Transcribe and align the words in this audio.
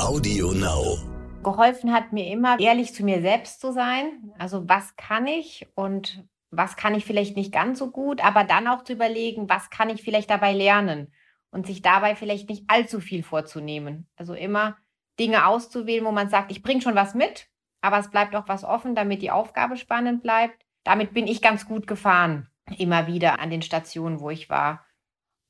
Audio 0.00 0.52
Now. 0.52 0.98
Geholfen 1.42 1.92
hat 1.92 2.12
mir 2.12 2.26
immer, 2.26 2.58
ehrlich 2.60 2.94
zu 2.94 3.04
mir 3.04 3.20
selbst 3.20 3.60
zu 3.60 3.72
sein. 3.72 4.32
Also 4.38 4.68
was 4.68 4.96
kann 4.96 5.26
ich 5.26 5.66
und 5.74 6.24
was 6.50 6.76
kann 6.76 6.94
ich 6.94 7.04
vielleicht 7.04 7.36
nicht 7.36 7.52
ganz 7.52 7.78
so 7.78 7.90
gut, 7.90 8.24
aber 8.24 8.44
dann 8.44 8.66
auch 8.66 8.84
zu 8.84 8.92
überlegen, 8.92 9.48
was 9.48 9.70
kann 9.70 9.88
ich 9.88 10.02
vielleicht 10.02 10.30
dabei 10.30 10.52
lernen 10.52 11.12
und 11.50 11.66
sich 11.66 11.82
dabei 11.82 12.16
vielleicht 12.16 12.48
nicht 12.48 12.64
allzu 12.68 13.00
viel 13.00 13.22
vorzunehmen. 13.22 14.08
Also 14.16 14.34
immer 14.34 14.76
Dinge 15.18 15.46
auszuwählen, 15.46 16.04
wo 16.04 16.12
man 16.12 16.28
sagt, 16.28 16.50
ich 16.50 16.62
bringe 16.62 16.80
schon 16.80 16.94
was 16.94 17.14
mit, 17.14 17.48
aber 17.80 17.98
es 17.98 18.10
bleibt 18.10 18.34
auch 18.34 18.48
was 18.48 18.64
offen, 18.64 18.94
damit 18.94 19.22
die 19.22 19.30
Aufgabe 19.30 19.76
spannend 19.76 20.22
bleibt. 20.22 20.64
Damit 20.84 21.14
bin 21.14 21.26
ich 21.26 21.42
ganz 21.42 21.66
gut 21.66 21.86
gefahren, 21.86 22.48
immer 22.78 23.06
wieder 23.06 23.38
an 23.38 23.50
den 23.50 23.62
Stationen, 23.62 24.20
wo 24.20 24.30
ich 24.30 24.50
war. 24.50 24.84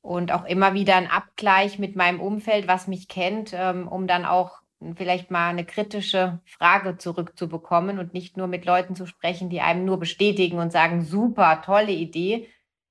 Und 0.01 0.31
auch 0.31 0.45
immer 0.45 0.73
wieder 0.73 0.95
ein 0.95 1.09
Abgleich 1.09 1.77
mit 1.77 1.95
meinem 1.95 2.19
Umfeld, 2.19 2.67
was 2.67 2.87
mich 2.87 3.07
kennt, 3.07 3.53
ähm, 3.53 3.87
um 3.87 4.07
dann 4.07 4.25
auch 4.25 4.61
vielleicht 4.95 5.29
mal 5.29 5.49
eine 5.49 5.65
kritische 5.65 6.39
Frage 6.45 6.97
zurückzubekommen 6.97 7.99
und 7.99 8.13
nicht 8.13 8.35
nur 8.35 8.47
mit 8.47 8.65
Leuten 8.65 8.95
zu 8.95 9.05
sprechen, 9.05 9.49
die 9.49 9.61
einem 9.61 9.85
nur 9.85 9.99
bestätigen 9.99 10.57
und 10.57 10.71
sagen, 10.71 11.03
super, 11.03 11.61
tolle 11.63 11.91
Idee. 11.91 12.47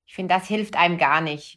Ich 0.07 0.15
finde, 0.15 0.35
das 0.35 0.47
hilft 0.47 0.77
einem 0.77 0.99
gar 0.99 1.21
nicht. 1.21 1.57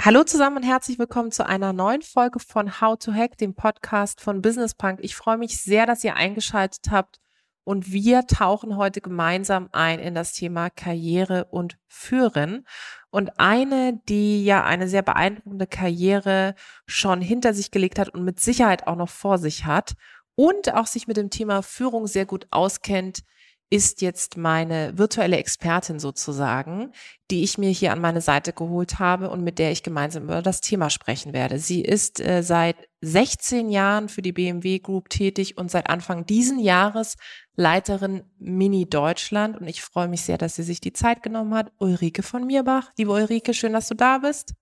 Hallo 0.00 0.22
zusammen 0.22 0.58
und 0.58 0.62
herzlich 0.62 0.96
willkommen 1.00 1.32
zu 1.32 1.44
einer 1.44 1.72
neuen 1.72 2.02
Folge 2.02 2.38
von 2.38 2.80
How 2.80 2.96
to 2.96 3.12
Hack, 3.12 3.36
dem 3.36 3.54
Podcast 3.54 4.20
von 4.20 4.40
Business 4.40 4.72
Punk. 4.72 5.00
Ich 5.02 5.16
freue 5.16 5.38
mich 5.38 5.60
sehr, 5.60 5.86
dass 5.86 6.04
ihr 6.04 6.14
eingeschaltet 6.14 6.92
habt 6.92 7.18
und 7.64 7.90
wir 7.90 8.24
tauchen 8.28 8.76
heute 8.76 9.00
gemeinsam 9.00 9.68
ein 9.72 9.98
in 9.98 10.14
das 10.14 10.32
Thema 10.34 10.70
Karriere 10.70 11.46
und 11.46 11.78
Führen. 11.88 12.64
Und 13.10 13.40
eine, 13.40 14.00
die 14.08 14.44
ja 14.44 14.62
eine 14.62 14.86
sehr 14.86 15.02
beeindruckende 15.02 15.66
Karriere 15.66 16.54
schon 16.86 17.20
hinter 17.20 17.52
sich 17.52 17.72
gelegt 17.72 17.98
hat 17.98 18.10
und 18.10 18.22
mit 18.22 18.38
Sicherheit 18.38 18.86
auch 18.86 18.96
noch 18.96 19.10
vor 19.10 19.38
sich 19.38 19.64
hat 19.64 19.94
und 20.36 20.72
auch 20.74 20.86
sich 20.86 21.08
mit 21.08 21.16
dem 21.16 21.28
Thema 21.28 21.60
Führung 21.62 22.06
sehr 22.06 22.24
gut 22.24 22.46
auskennt, 22.52 23.24
ist 23.70 24.00
jetzt 24.00 24.38
meine 24.38 24.96
virtuelle 24.96 25.36
Expertin 25.36 25.98
sozusagen, 25.98 26.92
die 27.30 27.42
ich 27.42 27.58
mir 27.58 27.68
hier 27.68 27.92
an 27.92 28.00
meine 28.00 28.22
Seite 28.22 28.54
geholt 28.54 28.98
habe 28.98 29.28
und 29.28 29.44
mit 29.44 29.58
der 29.58 29.72
ich 29.72 29.82
gemeinsam 29.82 30.24
über 30.24 30.40
das 30.40 30.62
Thema 30.62 30.88
sprechen 30.88 31.34
werde. 31.34 31.58
Sie 31.58 31.82
ist 31.82 32.18
äh, 32.20 32.42
seit 32.42 32.88
16 33.02 33.68
Jahren 33.68 34.08
für 34.08 34.22
die 34.22 34.32
BMW 34.32 34.78
Group 34.78 35.10
tätig 35.10 35.58
und 35.58 35.70
seit 35.70 35.90
Anfang 35.90 36.24
diesen 36.24 36.58
Jahres 36.58 37.16
Leiterin 37.56 38.22
Mini 38.38 38.88
Deutschland 38.88 39.58
und 39.58 39.68
ich 39.68 39.82
freue 39.82 40.08
mich 40.08 40.22
sehr, 40.22 40.38
dass 40.38 40.56
sie 40.56 40.62
sich 40.62 40.80
die 40.80 40.94
Zeit 40.94 41.22
genommen 41.22 41.54
hat. 41.54 41.70
Ulrike 41.78 42.22
von 42.22 42.46
Mirbach. 42.46 42.90
Liebe 42.96 43.12
Ulrike, 43.12 43.52
schön, 43.52 43.74
dass 43.74 43.88
du 43.88 43.94
da 43.94 44.18
bist. 44.18 44.54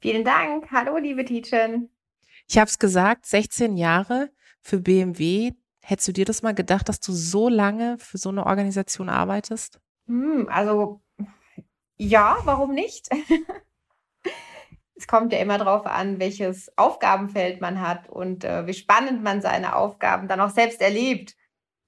Vielen 0.00 0.24
Dank. 0.24 0.70
Hallo, 0.72 0.96
liebe 0.96 1.24
Tietjen. 1.24 1.90
Ich 2.48 2.58
habe 2.58 2.68
es 2.68 2.80
gesagt, 2.80 3.26
16 3.26 3.76
Jahre 3.76 4.30
für 4.60 4.80
BMW, 4.80 5.52
Hättest 5.90 6.06
du 6.06 6.12
dir 6.12 6.24
das 6.24 6.42
mal 6.42 6.54
gedacht, 6.54 6.88
dass 6.88 7.00
du 7.00 7.10
so 7.10 7.48
lange 7.48 7.98
für 7.98 8.16
so 8.16 8.28
eine 8.28 8.46
Organisation 8.46 9.08
arbeitest? 9.08 9.80
Hm, 10.06 10.48
also 10.48 11.00
ja, 11.96 12.38
warum 12.44 12.74
nicht? 12.74 13.08
es 14.94 15.08
kommt 15.08 15.32
ja 15.32 15.40
immer 15.40 15.58
darauf 15.58 15.86
an, 15.86 16.20
welches 16.20 16.70
Aufgabenfeld 16.78 17.60
man 17.60 17.80
hat 17.80 18.08
und 18.08 18.44
äh, 18.44 18.68
wie 18.68 18.74
spannend 18.74 19.24
man 19.24 19.42
seine 19.42 19.74
Aufgaben 19.74 20.28
dann 20.28 20.40
auch 20.40 20.50
selbst 20.50 20.80
erlebt. 20.80 21.34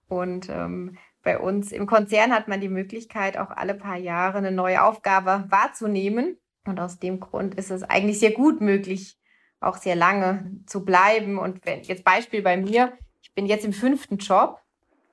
Und 0.09 0.49
ähm, 0.49 0.99
bei 1.23 1.39
uns 1.39 1.71
im 1.71 1.87
Konzern 1.87 2.33
hat 2.33 2.49
man 2.49 2.61
die 2.61 2.69
Möglichkeit, 2.69 3.39
auch 3.39 3.51
alle 3.51 3.75
paar 3.75 3.99
Jahre 3.99 4.39
eine 4.39 4.51
neue 4.51 4.83
Aufgabe 4.83 5.45
wahrzunehmen. 5.49 6.41
Und 6.67 6.81
aus 6.81 6.99
dem 6.99 7.21
Grund 7.21 7.55
ist 7.55 7.71
es 7.71 7.85
eigentlich 7.85 8.19
sehr 8.19 8.33
gut 8.33 8.61
möglich, 8.61 9.17
auch 9.61 9.77
sehr 9.77 9.95
lange 9.95 10.51
zu 10.67 10.85
bleiben. 10.85 11.39
Und 11.39 11.65
wenn 11.65 11.83
jetzt 11.83 12.03
Beispiel 12.03 12.43
bei 12.43 12.57
mir, 12.57 12.99
ich 13.33 13.37
bin 13.37 13.47
jetzt 13.47 13.65
im 13.65 13.73
fünften 13.73 14.19
Job 14.19 14.61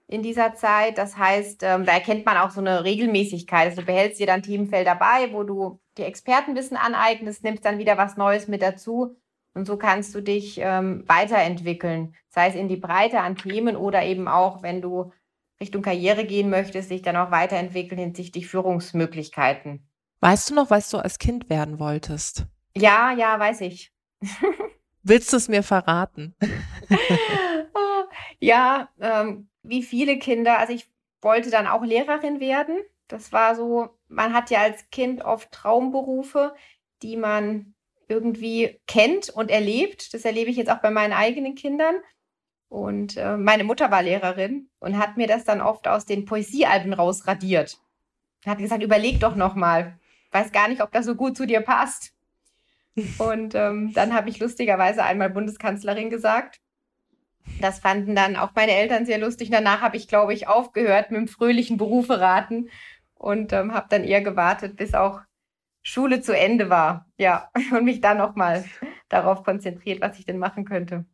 in 0.08 0.22
dieser 0.22 0.54
Zeit. 0.54 0.98
Das 0.98 1.16
heißt, 1.16 1.64
ähm, 1.64 1.86
da 1.86 1.94
erkennt 1.94 2.26
man 2.26 2.36
auch 2.36 2.50
so 2.50 2.60
eine 2.60 2.84
Regelmäßigkeit. 2.84 3.70
Also 3.70 3.82
du 3.82 3.86
behältst 3.88 4.20
dir 4.20 4.28
dann 4.28 4.44
Themenfelder 4.44 4.96
bei, 4.96 5.32
wo 5.32 5.44
du 5.44 5.80
dir 5.98 6.06
Expertenwissen 6.06 6.76
aneignest, 6.76 7.46
nimmst 7.46 7.64
dann 7.64 7.78
wieder 7.78 7.98
was 7.98 8.18
Neues 8.18 8.50
mit 8.50 8.62
dazu. 8.62 9.16
Und 9.54 9.68
so 9.68 9.78
kannst 9.78 10.14
du 10.14 10.22
dich 10.22 10.60
ähm, 10.62 11.06
weiterentwickeln, 11.08 12.14
sei 12.28 12.50
es 12.50 12.56
in 12.56 12.68
die 12.68 12.76
Breite 12.76 13.22
an 13.22 13.38
Themen 13.38 13.78
oder 13.78 14.04
eben 14.04 14.28
auch, 14.28 14.64
wenn 14.64 14.82
du 14.82 15.14
Richtung 15.62 15.82
Karriere 15.82 16.26
gehen 16.26 16.50
möchtest, 16.50 16.92
dich 16.92 17.02
dann 17.02 17.16
auch 17.16 17.32
weiterentwickeln 17.32 18.00
hinsichtlich 18.00 18.48
Führungsmöglichkeiten. 18.48 19.88
Weißt 20.20 20.50
du 20.50 20.56
noch, 20.56 20.70
was 20.70 20.90
du 20.90 20.98
als 20.98 21.20
Kind 21.20 21.50
werden 21.50 21.80
wolltest? 21.80 22.46
Ja, 22.76 23.14
ja, 23.14 23.40
weiß 23.40 23.62
ich. 23.62 23.94
Willst 25.04 25.32
du 25.32 25.38
es 25.38 25.48
mir 25.48 25.64
verraten? 25.64 26.36
Ja, 28.40 28.90
ähm, 29.00 29.50
wie 29.64 29.84
viele 29.84 30.18
Kinder. 30.18 30.60
Also 30.60 30.74
ich 30.74 30.88
wollte 31.22 31.50
dann 31.50 31.68
auch 31.68 31.84
Lehrerin 31.84 32.40
werden. 32.40 32.78
Das 33.08 33.32
war 33.32 33.56
so, 33.56 33.90
man 34.08 34.34
hat 34.34 34.50
ja 34.50 34.60
als 34.60 34.90
Kind 34.92 35.24
oft 35.24 35.52
Traumberufe, 35.52 36.56
die 37.02 37.18
man 37.18 37.74
irgendwie 38.08 38.80
kennt 38.88 39.30
und 39.30 39.52
erlebt. 39.52 40.14
Das 40.14 40.26
erlebe 40.26 40.50
ich 40.50 40.58
jetzt 40.58 40.72
auch 40.72 40.82
bei 40.82 40.92
meinen 40.92 41.14
eigenen 41.14 41.56
Kindern. 41.56 41.96
Und 42.70 43.18
äh, 43.18 43.36
meine 43.36 43.64
Mutter 43.64 43.90
war 43.90 44.04
Lehrerin 44.04 44.70
und 44.80 44.98
hat 44.98 45.18
mir 45.18 45.28
das 45.28 45.44
dann 45.44 45.60
oft 45.60 45.88
aus 45.88 46.06
den 46.06 46.26
Poesiealben 46.26 46.94
rausradiert. 46.94 47.80
Hat 48.46 48.60
gesagt, 48.60 48.84
überleg 48.84 49.20
doch 49.20 49.36
noch 49.36 49.56
mal. 49.56 50.00
Weiß 50.32 50.52
gar 50.52 50.68
nicht, 50.68 50.82
ob 50.82 50.92
das 50.92 51.06
so 51.06 51.16
gut 51.16 51.36
zu 51.36 51.48
dir 51.48 51.62
passt. 51.62 52.14
Und 53.18 53.56
ähm, 53.56 53.92
dann 53.94 54.14
habe 54.14 54.30
ich 54.30 54.40
lustigerweise 54.40 55.04
einmal 55.04 55.30
Bundeskanzlerin 55.30 56.10
gesagt. 56.10 56.62
Das 57.62 57.80
fanden 57.80 58.16
dann 58.16 58.36
auch 58.36 58.52
meine 58.56 58.72
Eltern 58.72 59.06
sehr 59.06 59.18
lustig. 59.18 59.50
Danach 59.50 59.82
habe 59.82 59.98
ich, 59.98 60.08
glaube 60.08 60.34
ich, 60.34 60.48
aufgehört 60.48 61.12
mit 61.12 61.20
dem 61.20 61.28
fröhlichen 61.28 61.78
Berufe 61.78 62.20
raten 62.20 62.70
und 63.16 63.52
ähm, 63.54 63.74
habe 63.74 63.88
dann 63.90 64.04
eher 64.04 64.22
gewartet, 64.22 64.78
bis 64.78 64.94
auch 64.94 65.22
Schule 65.82 66.22
zu 66.22 66.36
Ende 66.36 66.70
war. 66.70 67.06
Ja, 67.18 67.50
und 67.72 67.86
mich 67.86 68.02
dann 68.02 68.18
nochmal 68.18 68.66
darauf 69.10 69.44
konzentriert, 69.44 70.02
was 70.02 70.20
ich 70.20 70.26
denn 70.26 70.38
machen 70.38 70.66
könnte. 70.66 71.06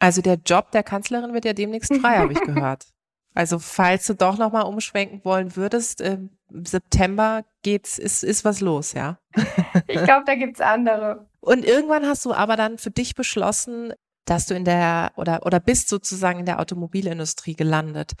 Also 0.00 0.22
der 0.22 0.38
Job 0.44 0.70
der 0.70 0.82
Kanzlerin 0.82 1.34
wird 1.34 1.44
ja 1.44 1.52
demnächst 1.52 1.94
frei, 1.96 2.18
habe 2.18 2.32
ich 2.32 2.40
gehört. 2.44 2.86
Also 3.34 3.58
falls 3.58 4.06
du 4.06 4.14
doch 4.14 4.38
nochmal 4.38 4.64
umschwenken 4.64 5.24
wollen 5.24 5.54
würdest, 5.54 6.00
im 6.00 6.30
September 6.50 7.44
geht's, 7.62 7.98
ist, 7.98 8.24
ist 8.24 8.44
was 8.44 8.60
los, 8.60 8.94
ja? 8.94 9.18
Ich 9.86 10.02
glaube, 10.04 10.24
da 10.26 10.34
gibt's 10.34 10.60
andere. 10.60 11.28
Und 11.40 11.64
irgendwann 11.64 12.06
hast 12.06 12.24
du 12.24 12.32
aber 12.32 12.56
dann 12.56 12.78
für 12.78 12.90
dich 12.90 13.14
beschlossen, 13.14 13.92
dass 14.28 14.46
du 14.46 14.54
in 14.54 14.64
der 14.64 15.12
oder 15.16 15.44
oder 15.46 15.60
bist 15.60 15.88
sozusagen 15.88 16.40
in 16.40 16.46
der 16.46 16.60
Automobilindustrie 16.60 17.54
gelandet. 17.54 18.12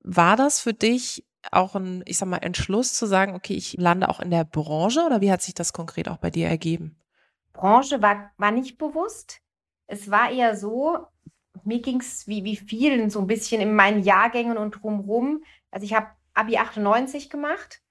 War 0.00 0.36
das 0.36 0.60
für 0.60 0.74
dich 0.74 1.24
auch 1.52 1.74
ein, 1.74 2.02
ich 2.06 2.18
sag 2.18 2.28
mal, 2.28 2.38
Entschluss 2.38 2.94
zu 2.94 3.06
sagen, 3.06 3.34
okay, 3.34 3.54
ich 3.54 3.74
lande 3.74 4.08
auch 4.08 4.20
in 4.20 4.30
der 4.30 4.44
Branche 4.44 5.04
oder 5.04 5.20
wie 5.20 5.30
hat 5.30 5.42
sich 5.42 5.54
das 5.54 5.72
konkret 5.72 6.08
auch 6.08 6.18
bei 6.18 6.30
dir 6.30 6.48
ergeben? 6.48 6.96
Branche 7.52 8.02
war, 8.02 8.32
war 8.36 8.50
nicht 8.50 8.78
bewusst. 8.78 9.40
Es 9.86 10.10
war 10.10 10.30
eher 10.30 10.56
so, 10.56 11.06
mir 11.64 11.80
ging 11.80 12.00
es 12.00 12.26
wie, 12.26 12.44
wie 12.44 12.56
vielen 12.56 13.10
so 13.10 13.20
ein 13.20 13.26
bisschen 13.26 13.60
in 13.60 13.74
meinen 13.74 14.02
Jahrgängen 14.02 14.58
und 14.58 14.82
drumherum. 14.82 15.44
Also 15.70 15.84
ich 15.84 15.94
habe 15.94 16.08
Abi 16.34 16.58
98 16.58 17.30
gemacht 17.30 17.82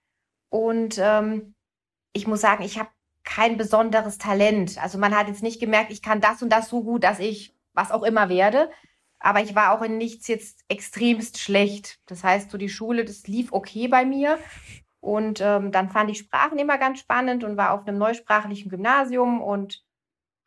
und 0.49 0.97
ähm, 0.99 1.55
ich 2.13 2.27
muss 2.27 2.41
sagen, 2.41 2.63
ich 2.63 2.77
habe 2.77 2.89
kein 3.25 3.57
besonderes 3.57 4.17
Talent. 4.17 4.81
Also 4.81 4.97
man 4.97 5.15
hat 5.15 5.27
jetzt 5.27 5.43
nicht 5.43 5.59
gemerkt, 5.59 5.91
ich 5.91 6.01
kann 6.01 6.21
das 6.21 6.41
und 6.41 6.49
das 6.49 6.69
so 6.69 6.83
gut, 6.83 7.03
dass 7.03 7.19
ich 7.19 7.53
was 7.73 7.91
auch 7.91 8.03
immer 8.03 8.29
werde. 8.29 8.69
Aber 9.19 9.41
ich 9.41 9.55
war 9.55 9.71
auch 9.71 9.81
in 9.81 9.97
nichts 9.97 10.27
jetzt 10.27 10.63
extremst 10.67 11.39
schlecht. 11.39 11.99
Das 12.05 12.23
heißt, 12.23 12.51
so 12.51 12.57
die 12.57 12.69
Schule, 12.69 13.03
das 13.03 13.27
lief 13.27 13.51
okay 13.51 13.87
bei 13.87 14.05
mir. 14.05 14.37
Und 14.99 15.41
ähm, 15.41 15.71
dann 15.71 15.89
fand 15.89 16.11
ich 16.11 16.19
Sprachen 16.19 16.59
immer 16.59 16.77
ganz 16.77 16.99
spannend 16.99 17.43
und 17.43 17.57
war 17.57 17.73
auf 17.73 17.87
einem 17.87 17.97
neusprachlichen 17.97 18.69
Gymnasium 18.69 19.41
und 19.41 19.83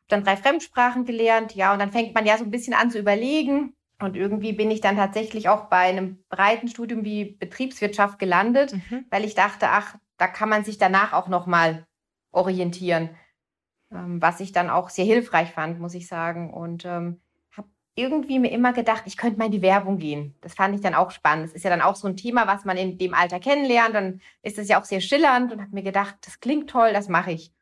dann 0.08 0.24
drei 0.24 0.36
Fremdsprachen 0.36 1.04
gelernt. 1.04 1.54
Ja, 1.54 1.72
und 1.72 1.80
dann 1.80 1.92
fängt 1.92 2.14
man 2.14 2.26
ja 2.26 2.38
so 2.38 2.44
ein 2.44 2.50
bisschen 2.50 2.74
an 2.74 2.90
zu 2.90 2.98
überlegen. 2.98 3.74
Und 4.00 4.16
irgendwie 4.16 4.52
bin 4.52 4.70
ich 4.70 4.80
dann 4.80 4.96
tatsächlich 4.96 5.48
auch 5.48 5.64
bei 5.64 5.88
einem 5.88 6.22
breiten 6.28 6.68
Studium 6.68 7.04
wie 7.04 7.32
Betriebswirtschaft 7.32 8.18
gelandet, 8.20 8.74
mhm. 8.74 9.06
weil 9.10 9.24
ich 9.24 9.34
dachte, 9.34 9.70
ach, 9.70 9.96
da 10.18 10.28
kann 10.28 10.48
man 10.48 10.62
sich 10.62 10.78
danach 10.78 11.12
auch 11.12 11.26
noch 11.26 11.46
mal 11.46 11.87
orientieren. 12.32 13.10
ähm, 13.92 14.20
was 14.20 14.40
ich 14.40 14.52
dann 14.52 14.70
auch 14.70 14.90
sehr 14.90 15.04
hilfreich 15.04 15.52
fand, 15.52 15.80
muss 15.80 15.94
ich 15.94 16.08
sagen. 16.08 16.52
Und 16.52 16.84
ähm, 16.84 17.20
habe 17.56 17.68
irgendwie 17.94 18.38
mir 18.38 18.50
immer 18.50 18.72
gedacht, 18.72 19.04
ich 19.06 19.16
könnte 19.16 19.38
mal 19.38 19.46
in 19.46 19.52
die 19.52 19.62
Werbung 19.62 19.98
gehen. 19.98 20.36
Das 20.42 20.54
fand 20.54 20.74
ich 20.74 20.80
dann 20.82 20.94
auch 20.94 21.10
spannend. 21.10 21.46
Das 21.46 21.54
ist 21.54 21.64
ja 21.64 21.70
dann 21.70 21.82
auch 21.82 21.96
so 21.96 22.08
ein 22.08 22.16
Thema, 22.16 22.46
was 22.46 22.64
man 22.64 22.76
in 22.76 22.98
dem 22.98 23.14
Alter 23.14 23.40
kennenlernt. 23.40 23.94
Dann 23.94 24.20
ist 24.42 24.58
es 24.58 24.68
ja 24.68 24.80
auch 24.80 24.84
sehr 24.84 25.00
schillernd 25.00 25.52
und 25.52 25.60
habe 25.60 25.74
mir 25.74 25.82
gedacht, 25.82 26.16
das 26.22 26.40
klingt 26.40 26.70
toll, 26.70 26.92
das 26.92 27.08
mache 27.08 27.32
ich. 27.32 27.52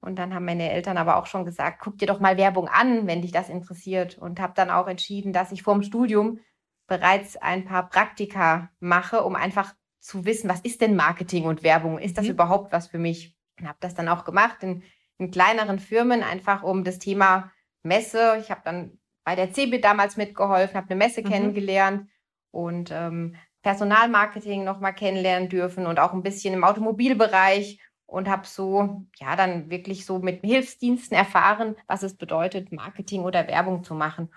Und 0.00 0.18
dann 0.18 0.34
haben 0.34 0.46
meine 0.46 0.70
Eltern 0.70 0.96
aber 0.96 1.16
auch 1.16 1.26
schon 1.26 1.44
gesagt, 1.44 1.80
guck 1.82 1.98
dir 1.98 2.06
doch 2.06 2.20
mal 2.20 2.38
Werbung 2.38 2.68
an, 2.68 3.06
wenn 3.06 3.20
dich 3.22 3.32
das 3.32 3.50
interessiert. 3.50 4.16
Und 4.16 4.40
habe 4.40 4.54
dann 4.56 4.70
auch 4.70 4.88
entschieden, 4.88 5.32
dass 5.32 5.52
ich 5.52 5.62
vorm 5.62 5.82
Studium 5.82 6.40
bereits 6.86 7.36
ein 7.36 7.64
paar 7.66 7.88
Praktika 7.88 8.70
mache, 8.80 9.22
um 9.22 9.36
einfach 9.36 9.74
zu 10.00 10.24
wissen, 10.24 10.48
was 10.48 10.60
ist 10.62 10.80
denn 10.80 10.96
Marketing 10.96 11.44
und 11.44 11.62
Werbung? 11.62 11.98
Ist 11.98 12.16
das 12.16 12.24
mhm. 12.24 12.32
überhaupt 12.32 12.72
was 12.72 12.88
für 12.88 12.98
mich? 12.98 13.36
Und 13.60 13.68
habe 13.68 13.78
das 13.80 13.94
dann 13.94 14.08
auch 14.08 14.24
gemacht 14.24 14.62
in, 14.62 14.82
in 15.18 15.30
kleineren 15.30 15.78
Firmen, 15.78 16.22
einfach 16.22 16.62
um 16.62 16.84
das 16.84 16.98
Thema 16.98 17.52
Messe. 17.82 18.38
Ich 18.40 18.50
habe 18.50 18.62
dann 18.64 18.98
bei 19.24 19.36
der 19.36 19.52
CeBIT 19.52 19.84
damals 19.84 20.16
mitgeholfen, 20.16 20.76
habe 20.76 20.90
eine 20.90 20.96
Messe 20.96 21.22
mhm. 21.22 21.28
kennengelernt 21.28 22.08
und 22.50 22.90
ähm, 22.90 23.36
Personalmarketing 23.62 24.64
nochmal 24.64 24.94
kennenlernen 24.94 25.48
dürfen 25.48 25.86
und 25.86 26.00
auch 26.00 26.12
ein 26.12 26.22
bisschen 26.22 26.54
im 26.54 26.64
Automobilbereich 26.64 27.78
und 28.06 28.28
habe 28.28 28.46
so, 28.46 29.06
ja, 29.16 29.36
dann 29.36 29.70
wirklich 29.70 30.04
so 30.04 30.18
mit 30.18 30.40
Hilfsdiensten 30.40 31.16
erfahren, 31.16 31.76
was 31.86 32.02
es 32.02 32.16
bedeutet, 32.16 32.72
Marketing 32.72 33.22
oder 33.22 33.46
Werbung 33.46 33.84
zu 33.84 33.94
machen. 33.94 34.32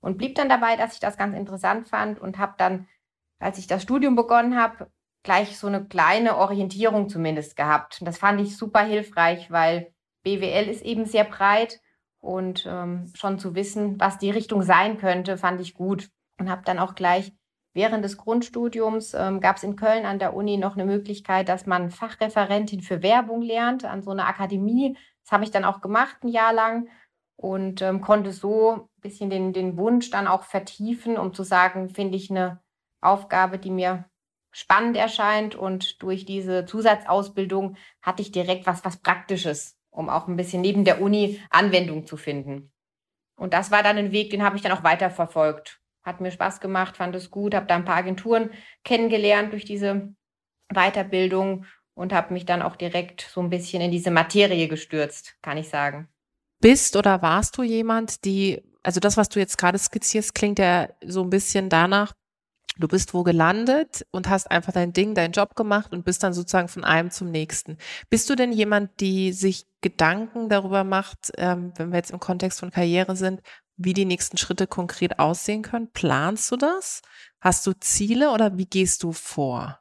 Und 0.00 0.18
blieb 0.18 0.36
dann 0.36 0.48
dabei, 0.48 0.76
dass 0.76 0.94
ich 0.94 1.00
das 1.00 1.16
ganz 1.16 1.34
interessant 1.34 1.88
fand 1.88 2.20
und 2.20 2.38
habe 2.38 2.54
dann, 2.58 2.86
als 3.40 3.58
ich 3.58 3.66
das 3.66 3.82
Studium 3.82 4.14
begonnen 4.14 4.56
habe, 4.56 4.90
gleich 5.22 5.58
so 5.58 5.66
eine 5.66 5.84
kleine 5.84 6.36
Orientierung 6.36 7.08
zumindest 7.08 7.56
gehabt. 7.56 8.00
Und 8.00 8.06
das 8.06 8.18
fand 8.18 8.40
ich 8.40 8.56
super 8.56 8.80
hilfreich, 8.80 9.50
weil 9.50 9.92
BWL 10.22 10.68
ist 10.68 10.82
eben 10.82 11.04
sehr 11.04 11.24
breit 11.24 11.80
und 12.20 12.66
ähm, 12.68 13.10
schon 13.14 13.38
zu 13.38 13.54
wissen, 13.54 14.00
was 14.00 14.18
die 14.18 14.30
Richtung 14.30 14.62
sein 14.62 14.98
könnte, 14.98 15.36
fand 15.36 15.60
ich 15.60 15.74
gut. 15.74 16.10
Und 16.38 16.50
habe 16.50 16.62
dann 16.64 16.78
auch 16.78 16.94
gleich 16.94 17.32
Während 17.78 18.04
des 18.04 18.16
Grundstudiums 18.16 19.14
ähm, 19.14 19.38
gab 19.38 19.56
es 19.56 19.62
in 19.62 19.76
Köln 19.76 20.04
an 20.04 20.18
der 20.18 20.34
Uni 20.34 20.56
noch 20.56 20.74
eine 20.74 20.84
Möglichkeit, 20.84 21.48
dass 21.48 21.64
man 21.64 21.90
Fachreferentin 21.90 22.80
für 22.80 23.04
Werbung 23.04 23.40
lernt 23.40 23.84
an 23.84 24.02
so 24.02 24.10
einer 24.10 24.26
Akademie. 24.26 24.96
Das 25.22 25.30
habe 25.30 25.44
ich 25.44 25.52
dann 25.52 25.64
auch 25.64 25.80
gemacht, 25.80 26.16
ein 26.24 26.28
Jahr 26.28 26.52
lang 26.52 26.88
und 27.36 27.80
ähm, 27.82 28.00
konnte 28.00 28.32
so 28.32 28.72
ein 28.72 29.00
bisschen 29.00 29.30
den, 29.30 29.52
den 29.52 29.76
Wunsch 29.76 30.10
dann 30.10 30.26
auch 30.26 30.42
vertiefen, 30.42 31.16
um 31.16 31.32
zu 31.34 31.44
sagen, 31.44 31.88
finde 31.88 32.16
ich 32.16 32.30
eine 32.30 32.60
Aufgabe, 33.00 33.60
die 33.60 33.70
mir 33.70 34.06
spannend 34.58 34.96
erscheint. 34.96 35.54
Und 35.54 36.02
durch 36.02 36.24
diese 36.24 36.66
Zusatzausbildung 36.66 37.76
hatte 38.02 38.22
ich 38.22 38.32
direkt 38.32 38.66
was, 38.66 38.84
was 38.84 38.98
Praktisches, 38.98 39.78
um 39.90 40.08
auch 40.08 40.28
ein 40.28 40.36
bisschen 40.36 40.60
neben 40.60 40.84
der 40.84 41.00
Uni 41.00 41.40
Anwendung 41.50 42.06
zu 42.06 42.16
finden. 42.16 42.72
Und 43.36 43.54
das 43.54 43.70
war 43.70 43.82
dann 43.82 43.98
ein 43.98 44.12
Weg, 44.12 44.30
den 44.30 44.42
habe 44.42 44.56
ich 44.56 44.62
dann 44.62 44.72
auch 44.72 44.82
weiterverfolgt. 44.82 45.80
Hat 46.02 46.20
mir 46.20 46.30
Spaß 46.30 46.60
gemacht, 46.60 46.96
fand 46.96 47.14
es 47.14 47.30
gut, 47.30 47.54
habe 47.54 47.66
da 47.66 47.76
ein 47.76 47.84
paar 47.84 47.96
Agenturen 47.96 48.50
kennengelernt 48.82 49.52
durch 49.52 49.64
diese 49.64 50.14
Weiterbildung 50.72 51.64
und 51.94 52.12
habe 52.12 52.32
mich 52.32 52.46
dann 52.46 52.62
auch 52.62 52.76
direkt 52.76 53.28
so 53.32 53.40
ein 53.40 53.50
bisschen 53.50 53.82
in 53.82 53.90
diese 53.90 54.10
Materie 54.10 54.68
gestürzt, 54.68 55.36
kann 55.42 55.58
ich 55.58 55.68
sagen. 55.68 56.08
Bist 56.60 56.96
oder 56.96 57.22
warst 57.22 57.56
du 57.56 57.62
jemand, 57.62 58.24
die, 58.24 58.62
also 58.82 58.98
das, 58.98 59.16
was 59.16 59.28
du 59.28 59.38
jetzt 59.38 59.58
gerade 59.58 59.78
skizzierst, 59.78 60.34
klingt 60.34 60.58
ja 60.58 60.88
so 61.04 61.22
ein 61.22 61.30
bisschen 61.30 61.68
danach, 61.68 62.12
du 62.78 62.88
bist 62.88 63.12
wo 63.14 63.22
gelandet 63.22 64.06
und 64.10 64.28
hast 64.28 64.50
einfach 64.50 64.72
dein 64.72 64.92
Ding, 64.92 65.14
deinen 65.14 65.32
Job 65.32 65.54
gemacht 65.54 65.92
und 65.92 66.04
bist 66.04 66.22
dann 66.22 66.32
sozusagen 66.32 66.68
von 66.68 66.84
einem 66.84 67.10
zum 67.10 67.30
nächsten. 67.30 67.76
Bist 68.08 68.30
du 68.30 68.34
denn 68.34 68.52
jemand, 68.52 69.00
die 69.00 69.32
sich 69.32 69.66
Gedanken 69.80 70.48
darüber 70.48 70.84
macht, 70.84 71.32
ähm, 71.36 71.72
wenn 71.76 71.90
wir 71.90 71.98
jetzt 71.98 72.10
im 72.10 72.20
Kontext 72.20 72.60
von 72.60 72.70
Karriere 72.70 73.16
sind, 73.16 73.42
wie 73.76 73.92
die 73.92 74.04
nächsten 74.04 74.36
Schritte 74.36 74.66
konkret 74.66 75.18
aussehen 75.18 75.62
können? 75.62 75.90
Planst 75.92 76.50
du 76.50 76.56
das? 76.56 77.02
Hast 77.40 77.66
du 77.66 77.72
Ziele 77.78 78.30
oder 78.30 78.58
wie 78.58 78.66
gehst 78.66 79.02
du 79.02 79.12
vor? 79.12 79.80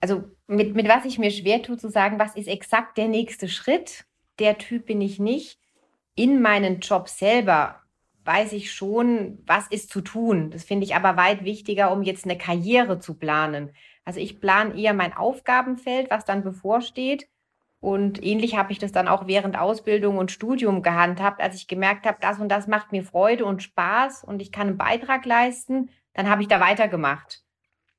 Also 0.00 0.24
mit, 0.46 0.74
mit 0.74 0.88
was 0.88 1.04
ich 1.04 1.18
mir 1.18 1.30
schwer 1.30 1.62
tue 1.62 1.78
zu 1.78 1.88
sagen, 1.88 2.18
was 2.18 2.36
ist 2.36 2.48
exakt 2.48 2.98
der 2.98 3.08
nächste 3.08 3.48
Schritt? 3.48 4.04
Der 4.38 4.58
Typ 4.58 4.86
bin 4.86 5.00
ich 5.00 5.18
nicht. 5.18 5.58
In 6.16 6.42
meinen 6.42 6.80
Job 6.80 7.08
selber 7.08 7.83
weiß 8.24 8.52
ich 8.52 8.72
schon, 8.72 9.42
was 9.46 9.66
ist 9.68 9.90
zu 9.90 10.00
tun. 10.00 10.50
Das 10.50 10.64
finde 10.64 10.84
ich 10.84 10.94
aber 10.94 11.16
weit 11.16 11.44
wichtiger, 11.44 11.92
um 11.92 12.02
jetzt 12.02 12.24
eine 12.24 12.38
Karriere 12.38 12.98
zu 12.98 13.14
planen. 13.14 13.72
Also 14.04 14.20
ich 14.20 14.40
plane 14.40 14.78
eher 14.78 14.94
mein 14.94 15.12
Aufgabenfeld, 15.12 16.10
was 16.10 16.24
dann 16.24 16.42
bevorsteht 16.44 17.28
und 17.84 18.24
ähnlich 18.24 18.56
habe 18.56 18.72
ich 18.72 18.78
das 18.78 18.92
dann 18.92 19.08
auch 19.08 19.26
während 19.26 19.58
Ausbildung 19.58 20.16
und 20.16 20.32
Studium 20.32 20.80
gehandhabt, 20.80 21.42
als 21.42 21.56
ich 21.56 21.68
gemerkt 21.68 22.06
habe, 22.06 22.16
das 22.18 22.40
und 22.40 22.48
das 22.48 22.66
macht 22.66 22.92
mir 22.92 23.04
Freude 23.04 23.44
und 23.44 23.62
Spaß 23.62 24.24
und 24.24 24.40
ich 24.40 24.52
kann 24.52 24.68
einen 24.68 24.78
Beitrag 24.78 25.26
leisten, 25.26 25.90
dann 26.14 26.30
habe 26.30 26.40
ich 26.40 26.48
da 26.48 26.60
weitergemacht. 26.60 27.42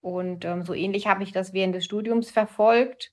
Und 0.01 0.43
ähm, 0.43 0.63
so 0.63 0.73
ähnlich 0.73 1.05
habe 1.05 1.21
ich 1.21 1.33
das 1.33 1.53
während 1.53 1.75
des 1.75 1.85
Studiums 1.85 2.31
verfolgt. 2.31 3.11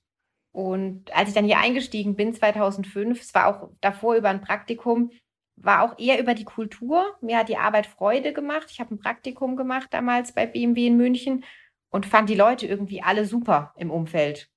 Und 0.51 1.15
als 1.15 1.29
ich 1.29 1.35
dann 1.35 1.45
hier 1.45 1.59
eingestiegen 1.59 2.15
bin, 2.15 2.33
2005, 2.33 3.21
es 3.21 3.35
war 3.35 3.45
auch 3.45 3.69
davor 3.79 4.15
über 4.15 4.29
ein 4.29 4.41
Praktikum, 4.41 5.11
war 5.55 5.83
auch 5.83 5.97
eher 5.99 6.19
über 6.19 6.33
die 6.33 6.45
Kultur. 6.45 7.05
Mir 7.21 7.37
hat 7.37 7.49
die 7.49 7.57
Arbeit 7.57 7.85
Freude 7.87 8.33
gemacht. 8.33 8.67
Ich 8.71 8.79
habe 8.79 8.93
ein 8.95 8.99
Praktikum 8.99 9.55
gemacht 9.55 9.87
damals 9.91 10.33
bei 10.33 10.45
BMW 10.45 10.87
in 10.87 10.97
München 10.97 11.45
und 11.89 12.05
fand 12.05 12.29
die 12.29 12.35
Leute 12.35 12.65
irgendwie 12.65 13.03
alle 13.03 13.25
super 13.25 13.73
im 13.77 13.91
Umfeld 13.91 14.49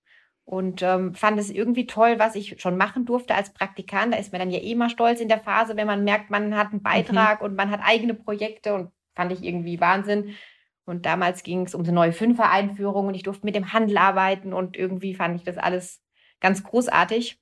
und 0.46 0.80
ähm, 0.82 1.12
fand 1.12 1.38
es 1.40 1.50
irgendwie 1.50 1.86
toll, 1.86 2.18
was 2.18 2.36
ich 2.36 2.60
schon 2.60 2.76
machen 2.76 3.04
durfte 3.04 3.34
als 3.34 3.52
Praktikant. 3.52 4.14
Da 4.14 4.18
ist 4.18 4.32
man 4.32 4.38
dann 4.38 4.50
ja 4.50 4.60
eh 4.60 4.76
mal 4.76 4.88
stolz 4.88 5.20
in 5.20 5.28
der 5.28 5.40
Phase, 5.40 5.76
wenn 5.76 5.88
man 5.88 6.04
merkt, 6.04 6.30
man 6.30 6.56
hat 6.56 6.68
einen 6.68 6.78
mhm. 6.78 6.84
Beitrag 6.84 7.40
mhm. 7.40 7.46
und 7.46 7.56
man 7.56 7.70
hat 7.70 7.80
eigene 7.82 8.14
Projekte 8.14 8.72
und 8.72 8.92
fand 9.16 9.32
ich 9.32 9.42
irgendwie 9.42 9.80
Wahnsinn. 9.80 10.36
Und 10.84 11.04
damals 11.04 11.42
ging 11.42 11.62
es 11.62 11.74
um 11.74 11.82
eine 11.82 11.90
neue 11.90 12.12
Fünfer-Einführung 12.12 13.08
und 13.08 13.14
ich 13.14 13.24
durfte 13.24 13.44
mit 13.44 13.56
dem 13.56 13.72
Handel 13.72 13.98
arbeiten 13.98 14.52
und 14.52 14.76
irgendwie 14.76 15.14
fand 15.14 15.34
ich 15.34 15.42
das 15.42 15.58
alles 15.58 16.00
ganz 16.38 16.62
großartig 16.62 17.40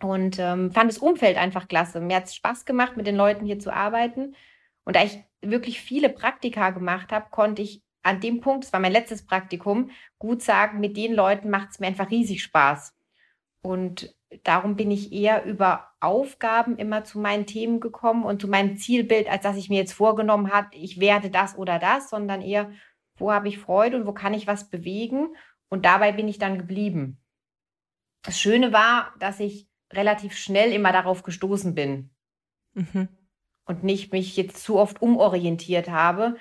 und 0.00 0.38
ähm, 0.38 0.70
fand 0.72 0.90
das 0.90 0.98
Umfeld 0.98 1.36
einfach 1.36 1.68
klasse. 1.68 2.00
Mir 2.00 2.16
hat 2.16 2.24
es 2.24 2.34
Spaß 2.34 2.64
gemacht, 2.64 2.96
mit 2.96 3.06
den 3.06 3.16
Leuten 3.16 3.46
hier 3.46 3.58
zu 3.58 3.72
arbeiten. 3.72 4.34
Und 4.84 4.96
da 4.96 5.04
ich 5.04 5.22
wirklich 5.40 5.80
viele 5.80 6.08
Praktika 6.08 6.70
gemacht 6.70 7.12
habe, 7.12 7.26
konnte 7.30 7.62
ich 7.62 7.82
an 8.02 8.20
dem 8.20 8.40
Punkt, 8.40 8.64
das 8.64 8.72
war 8.72 8.80
mein 8.80 8.92
letztes 8.92 9.24
Praktikum, 9.24 9.90
gut 10.18 10.42
sagen, 10.42 10.78
mit 10.78 10.96
den 10.96 11.14
Leuten 11.14 11.48
macht 11.48 11.70
es 11.70 11.80
mir 11.80 11.86
einfach 11.86 12.10
riesig 12.10 12.42
Spaß. 12.42 12.94
Und 13.62 14.14
darum 14.42 14.76
bin 14.76 14.90
ich 14.90 15.12
eher 15.12 15.44
über 15.44 15.88
Aufgaben 16.00 16.76
immer 16.76 17.04
zu 17.04 17.18
meinen 17.18 17.46
Themen 17.46 17.80
gekommen 17.80 18.24
und 18.24 18.42
zu 18.42 18.48
meinem 18.48 18.76
Zielbild, 18.76 19.28
als 19.30 19.42
dass 19.42 19.56
ich 19.56 19.70
mir 19.70 19.78
jetzt 19.78 19.94
vorgenommen 19.94 20.52
habe, 20.52 20.68
ich 20.72 21.00
werde 21.00 21.30
das 21.30 21.56
oder 21.56 21.78
das, 21.78 22.10
sondern 22.10 22.42
eher, 22.42 22.70
wo 23.16 23.32
habe 23.32 23.48
ich 23.48 23.58
Freude 23.58 23.96
und 23.96 24.06
wo 24.06 24.12
kann 24.12 24.34
ich 24.34 24.46
was 24.46 24.68
bewegen. 24.68 25.34
Und 25.70 25.86
dabei 25.86 26.12
bin 26.12 26.28
ich 26.28 26.38
dann 26.38 26.58
geblieben. 26.58 27.18
Das 28.22 28.38
Schöne 28.38 28.72
war, 28.72 29.14
dass 29.18 29.40
ich 29.40 29.66
relativ 29.94 30.36
schnell 30.36 30.72
immer 30.72 30.92
darauf 30.92 31.22
gestoßen 31.22 31.74
bin 31.74 32.10
mhm. 32.74 33.08
und 33.64 33.84
nicht 33.84 34.12
mich 34.12 34.36
jetzt 34.36 34.62
zu 34.62 34.78
oft 34.78 35.02
umorientiert 35.02 35.88
habe, 35.88 36.36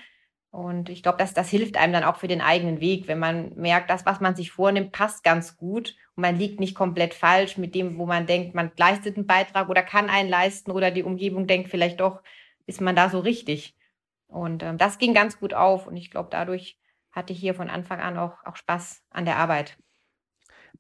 und 0.54 0.90
ich 0.90 1.02
glaube, 1.02 1.18
dass 1.18 1.34
das 1.34 1.50
hilft 1.50 1.78
einem 1.78 1.94
dann 1.94 2.04
auch 2.04 2.18
für 2.18 2.28
den 2.28 2.40
eigenen 2.40 2.80
Weg, 2.80 3.08
wenn 3.08 3.18
man 3.18 3.56
merkt, 3.56 3.90
das, 3.90 4.06
was 4.06 4.20
man 4.20 4.36
sich 4.36 4.52
vornimmt, 4.52 4.92
passt 4.92 5.24
ganz 5.24 5.58
gut 5.58 5.96
und 6.16 6.22
man 6.22 6.38
liegt 6.38 6.60
nicht 6.60 6.76
komplett 6.76 7.16
falsch 7.16 7.58
mit 7.58 7.74
dem, 7.74 7.98
wo 7.98 8.06
man 8.06 8.28
denkt, 8.28 8.54
man 8.54 8.72
leistet 8.78 9.18
einen 9.18 9.26
Beitrag 9.26 9.68
oder 9.68 9.82
kann 9.82 10.12
einen 10.12 10.30
leisten 10.30 10.70
oder 10.70 10.92
die 10.92 11.02
Umgebung 11.02 11.48
denkt 11.48 11.70
vielleicht 11.70 12.02
doch, 12.02 12.22
ist 12.68 12.82
man 12.82 12.96
da 12.96 13.10
so 13.10 13.18
richtig. 13.18 13.76
Und 14.28 14.62
ähm, 14.62 14.78
das 14.78 15.00
ging 15.00 15.16
ganz 15.16 15.40
gut 15.40 15.56
auf 15.56 15.88
und 15.88 15.98
ich 15.98 16.12
glaube, 16.12 16.30
dadurch 16.30 16.80
hatte 17.12 17.34
ich 17.34 17.40
hier 17.40 17.56
von 17.56 17.72
Anfang 17.72 18.00
an 18.00 18.20
auch, 18.20 18.46
auch 18.46 18.56
Spaß 18.56 19.02
an 19.10 19.26
der 19.26 19.38
Arbeit. 19.38 19.76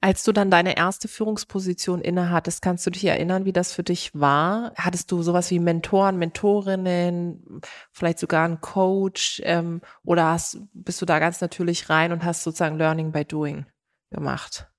Als 0.03 0.25
du 0.25 0.33
dann 0.33 0.51
deine 0.51 0.75
erste 0.75 1.07
Führungsposition 1.07 2.01
innehattest, 2.01 2.62
kannst 2.62 2.86
du 2.86 2.89
dich 2.89 3.05
erinnern, 3.05 3.45
wie 3.45 3.53
das 3.53 3.72
für 3.72 3.83
dich 3.83 4.12
war? 4.13 4.74
Hattest 4.75 5.10
du 5.13 5.22
sowas 5.22 5.50
wie 5.50 5.60
Mentoren, 5.60 6.17
Mentorinnen, 6.17 7.62
vielleicht 7.93 8.19
sogar 8.19 8.43
einen 8.43 8.60
Coach 8.60 9.41
ähm, 9.45 9.79
oder 10.03 10.25
hast, 10.25 10.57
bist 10.74 11.01
du 11.01 11.05
da 11.05 11.19
ganz 11.19 11.39
natürlich 11.39 11.89
rein 11.89 12.12
und 12.12 12.25
hast 12.25 12.43
sozusagen 12.43 12.77
Learning 12.77 13.13
by 13.13 13.24
Doing 13.24 13.65
gemacht? 14.12 14.69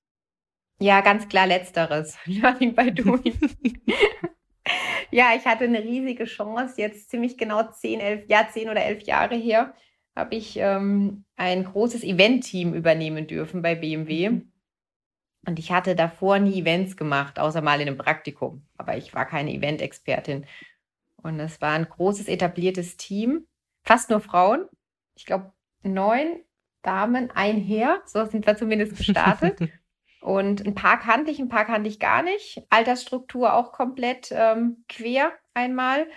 Ja, 0.79 1.01
ganz 1.01 1.27
klar 1.27 1.47
letzteres. 1.47 2.15
Learning 2.25 2.75
by 2.75 2.93
Doing. 2.93 3.35
ja, 5.09 5.29
ich 5.35 5.45
hatte 5.45 5.63
eine 5.63 5.83
riesige 5.83 6.25
Chance, 6.25 6.79
jetzt 6.79 7.09
ziemlich 7.09 7.35
genau 7.35 7.63
zehn, 7.71 7.99
elf, 7.99 8.25
ja, 8.27 8.47
zehn 8.53 8.69
oder 8.69 8.85
elf 8.85 9.01
Jahre 9.01 9.33
her, 9.33 9.73
habe 10.15 10.35
ich 10.35 10.55
ähm, 10.57 11.25
ein 11.35 11.63
großes 11.63 12.03
Event-Team 12.03 12.75
übernehmen 12.75 13.25
dürfen 13.25 13.63
bei 13.63 13.73
BMW. 13.73 14.29
Mhm. 14.29 14.51
Und 15.45 15.59
ich 15.59 15.71
hatte 15.71 15.95
davor 15.95 16.39
nie 16.39 16.61
Events 16.61 16.97
gemacht, 16.97 17.39
außer 17.39 17.61
mal 17.61 17.79
in 17.81 17.87
einem 17.87 17.97
Praktikum. 17.97 18.65
Aber 18.77 18.97
ich 18.97 19.13
war 19.13 19.25
keine 19.25 19.53
Event-Expertin. 19.53 20.45
Und 21.21 21.39
es 21.39 21.61
war 21.61 21.73
ein 21.73 21.87
großes 21.87 22.27
etabliertes 22.27 22.97
Team, 22.97 23.47
fast 23.83 24.09
nur 24.09 24.19
Frauen. 24.21 24.67
Ich 25.15 25.25
glaube, 25.25 25.51
neun 25.83 26.41
Damen, 26.81 27.31
ein 27.31 27.59
Herr. 27.59 28.01
So 28.05 28.25
sind 28.25 28.45
wir 28.45 28.57
zumindest 28.57 28.97
gestartet. 28.97 29.59
Und 30.21 30.65
ein 30.65 30.73
paar 30.73 30.99
kannte 30.99 31.29
ich, 31.29 31.39
ein 31.39 31.49
paar 31.49 31.65
kannte 31.65 31.87
ich 31.87 31.99
gar 31.99 32.23
nicht. 32.23 32.63
Altersstruktur 32.71 33.53
auch 33.53 33.71
komplett 33.71 34.29
ähm, 34.31 34.83
quer 34.89 35.31
einmal. 35.53 36.07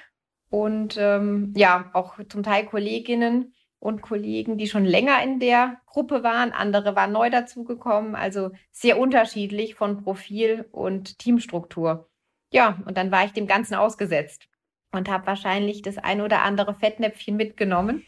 Und 0.48 0.96
ähm, 0.98 1.52
ja, 1.54 1.90
auch 1.92 2.18
zum 2.30 2.42
Teil 2.42 2.64
Kolleginnen 2.64 3.52
und 3.80 4.02
Kollegen, 4.02 4.58
die 4.58 4.66
schon 4.66 4.84
länger 4.84 5.22
in 5.22 5.40
der 5.40 5.80
Gruppe 5.86 6.22
waren. 6.22 6.52
Andere 6.52 6.96
waren 6.96 7.12
neu 7.12 7.30
dazugekommen. 7.30 8.14
Also 8.14 8.50
sehr 8.72 8.98
unterschiedlich 8.98 9.74
von 9.74 10.02
Profil 10.02 10.66
und 10.72 11.18
Teamstruktur. 11.18 12.08
Ja, 12.50 12.78
und 12.86 12.96
dann 12.96 13.10
war 13.10 13.24
ich 13.24 13.32
dem 13.32 13.46
Ganzen 13.46 13.74
ausgesetzt 13.74 14.48
und 14.92 15.08
habe 15.08 15.26
wahrscheinlich 15.26 15.82
das 15.82 15.98
ein 15.98 16.20
oder 16.20 16.42
andere 16.42 16.74
Fettnäpfchen 16.74 17.36
mitgenommen, 17.36 18.04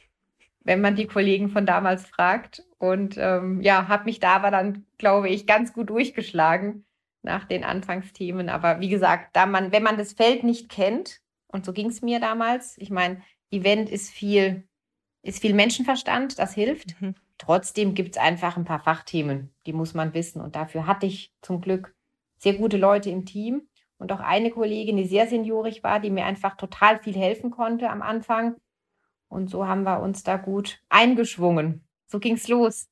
wenn 0.60 0.80
man 0.80 0.96
die 0.96 1.06
Kollegen 1.06 1.50
von 1.50 1.66
damals 1.66 2.06
fragt. 2.06 2.64
Und 2.78 3.16
ähm, 3.18 3.60
ja, 3.60 3.88
habe 3.88 4.04
mich 4.04 4.18
da 4.18 4.36
aber 4.36 4.50
dann, 4.50 4.86
glaube 4.98 5.28
ich, 5.28 5.46
ganz 5.46 5.72
gut 5.72 5.90
durchgeschlagen 5.90 6.84
nach 7.22 7.44
den 7.44 7.64
Anfangsthemen. 7.64 8.48
Aber 8.48 8.80
wie 8.80 8.88
gesagt, 8.88 9.36
da 9.36 9.46
man, 9.46 9.72
wenn 9.72 9.82
man 9.82 9.98
das 9.98 10.14
Feld 10.14 10.42
nicht 10.42 10.68
kennt, 10.68 11.20
und 11.48 11.64
so 11.64 11.72
ging 11.72 11.88
es 11.88 12.00
mir 12.00 12.20
damals, 12.20 12.78
ich 12.78 12.90
meine, 12.90 13.22
Event 13.50 13.90
ist 13.90 14.10
viel, 14.10 14.64
ist 15.22 15.40
viel 15.40 15.54
Menschenverstand, 15.54 16.38
das 16.38 16.54
hilft. 16.54 17.00
Mhm. 17.00 17.14
Trotzdem 17.38 17.94
gibt 17.94 18.16
es 18.16 18.22
einfach 18.22 18.56
ein 18.56 18.64
paar 18.64 18.80
Fachthemen, 18.80 19.50
die 19.66 19.72
muss 19.72 19.94
man 19.94 20.14
wissen. 20.14 20.40
Und 20.40 20.56
dafür 20.56 20.86
hatte 20.86 21.06
ich 21.06 21.32
zum 21.42 21.60
Glück 21.60 21.94
sehr 22.38 22.54
gute 22.54 22.76
Leute 22.76 23.10
im 23.10 23.26
Team 23.26 23.62
und 23.98 24.12
auch 24.12 24.20
eine 24.20 24.50
Kollegin, 24.50 24.96
die 24.96 25.06
sehr 25.06 25.26
seniorig 25.26 25.82
war, 25.82 26.00
die 26.00 26.10
mir 26.10 26.24
einfach 26.24 26.56
total 26.56 26.98
viel 26.98 27.14
helfen 27.14 27.50
konnte 27.50 27.90
am 27.90 28.02
Anfang. 28.02 28.56
Und 29.28 29.50
so 29.50 29.66
haben 29.66 29.84
wir 29.84 30.00
uns 30.00 30.22
da 30.22 30.36
gut 30.36 30.80
eingeschwungen. 30.88 31.84
So 32.06 32.18
ging 32.18 32.34
es 32.34 32.48
los. 32.48 32.88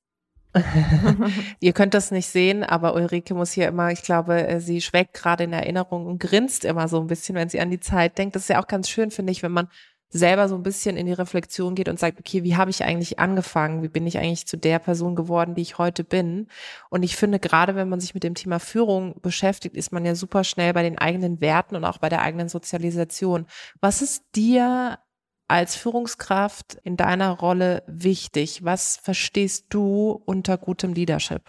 Ihr 1.61 1.73
könnt 1.73 1.95
das 1.95 2.11
nicht 2.11 2.27
sehen, 2.27 2.65
aber 2.65 2.95
Ulrike 2.95 3.35
muss 3.35 3.53
hier 3.53 3.69
immer, 3.69 3.91
ich 3.91 4.03
glaube, 4.03 4.47
äh, 4.47 4.61
sie 4.61 4.81
schweckt 4.81 5.15
gerade 5.15 5.45
in 5.45 5.53
Erinnerung 5.53 6.07
und 6.07 6.19
grinst 6.21 6.65
immer 6.65 6.89
so 6.89 7.01
ein 7.01 7.07
bisschen, 7.07 7.35
wenn 7.35 7.49
sie 7.49 7.61
an 7.61 7.71
die 7.71 7.81
Zeit 7.81 8.19
denkt. 8.19 8.35
Das 8.35 8.43
ist 8.43 8.49
ja 8.49 8.61
auch 8.63 8.67
ganz 8.67 8.89
schön, 8.89 9.11
finde 9.11 9.33
ich, 9.33 9.43
wenn 9.43 9.53
man 9.53 9.69
selber 10.11 10.49
so 10.49 10.55
ein 10.55 10.63
bisschen 10.63 10.97
in 10.97 11.07
die 11.07 11.13
Reflexion 11.13 11.75
geht 11.75 11.89
und 11.89 11.99
sagt, 11.99 12.19
okay, 12.19 12.43
wie 12.43 12.57
habe 12.57 12.71
ich 12.71 12.83
eigentlich 12.85 13.19
angefangen? 13.19 13.83
Wie 13.83 13.89
bin 13.89 14.07
ich 14.07 14.19
eigentlich 14.19 14.47
zu 14.47 14.57
der 14.57 14.79
Person 14.79 15.15
geworden, 15.15 15.55
die 15.55 15.63
ich 15.63 15.79
heute 15.79 16.03
bin? 16.03 16.49
Und 16.89 17.03
ich 17.03 17.17
finde, 17.17 17.39
gerade 17.39 17.75
wenn 17.75 17.89
man 17.89 18.01
sich 18.01 18.15
mit 18.15 18.23
dem 18.23 18.35
Thema 18.35 18.59
Führung 18.59 19.21
beschäftigt, 19.21 19.77
ist 19.77 19.93
man 19.93 20.05
ja 20.05 20.15
super 20.15 20.45
schnell 20.45 20.73
bei 20.73 20.83
den 20.83 20.99
eigenen 20.99 21.41
Werten 21.41 21.77
und 21.77 21.85
auch 21.85 21.99
bei 21.99 22.09
der 22.09 22.23
eigenen 22.23 22.49
Sozialisation. 22.49 23.47
Was 23.81 24.01
ist 24.01 24.25
dir 24.35 24.99
als 25.47 25.77
Führungskraft 25.77 26.79
in 26.85 26.97
deiner 26.97 27.31
Rolle 27.31 27.83
wichtig? 27.87 28.65
Was 28.65 28.97
verstehst 28.97 29.67
du 29.71 30.23
unter 30.25 30.57
gutem 30.57 30.93
Leadership? 30.95 31.43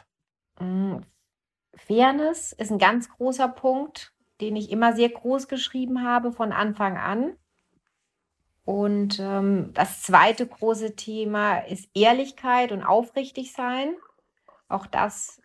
Mm, 0.59 0.97
Fairness 1.75 2.53
ist 2.53 2.71
ein 2.71 2.77
ganz 2.77 3.09
großer 3.09 3.47
Punkt, 3.47 4.13
den 4.41 4.55
ich 4.55 4.71
immer 4.71 4.93
sehr 4.93 5.09
groß 5.09 5.47
geschrieben 5.47 6.03
habe 6.03 6.31
von 6.31 6.51
Anfang 6.51 6.97
an. 6.97 7.35
Und 8.69 9.19
ähm, 9.19 9.71
das 9.73 10.03
zweite 10.03 10.45
große 10.45 10.95
Thema 10.95 11.57
ist 11.57 11.89
Ehrlichkeit 11.95 12.71
und 12.71 12.83
aufrichtig 12.83 13.51
sein. 13.51 13.95
Auch 14.67 14.85
das 14.85 15.41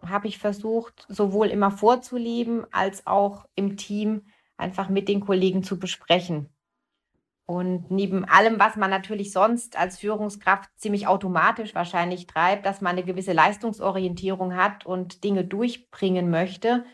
habe 0.00 0.28
ich 0.28 0.38
versucht, 0.38 1.04
sowohl 1.10 1.48
immer 1.48 1.70
vorzuleben 1.70 2.66
als 2.72 3.06
auch 3.06 3.44
im 3.54 3.76
Team 3.76 4.22
einfach 4.56 4.88
mit 4.88 5.08
den 5.08 5.20
Kollegen 5.20 5.62
zu 5.62 5.78
besprechen. 5.78 6.48
Und 7.44 7.90
neben 7.90 8.24
allem, 8.24 8.58
was 8.58 8.76
man 8.76 8.88
natürlich 8.88 9.32
sonst 9.32 9.76
als 9.76 9.98
Führungskraft 9.98 10.70
ziemlich 10.78 11.06
automatisch 11.06 11.74
wahrscheinlich 11.74 12.26
treibt, 12.26 12.64
dass 12.64 12.80
man 12.80 12.92
eine 12.92 13.04
gewisse 13.04 13.34
Leistungsorientierung 13.34 14.56
hat 14.56 14.86
und 14.86 15.22
Dinge 15.22 15.44
durchbringen 15.44 16.30
möchte, 16.30 16.86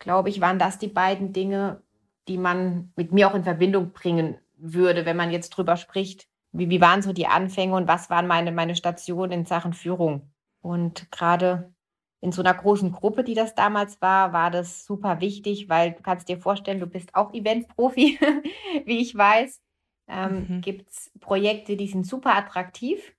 glaube 0.00 0.28
ich, 0.28 0.40
waren 0.40 0.58
das 0.58 0.80
die 0.80 0.88
beiden 0.88 1.32
Dinge, 1.32 1.84
die 2.26 2.36
man 2.36 2.92
mit 2.96 3.12
mir 3.12 3.28
auch 3.28 3.36
in 3.36 3.44
Verbindung 3.44 3.92
bringen 3.92 4.38
würde, 4.56 5.04
wenn 5.04 5.16
man 5.16 5.30
jetzt 5.30 5.50
drüber 5.50 5.76
spricht, 5.76 6.28
wie, 6.52 6.70
wie 6.70 6.80
waren 6.80 7.02
so 7.02 7.12
die 7.12 7.26
Anfänge 7.26 7.74
und 7.74 7.88
was 7.88 8.10
waren 8.10 8.26
meine, 8.26 8.52
meine 8.52 8.76
Stationen 8.76 9.32
in 9.32 9.46
Sachen 9.46 9.72
Führung. 9.72 10.30
Und 10.60 11.10
gerade 11.10 11.74
in 12.20 12.32
so 12.32 12.40
einer 12.40 12.54
großen 12.54 12.92
Gruppe, 12.92 13.22
die 13.24 13.34
das 13.34 13.54
damals 13.54 14.00
war, 14.00 14.32
war 14.32 14.50
das 14.50 14.86
super 14.86 15.20
wichtig, 15.20 15.68
weil 15.68 15.92
du 15.92 16.02
kannst 16.02 16.28
dir 16.28 16.38
vorstellen, 16.38 16.80
du 16.80 16.86
bist 16.86 17.14
auch 17.14 17.34
Event-Profi, 17.34 18.18
wie 18.86 18.98
ich 18.98 19.14
weiß. 19.14 19.60
Ähm, 20.08 20.46
mhm. 20.48 20.60
Gibt 20.60 20.90
es 20.90 21.10
Projekte, 21.20 21.76
die 21.76 21.88
sind 21.88 22.06
super 22.06 22.34
attraktiv, 22.36 23.14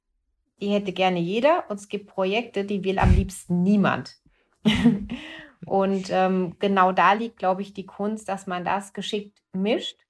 die 0.61 0.69
hätte 0.69 0.93
gerne 0.93 1.19
jeder. 1.19 1.69
Und 1.69 1.79
es 1.79 1.89
gibt 1.89 2.07
Projekte, 2.07 2.63
die 2.63 2.83
will 2.83 2.97
am 2.97 3.13
liebsten 3.13 3.61
niemand. 3.61 4.17
und 5.65 6.09
ähm, 6.09 6.55
genau 6.59 6.91
da 6.91 7.13
liegt, 7.13 7.37
glaube 7.37 7.61
ich, 7.61 7.73
die 7.73 7.85
Kunst, 7.85 8.27
dass 8.29 8.47
man 8.47 8.65
das 8.65 8.93
geschickt 8.93 9.39
mischt 9.53 10.04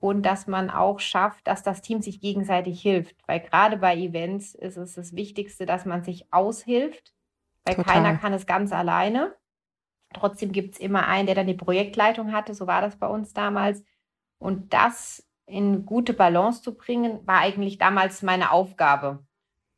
und 0.00 0.22
dass 0.22 0.46
man 0.46 0.70
auch 0.70 1.00
schafft, 1.00 1.46
dass 1.46 1.62
das 1.62 1.82
Team 1.82 2.02
sich 2.02 2.20
gegenseitig 2.20 2.80
hilft. 2.80 3.16
Weil 3.26 3.40
gerade 3.40 3.76
bei 3.76 3.96
Events 3.96 4.54
ist 4.54 4.76
es 4.76 4.94
das 4.94 5.14
Wichtigste, 5.14 5.66
dass 5.66 5.84
man 5.84 6.04
sich 6.04 6.32
aushilft, 6.32 7.12
weil 7.64 7.74
Total. 7.74 7.94
keiner 7.94 8.16
kann 8.16 8.32
es 8.32 8.46
ganz 8.46 8.72
alleine. 8.72 9.34
Trotzdem 10.14 10.52
gibt 10.52 10.74
es 10.74 10.80
immer 10.80 11.06
einen, 11.06 11.26
der 11.26 11.34
dann 11.34 11.46
die 11.46 11.54
Projektleitung 11.54 12.32
hatte, 12.32 12.54
so 12.54 12.66
war 12.66 12.80
das 12.80 12.96
bei 12.96 13.08
uns 13.08 13.32
damals. 13.32 13.84
Und 14.38 14.72
das 14.72 15.26
in 15.46 15.84
gute 15.84 16.14
Balance 16.14 16.62
zu 16.62 16.76
bringen, 16.76 17.26
war 17.26 17.40
eigentlich 17.40 17.78
damals 17.78 18.22
meine 18.22 18.52
Aufgabe. 18.52 19.26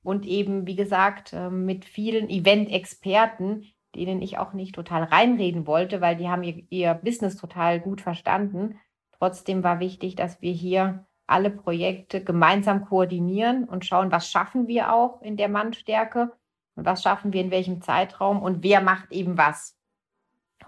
Und 0.02 0.26
eben, 0.26 0.66
wie 0.66 0.76
gesagt, 0.76 1.32
ähm, 1.32 1.64
mit 1.64 1.84
vielen 1.84 2.28
Event-Experten, 2.28 3.66
denen 3.94 4.22
ich 4.22 4.38
auch 4.38 4.52
nicht 4.52 4.74
total 4.74 5.04
reinreden 5.04 5.66
wollte, 5.66 6.00
weil 6.00 6.16
die 6.16 6.28
haben 6.28 6.42
ihr, 6.42 6.62
ihr 6.70 6.94
Business 6.94 7.36
total 7.36 7.80
gut 7.80 8.00
verstanden 8.00 8.78
Trotzdem 9.20 9.62
war 9.62 9.80
wichtig, 9.80 10.16
dass 10.16 10.40
wir 10.40 10.52
hier 10.52 11.06
alle 11.26 11.50
Projekte 11.50 12.24
gemeinsam 12.24 12.86
koordinieren 12.86 13.64
und 13.64 13.84
schauen, 13.84 14.10
was 14.10 14.28
schaffen 14.28 14.66
wir 14.66 14.92
auch 14.92 15.20
in 15.22 15.36
der 15.36 15.48
Mannstärke 15.48 16.32
und 16.74 16.86
was 16.86 17.02
schaffen 17.02 17.32
wir 17.32 17.42
in 17.42 17.50
welchem 17.50 17.82
Zeitraum 17.82 18.42
und 18.42 18.62
wer 18.62 18.80
macht 18.80 19.12
eben 19.12 19.36
was. 19.36 19.76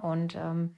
Und 0.01 0.37
ähm, 0.37 0.77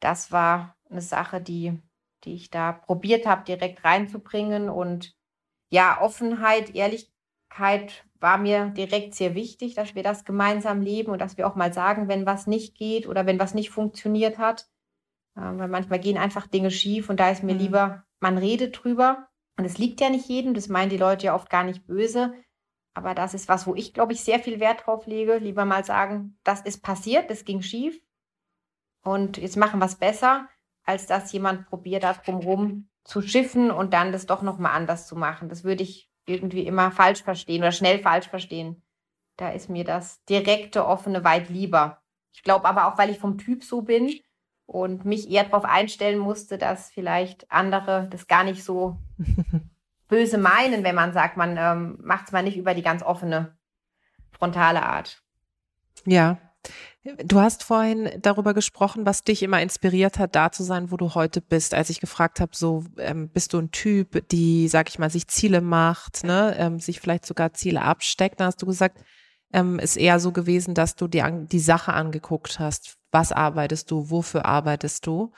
das 0.00 0.32
war 0.32 0.76
eine 0.90 1.00
Sache, 1.00 1.40
die, 1.40 1.80
die 2.24 2.34
ich 2.34 2.50
da 2.50 2.72
probiert 2.72 3.24
habe, 3.24 3.44
direkt 3.44 3.84
reinzubringen. 3.84 4.68
Und 4.68 5.16
ja, 5.70 6.00
Offenheit, 6.00 6.74
Ehrlichkeit 6.74 8.04
war 8.18 8.36
mir 8.36 8.66
direkt 8.70 9.14
sehr 9.14 9.36
wichtig, 9.36 9.74
dass 9.74 9.94
wir 9.94 10.02
das 10.02 10.24
gemeinsam 10.24 10.82
leben 10.82 11.12
und 11.12 11.20
dass 11.20 11.38
wir 11.38 11.46
auch 11.46 11.54
mal 11.54 11.72
sagen, 11.72 12.08
wenn 12.08 12.26
was 12.26 12.48
nicht 12.48 12.76
geht 12.76 13.06
oder 13.06 13.26
wenn 13.26 13.38
was 13.38 13.54
nicht 13.54 13.70
funktioniert 13.70 14.38
hat. 14.38 14.68
Weil 15.34 15.68
manchmal 15.68 16.00
gehen 16.00 16.18
einfach 16.18 16.46
Dinge 16.46 16.70
schief 16.70 17.08
und 17.08 17.18
da 17.18 17.30
ist 17.30 17.42
mir 17.42 17.54
mhm. 17.54 17.60
lieber, 17.60 18.04
man 18.20 18.38
redet 18.38 18.82
drüber. 18.82 19.28
Und 19.56 19.64
es 19.64 19.78
liegt 19.78 20.00
ja 20.00 20.10
nicht 20.10 20.28
jedem, 20.28 20.54
das 20.54 20.68
meinen 20.68 20.90
die 20.90 20.96
Leute 20.96 21.26
ja 21.26 21.34
oft 21.34 21.50
gar 21.50 21.64
nicht 21.64 21.86
böse. 21.86 22.34
Aber 22.94 23.14
das 23.14 23.34
ist 23.34 23.48
was, 23.48 23.66
wo 23.66 23.74
ich, 23.74 23.94
glaube 23.94 24.12
ich, 24.12 24.22
sehr 24.22 24.40
viel 24.40 24.58
Wert 24.58 24.86
drauf 24.86 25.06
lege. 25.06 25.38
Lieber 25.38 25.64
mal 25.64 25.84
sagen, 25.84 26.38
das 26.44 26.60
ist 26.62 26.82
passiert, 26.82 27.30
das 27.30 27.44
ging 27.44 27.62
schief 27.62 28.00
und 29.02 29.38
jetzt 29.38 29.56
machen 29.56 29.80
wir 29.80 29.86
es 29.86 29.96
besser, 29.96 30.48
als 30.84 31.06
dass 31.06 31.32
jemand 31.32 31.66
probiert, 31.66 32.02
da 32.02 32.12
drumherum 32.12 32.88
zu 33.04 33.22
schiffen 33.22 33.70
und 33.70 33.94
dann 33.94 34.12
das 34.12 34.26
doch 34.26 34.42
nochmal 34.42 34.72
anders 34.72 35.06
zu 35.06 35.16
machen. 35.16 35.48
Das 35.48 35.64
würde 35.64 35.82
ich 35.82 36.10
irgendwie 36.26 36.66
immer 36.66 36.90
falsch 36.90 37.22
verstehen 37.22 37.62
oder 37.62 37.72
schnell 37.72 37.98
falsch 38.00 38.28
verstehen. 38.28 38.82
Da 39.36 39.50
ist 39.50 39.70
mir 39.70 39.84
das 39.84 40.22
direkte, 40.24 40.86
offene 40.86 41.24
weit 41.24 41.48
lieber. 41.48 42.02
Ich 42.32 42.42
glaube 42.42 42.66
aber 42.66 42.86
auch, 42.86 42.98
weil 42.98 43.10
ich 43.10 43.18
vom 43.18 43.38
Typ 43.38 43.64
so 43.64 43.82
bin, 43.82 44.20
und 44.70 45.04
mich 45.04 45.28
eher 45.28 45.42
darauf 45.42 45.64
einstellen 45.64 46.18
musste, 46.18 46.56
dass 46.56 46.90
vielleicht 46.90 47.50
andere 47.50 48.06
das 48.08 48.28
gar 48.28 48.44
nicht 48.44 48.62
so 48.62 48.98
böse 50.08 50.38
meinen, 50.38 50.84
wenn 50.84 50.94
man 50.94 51.12
sagt, 51.12 51.36
man 51.36 51.56
ähm, 51.58 51.98
macht 52.02 52.26
es 52.26 52.32
mal 52.32 52.44
nicht 52.44 52.56
über 52.56 52.72
die 52.72 52.82
ganz 52.82 53.02
offene, 53.02 53.56
frontale 54.30 54.84
Art. 54.84 55.20
Ja. 56.06 56.38
Du 57.24 57.40
hast 57.40 57.64
vorhin 57.64 58.10
darüber 58.20 58.54
gesprochen, 58.54 59.06
was 59.06 59.24
dich 59.24 59.42
immer 59.42 59.60
inspiriert 59.60 60.18
hat, 60.18 60.36
da 60.36 60.52
zu 60.52 60.62
sein, 60.62 60.92
wo 60.92 60.96
du 60.96 61.14
heute 61.14 61.40
bist. 61.40 61.74
Als 61.74 61.90
ich 61.90 61.98
gefragt 61.98 62.38
habe, 62.38 62.52
so 62.54 62.84
ähm, 62.98 63.28
bist 63.28 63.54
du 63.54 63.58
ein 63.58 63.72
Typ, 63.72 64.28
die, 64.28 64.68
sag 64.68 64.88
ich 64.88 65.00
mal, 65.00 65.10
sich 65.10 65.26
Ziele 65.26 65.62
macht, 65.62 66.22
ne, 66.22 66.54
ähm, 66.58 66.78
sich 66.78 67.00
vielleicht 67.00 67.26
sogar 67.26 67.54
Ziele 67.54 67.82
absteckt, 67.82 68.38
dann 68.38 68.48
hast 68.48 68.62
du 68.62 68.66
gesagt, 68.66 69.02
ähm, 69.52 69.80
ist 69.80 69.96
eher 69.96 70.20
so 70.20 70.30
gewesen, 70.30 70.74
dass 70.74 70.94
du 70.94 71.08
die, 71.08 71.24
die 71.50 71.58
Sache 71.58 71.92
angeguckt 71.92 72.60
hast. 72.60 72.99
Was 73.10 73.32
arbeitest 73.32 73.90
du? 73.90 74.10
Wofür 74.10 74.44
arbeitest 74.44 75.06
du? 75.06 75.32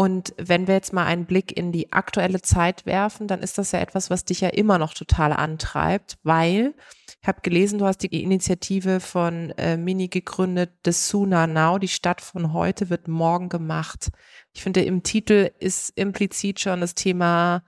Und 0.00 0.32
wenn 0.38 0.66
wir 0.66 0.74
jetzt 0.74 0.94
mal 0.94 1.04
einen 1.04 1.26
Blick 1.26 1.54
in 1.54 1.72
die 1.72 1.92
aktuelle 1.92 2.40
Zeit 2.40 2.86
werfen, 2.86 3.28
dann 3.28 3.40
ist 3.40 3.58
das 3.58 3.72
ja 3.72 3.80
etwas, 3.80 4.08
was 4.08 4.24
dich 4.24 4.40
ja 4.40 4.48
immer 4.48 4.78
noch 4.78 4.94
total 4.94 5.30
antreibt, 5.32 6.16
weil 6.22 6.74
ich 7.20 7.28
habe 7.28 7.42
gelesen, 7.42 7.78
du 7.78 7.84
hast 7.84 7.98
die 7.98 8.22
Initiative 8.22 9.00
von 9.00 9.50
äh, 9.58 9.76
Mini 9.76 10.08
gegründet, 10.08 10.72
The 10.86 10.92
Sooner 10.92 11.46
Now, 11.46 11.78
die 11.78 11.88
Stadt 11.88 12.22
von 12.22 12.54
heute 12.54 12.88
wird 12.88 13.08
morgen 13.08 13.50
gemacht. 13.50 14.10
Ich 14.54 14.62
finde, 14.62 14.82
im 14.82 15.02
Titel 15.02 15.50
ist 15.58 15.90
implizit 15.98 16.60
schon 16.60 16.80
das 16.80 16.94
Thema, 16.94 17.62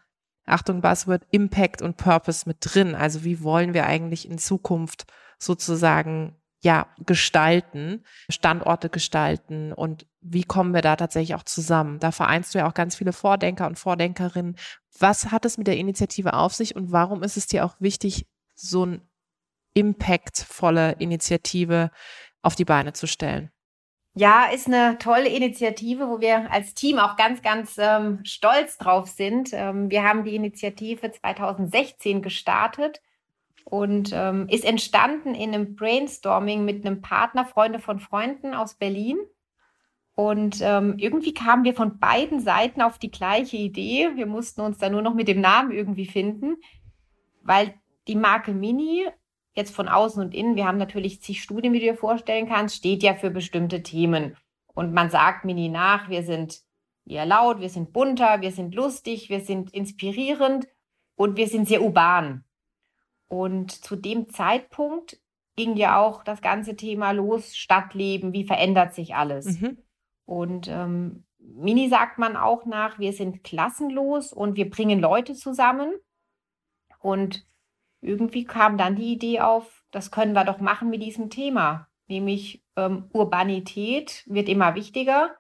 Achtung, 0.47 0.81
Buzzword, 0.81 1.25
Impact 1.33 1.83
und 1.83 1.99
Purpose 1.99 2.49
mit 2.49 2.59
drin. 2.61 2.95
Also 2.95 3.25
wie 3.25 3.43
wollen 3.43 3.75
wir 3.75 3.85
eigentlich 3.85 4.27
in 4.27 4.39
Zukunft 4.39 5.05
sozusagen 5.39 6.37
ja, 6.63 6.87
gestalten, 7.05 8.05
Standorte 8.29 8.89
gestalten 8.89 9.73
und 9.73 10.07
wie 10.21 10.45
kommen 10.45 10.73
wir 10.73 10.81
da 10.81 10.95
tatsächlich 10.95 11.35
auch 11.35 11.43
zusammen? 11.43 11.99
Da 11.99 12.13
vereinst 12.13 12.55
du 12.55 12.59
ja 12.59 12.69
auch 12.69 12.75
ganz 12.75 12.95
viele 12.95 13.13
Vordenker 13.13 13.67
und 13.67 13.79
Vordenkerinnen. 13.79 14.57
Was 14.99 15.33
hat 15.33 15.45
es 15.45 15.59
mit 15.59 15.67
der 15.67 15.77
Initiative 15.77 16.35
auf 16.35 16.55
sich 16.55 16.77
und 16.77 16.93
warum 16.93 17.25
ist 17.25 17.37
es 17.37 17.49
dir 17.49 17.65
auch 17.65 17.75
wichtig, 17.81 18.27
so 18.55 18.85
eine 18.85 19.01
impactvolle 19.75 20.93
Initiative 21.01 21.91
auf 22.43 22.55
die 22.55 22.65
Beine 22.65 22.93
zu 22.93 23.09
stellen? 23.09 23.51
Ja, 24.15 24.51
ist 24.51 24.67
eine 24.67 24.99
tolle 24.99 25.29
Initiative, 25.29 26.07
wo 26.07 26.21
wir 26.21 26.53
als 26.53 26.75
Team 26.75 26.99
auch 26.99 27.17
ganz, 27.17 27.43
ganz 27.43 27.77
ähm, 27.79 28.21
stolz 28.25 28.77
drauf 28.77 29.09
sind. 29.09 29.51
Ähm, 29.53 29.91
wir 29.91 30.05
haben 30.05 30.25
die 30.25 30.37
Initiative 30.37 31.11
2016 31.11 32.23
gestartet 32.23 33.01
und 33.65 34.13
ähm, 34.13 34.49
ist 34.49 34.65
entstanden 34.65 35.35
in 35.35 35.55
einem 35.55 35.75
Brainstorming 35.75 36.65
mit 36.65 36.85
einem 36.85 37.01
Partner, 37.01 37.45
Freunde 37.45 37.79
von 37.79 37.99
Freunden 37.99 38.55
aus 38.55 38.75
Berlin. 38.75 39.19
Und 40.15 40.61
ähm, 40.61 40.97
irgendwie 40.99 41.33
kamen 41.33 41.65
wir 41.65 41.75
von 41.75 41.99
beiden 41.99 42.41
Seiten 42.41 42.83
auf 42.83 42.99
die 42.99 43.11
gleiche 43.11 43.57
Idee. 43.57 44.11
Wir 44.15 44.27
mussten 44.27 44.61
uns 44.61 44.79
da 44.79 44.91
nur 44.91 45.03
noch 45.03 45.15
mit 45.15 45.29
dem 45.29 45.41
Namen 45.41 45.73
irgendwie 45.73 46.07
finden, 46.07 46.57
weil 47.43 47.75
die 48.09 48.17
Marke 48.17 48.53
Mini 48.53 49.07
jetzt 49.55 49.75
von 49.75 49.89
außen 49.89 50.23
und 50.23 50.35
innen, 50.35 50.57
wir 50.57 50.67
haben 50.67 50.79
natürlich 50.79 51.23
zig 51.23 51.43
Studien, 51.43 51.73
wie 51.73 51.81
du 51.81 51.87
dir 51.87 51.97
vorstellen 51.97 52.49
kannst, 52.49 52.77
steht 52.77 53.03
ja 53.03 53.15
für 53.15 53.31
bestimmte 53.31 53.83
Themen. 53.83 54.37
Und 54.75 54.93
man 54.93 55.11
sagt 55.11 55.45
Mini 55.45 55.69
nach, 55.69 56.09
wir 56.09 56.23
sind 56.23 56.61
eher 57.07 57.27
laut, 57.27 57.61
wir 57.61 57.69
sind 57.69 57.93
bunter, 57.93 58.41
wir 58.41 58.53
sind 58.53 58.75
lustig, 58.75 59.29
wir 59.29 59.41
sind 59.41 59.73
inspirierend 59.75 60.69
und 61.17 61.37
wir 61.37 61.49
sind 61.49 61.69
sehr 61.69 61.83
urban. 61.83 62.45
Und 63.33 63.71
zu 63.71 63.97
dem 63.97 64.29
Zeitpunkt 64.29 65.19
ging 65.57 65.75
ja 65.75 65.99
auch 65.99 66.23
das 66.23 66.43
ganze 66.43 66.77
Thema 66.77 67.13
los, 67.13 67.57
Stadtleben, 67.57 68.35
wie 68.35 68.45
verändert 68.45 68.93
sich 68.93 69.15
alles. 69.15 69.59
Mhm. 69.59 69.79
Und 70.27 70.69
ähm, 70.69 71.25
Mini 71.39 71.89
sagt 71.89 72.19
man 72.19 72.37
auch 72.37 72.67
nach, 72.67 72.99
wir 72.99 73.15
sind 73.15 73.43
klassenlos 73.43 74.35
und 74.35 74.57
wir 74.57 74.69
bringen 74.69 75.01
Leute 75.01 75.33
zusammen. 75.33 75.95
Und 76.99 77.47
irgendwie 78.03 78.45
kam 78.45 78.77
dann 78.77 78.97
die 78.97 79.15
Idee 79.15 79.41
auf, 79.41 79.83
das 79.93 80.11
können 80.11 80.35
wir 80.35 80.45
doch 80.45 80.59
machen 80.59 80.91
mit 80.91 81.03
diesem 81.03 81.31
Thema, 81.31 81.89
nämlich 82.09 82.63
ähm, 82.77 83.09
Urbanität 83.15 84.25
wird 84.27 84.51
immer 84.51 84.75
wichtiger. 84.75 85.35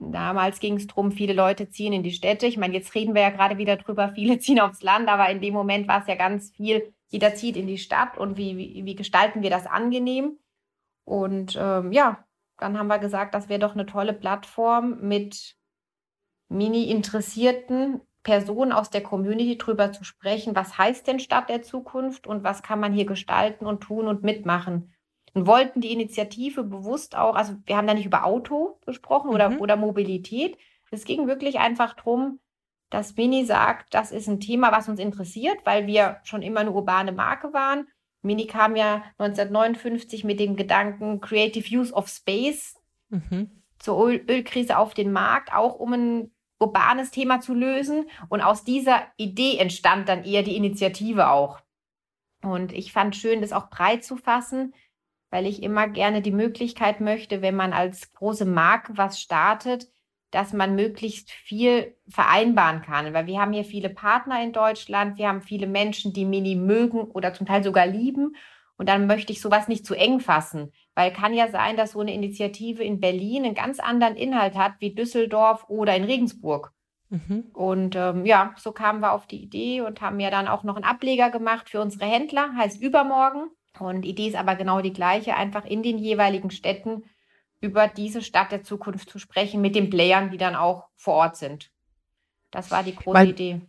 Damals 0.00 0.58
ging 0.58 0.78
es 0.78 0.88
darum, 0.88 1.12
viele 1.12 1.32
Leute 1.32 1.68
ziehen 1.68 1.92
in 1.92 2.02
die 2.02 2.10
Städte. 2.10 2.46
Ich 2.46 2.56
meine, 2.56 2.74
jetzt 2.74 2.92
reden 2.96 3.14
wir 3.14 3.22
ja 3.22 3.30
gerade 3.30 3.56
wieder 3.56 3.76
drüber, 3.76 4.10
viele 4.16 4.38
ziehen 4.40 4.58
aufs 4.58 4.82
Land, 4.82 5.08
aber 5.08 5.28
in 5.30 5.40
dem 5.40 5.54
Moment 5.54 5.86
war 5.86 6.00
es 6.00 6.08
ja 6.08 6.16
ganz 6.16 6.50
viel, 6.50 6.92
jeder 7.14 7.36
zieht 7.36 7.56
in 7.56 7.68
die 7.68 7.78
Stadt 7.78 8.18
und 8.18 8.36
wie, 8.36 8.56
wie, 8.56 8.84
wie 8.84 8.96
gestalten 8.96 9.42
wir 9.42 9.50
das 9.50 9.68
angenehm? 9.68 10.36
Und 11.04 11.56
ähm, 11.56 11.92
ja, 11.92 12.26
dann 12.58 12.76
haben 12.76 12.88
wir 12.88 12.98
gesagt, 12.98 13.36
das 13.36 13.48
wäre 13.48 13.60
doch 13.60 13.74
eine 13.74 13.86
tolle 13.86 14.12
Plattform 14.12 14.98
mit 15.00 15.56
Mini-Interessierten, 16.48 18.00
Personen 18.24 18.72
aus 18.72 18.90
der 18.90 19.04
Community 19.04 19.56
drüber 19.56 19.92
zu 19.92 20.02
sprechen, 20.02 20.56
was 20.56 20.76
heißt 20.76 21.06
denn 21.06 21.20
Stadt 21.20 21.48
der 21.48 21.62
Zukunft 21.62 22.26
und 22.26 22.42
was 22.42 22.64
kann 22.64 22.80
man 22.80 22.92
hier 22.92 23.06
gestalten 23.06 23.64
und 23.64 23.80
tun 23.80 24.08
und 24.08 24.24
mitmachen. 24.24 24.92
Und 25.34 25.46
wollten 25.46 25.80
die 25.80 25.92
Initiative 25.92 26.64
bewusst 26.64 27.16
auch, 27.16 27.36
also 27.36 27.54
wir 27.64 27.76
haben 27.76 27.86
da 27.86 27.94
nicht 27.94 28.06
über 28.06 28.24
Auto 28.24 28.80
gesprochen 28.86 29.30
oder, 29.30 29.50
mhm. 29.50 29.60
oder 29.60 29.76
Mobilität. 29.76 30.58
Es 30.90 31.04
ging 31.04 31.28
wirklich 31.28 31.60
einfach 31.60 31.94
darum, 31.94 32.40
dass 32.90 33.16
Mini 33.16 33.44
sagt, 33.44 33.94
das 33.94 34.12
ist 34.12 34.28
ein 34.28 34.40
Thema, 34.40 34.72
was 34.72 34.88
uns 34.88 35.00
interessiert, 35.00 35.58
weil 35.64 35.86
wir 35.86 36.20
schon 36.24 36.42
immer 36.42 36.60
eine 36.60 36.72
urbane 36.72 37.12
Marke 37.12 37.52
waren. 37.52 37.88
Mini 38.22 38.46
kam 38.46 38.76
ja 38.76 39.04
1959 39.18 40.24
mit 40.24 40.40
dem 40.40 40.56
Gedanken 40.56 41.20
Creative 41.20 41.66
Use 41.76 41.92
of 41.92 42.08
Space 42.08 42.76
mhm. 43.10 43.50
zur 43.78 44.08
Ölkrise 44.08 44.78
auf 44.78 44.94
den 44.94 45.12
Markt, 45.12 45.52
auch 45.52 45.74
um 45.74 45.92
ein 45.92 46.30
urbanes 46.58 47.10
Thema 47.10 47.40
zu 47.40 47.54
lösen. 47.54 48.08
Und 48.28 48.40
aus 48.40 48.64
dieser 48.64 49.02
Idee 49.16 49.58
entstand 49.58 50.08
dann 50.08 50.24
eher 50.24 50.42
die 50.42 50.56
Initiative 50.56 51.28
auch. 51.28 51.60
Und 52.42 52.72
ich 52.72 52.92
fand 52.92 53.16
schön, 53.16 53.40
das 53.40 53.52
auch 53.52 53.70
breit 53.70 54.04
zu 54.04 54.16
fassen, 54.16 54.74
weil 55.30 55.46
ich 55.46 55.62
immer 55.62 55.88
gerne 55.88 56.22
die 56.22 56.30
Möglichkeit 56.30 57.00
möchte, 57.00 57.42
wenn 57.42 57.56
man 57.56 57.72
als 57.72 58.12
große 58.12 58.44
Marke 58.44 58.96
was 58.96 59.20
startet, 59.20 59.88
dass 60.34 60.52
man 60.52 60.74
möglichst 60.74 61.30
viel 61.30 61.96
vereinbaren 62.08 62.82
kann. 62.82 63.14
Weil 63.14 63.26
wir 63.26 63.40
haben 63.40 63.52
hier 63.52 63.64
viele 63.64 63.88
Partner 63.88 64.42
in 64.42 64.52
Deutschland, 64.52 65.16
wir 65.16 65.28
haben 65.28 65.42
viele 65.42 65.66
Menschen, 65.66 66.12
die 66.12 66.24
Mini 66.24 66.56
mögen 66.56 67.02
oder 67.02 67.32
zum 67.32 67.46
Teil 67.46 67.62
sogar 67.62 67.86
lieben. 67.86 68.34
Und 68.76 68.88
dann 68.88 69.06
möchte 69.06 69.32
ich 69.32 69.40
sowas 69.40 69.68
nicht 69.68 69.86
zu 69.86 69.94
eng 69.94 70.18
fassen, 70.18 70.72
weil 70.96 71.12
kann 71.12 71.32
ja 71.32 71.48
sein, 71.48 71.76
dass 71.76 71.92
so 71.92 72.00
eine 72.00 72.12
Initiative 72.12 72.82
in 72.82 72.98
Berlin 72.98 73.44
einen 73.44 73.54
ganz 73.54 73.78
anderen 73.78 74.16
Inhalt 74.16 74.56
hat 74.56 74.74
wie 74.80 74.94
Düsseldorf 74.94 75.66
oder 75.68 75.94
in 75.94 76.02
Regensburg. 76.02 76.72
Mhm. 77.10 77.44
Und 77.52 77.94
ähm, 77.94 78.26
ja, 78.26 78.52
so 78.56 78.72
kamen 78.72 79.00
wir 79.00 79.12
auf 79.12 79.26
die 79.26 79.42
Idee 79.42 79.82
und 79.82 80.00
haben 80.00 80.18
ja 80.18 80.30
dann 80.30 80.48
auch 80.48 80.64
noch 80.64 80.74
einen 80.74 80.84
Ableger 80.84 81.30
gemacht 81.30 81.70
für 81.70 81.80
unsere 81.80 82.06
Händler, 82.06 82.56
heißt 82.56 82.82
übermorgen. 82.82 83.50
Und 83.78 84.02
die 84.02 84.10
Idee 84.10 84.28
ist 84.28 84.36
aber 84.36 84.56
genau 84.56 84.80
die 84.80 84.92
gleiche, 84.92 85.36
einfach 85.36 85.64
in 85.64 85.82
den 85.82 85.98
jeweiligen 85.98 86.50
Städten 86.50 87.04
über 87.64 87.88
diese 87.88 88.20
Stadt 88.20 88.52
der 88.52 88.62
Zukunft 88.62 89.08
zu 89.08 89.18
sprechen 89.18 89.62
mit 89.62 89.74
den 89.74 89.88
Playern, 89.88 90.30
die 90.30 90.36
dann 90.36 90.54
auch 90.54 90.88
vor 90.96 91.14
Ort 91.14 91.36
sind. 91.36 91.70
Das 92.50 92.70
war 92.70 92.82
die 92.82 92.94
große 92.94 93.18
weil, 93.18 93.28
Idee. 93.30 93.62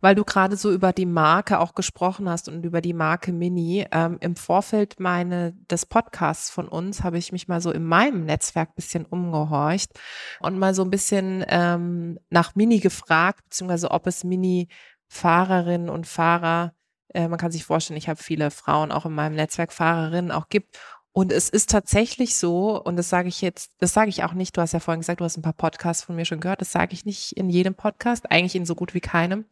Weil 0.00 0.16
du 0.16 0.24
gerade 0.24 0.56
so 0.56 0.72
über 0.72 0.92
die 0.92 1.06
Marke 1.06 1.60
auch 1.60 1.74
gesprochen 1.74 2.28
hast 2.28 2.48
und 2.48 2.64
über 2.64 2.80
die 2.80 2.92
Marke 2.92 3.32
Mini. 3.32 3.86
Ähm, 3.92 4.18
Im 4.20 4.34
Vorfeld 4.34 4.98
meine, 4.98 5.52
des 5.70 5.86
Podcasts 5.86 6.50
von 6.50 6.66
uns 6.66 7.04
habe 7.04 7.18
ich 7.18 7.30
mich 7.30 7.46
mal 7.46 7.60
so 7.60 7.70
in 7.70 7.84
meinem 7.84 8.24
Netzwerk 8.24 8.70
ein 8.70 8.74
bisschen 8.76 9.06
umgehorcht 9.06 9.92
und 10.40 10.58
mal 10.58 10.74
so 10.74 10.82
ein 10.82 10.90
bisschen 10.90 11.44
ähm, 11.48 12.18
nach 12.30 12.56
Mini 12.56 12.80
gefragt, 12.80 13.44
beziehungsweise 13.44 13.92
ob 13.92 14.08
es 14.08 14.24
Mini-Fahrerinnen 14.24 15.88
und 15.88 16.08
Fahrer, 16.08 16.74
äh, 17.14 17.28
man 17.28 17.38
kann 17.38 17.52
sich 17.52 17.64
vorstellen, 17.64 17.96
ich 17.96 18.08
habe 18.08 18.20
viele 18.20 18.50
Frauen 18.50 18.90
auch 18.90 19.06
in 19.06 19.12
meinem 19.12 19.36
Netzwerk 19.36 19.72
Fahrerinnen 19.72 20.32
auch 20.32 20.48
gibt 20.48 20.78
und 21.16 21.30
es 21.30 21.48
ist 21.48 21.70
tatsächlich 21.70 22.36
so, 22.36 22.82
und 22.82 22.96
das 22.96 23.08
sage 23.08 23.28
ich 23.28 23.40
jetzt, 23.40 23.70
das 23.78 23.92
sage 23.92 24.10
ich 24.10 24.24
auch 24.24 24.32
nicht, 24.32 24.56
du 24.56 24.60
hast 24.60 24.72
ja 24.72 24.80
vorhin 24.80 25.00
gesagt, 25.00 25.20
du 25.20 25.24
hast 25.24 25.36
ein 25.36 25.42
paar 25.42 25.52
Podcasts 25.52 26.02
von 26.02 26.16
mir 26.16 26.24
schon 26.24 26.40
gehört, 26.40 26.60
das 26.60 26.72
sage 26.72 26.92
ich 26.92 27.04
nicht 27.04 27.32
in 27.36 27.48
jedem 27.48 27.76
Podcast, 27.76 28.32
eigentlich 28.32 28.56
in 28.56 28.66
so 28.66 28.74
gut 28.74 28.94
wie 28.94 29.00
keinem, 29.00 29.44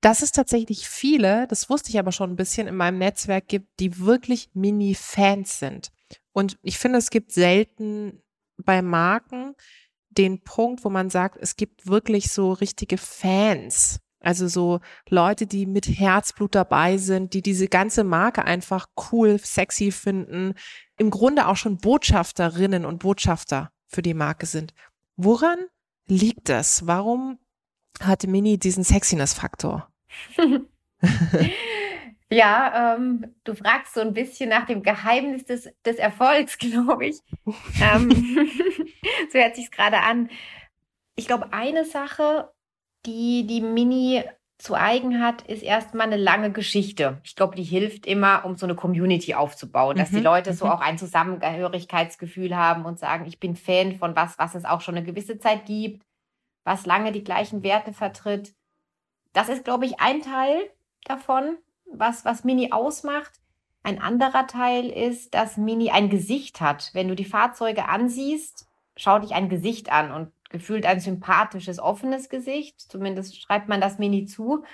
dass 0.00 0.22
es 0.22 0.32
tatsächlich 0.32 0.88
viele, 0.88 1.46
das 1.48 1.68
wusste 1.68 1.90
ich 1.90 1.98
aber 1.98 2.12
schon 2.12 2.30
ein 2.30 2.36
bisschen 2.36 2.66
in 2.66 2.76
meinem 2.76 2.96
Netzwerk 2.96 3.46
gibt, 3.46 3.78
die 3.78 3.98
wirklich 3.98 4.48
Mini-Fans 4.54 5.58
sind. 5.58 5.92
Und 6.32 6.56
ich 6.62 6.78
finde, 6.78 6.98
es 6.98 7.10
gibt 7.10 7.30
selten 7.30 8.22
bei 8.56 8.80
Marken 8.80 9.54
den 10.08 10.42
Punkt, 10.42 10.82
wo 10.82 10.88
man 10.88 11.10
sagt, 11.10 11.36
es 11.38 11.56
gibt 11.56 11.86
wirklich 11.86 12.32
so 12.32 12.52
richtige 12.52 12.96
Fans. 12.96 14.00
Also 14.22 14.48
so 14.48 14.80
Leute, 15.08 15.46
die 15.46 15.66
mit 15.66 15.86
Herzblut 15.86 16.54
dabei 16.54 16.96
sind, 16.96 17.34
die 17.34 17.42
diese 17.42 17.68
ganze 17.68 18.04
Marke 18.04 18.44
einfach 18.44 18.86
cool, 19.10 19.38
sexy 19.38 19.90
finden, 19.90 20.54
im 20.98 21.10
Grunde 21.10 21.48
auch 21.48 21.56
schon 21.56 21.78
Botschafterinnen 21.78 22.84
und 22.84 23.00
Botschafter 23.00 23.70
für 23.86 24.02
die 24.02 24.14
Marke 24.14 24.46
sind. 24.46 24.72
Woran 25.16 25.58
liegt 26.06 26.48
das? 26.48 26.86
Warum 26.86 27.38
hat 28.00 28.26
Mini 28.26 28.58
diesen 28.58 28.84
Sexiness-Faktor? 28.84 29.88
ja, 32.30 32.94
ähm, 32.96 33.34
du 33.44 33.54
fragst 33.54 33.94
so 33.94 34.00
ein 34.00 34.14
bisschen 34.14 34.50
nach 34.50 34.66
dem 34.66 34.82
Geheimnis 34.82 35.44
des, 35.44 35.68
des 35.84 35.96
Erfolgs, 35.96 36.58
glaube 36.58 37.06
ich. 37.06 37.18
ähm, 37.80 38.10
so 39.32 39.38
hört 39.38 39.56
sich 39.56 39.70
gerade 39.70 40.00
an. 40.00 40.30
Ich 41.14 41.26
glaube, 41.26 41.52
eine 41.52 41.84
Sache, 41.84 42.50
die 43.06 43.46
die 43.46 43.60
Mini 43.60 44.22
zu 44.62 44.74
eigen 44.74 45.20
hat, 45.20 45.42
ist 45.42 45.64
erstmal 45.64 46.06
eine 46.06 46.16
lange 46.16 46.52
Geschichte. 46.52 47.20
Ich 47.24 47.34
glaube, 47.34 47.56
die 47.56 47.64
hilft 47.64 48.06
immer, 48.06 48.44
um 48.44 48.56
so 48.56 48.64
eine 48.64 48.76
Community 48.76 49.34
aufzubauen, 49.34 49.96
dass 49.96 50.12
mhm. 50.12 50.18
die 50.18 50.22
Leute 50.22 50.54
so 50.54 50.66
mhm. 50.66 50.70
auch 50.70 50.80
ein 50.80 50.98
Zusammengehörigkeitsgefühl 50.98 52.56
haben 52.56 52.84
und 52.84 53.00
sagen, 53.00 53.26
ich 53.26 53.40
bin 53.40 53.56
Fan 53.56 53.96
von 53.96 54.14
was, 54.14 54.38
was 54.38 54.54
es 54.54 54.64
auch 54.64 54.80
schon 54.80 54.96
eine 54.96 55.04
gewisse 55.04 55.38
Zeit 55.38 55.66
gibt, 55.66 56.06
was 56.62 56.86
lange 56.86 57.10
die 57.10 57.24
gleichen 57.24 57.64
Werte 57.64 57.92
vertritt. 57.92 58.54
Das 59.32 59.48
ist, 59.48 59.64
glaube 59.64 59.84
ich, 59.84 59.98
ein 59.98 60.22
Teil 60.22 60.70
davon, 61.04 61.56
was, 61.92 62.24
was 62.24 62.44
Mini 62.44 62.70
ausmacht. 62.70 63.32
Ein 63.82 64.00
anderer 64.00 64.46
Teil 64.46 64.88
ist, 64.88 65.34
dass 65.34 65.56
Mini 65.56 65.90
ein 65.90 66.08
Gesicht 66.08 66.60
hat. 66.60 66.90
Wenn 66.92 67.08
du 67.08 67.16
die 67.16 67.24
Fahrzeuge 67.24 67.88
ansiehst, 67.88 68.68
schau 68.96 69.18
dich 69.18 69.34
ein 69.34 69.48
Gesicht 69.48 69.90
an 69.90 70.12
und 70.12 70.32
gefühlt 70.52 70.86
ein 70.86 71.00
sympathisches, 71.00 71.78
offenes 71.78 72.28
Gesicht. 72.28 72.80
Zumindest 72.80 73.40
schreibt 73.40 73.68
man 73.68 73.80
das 73.80 73.98
Mini 73.98 74.26
zu. 74.26 74.64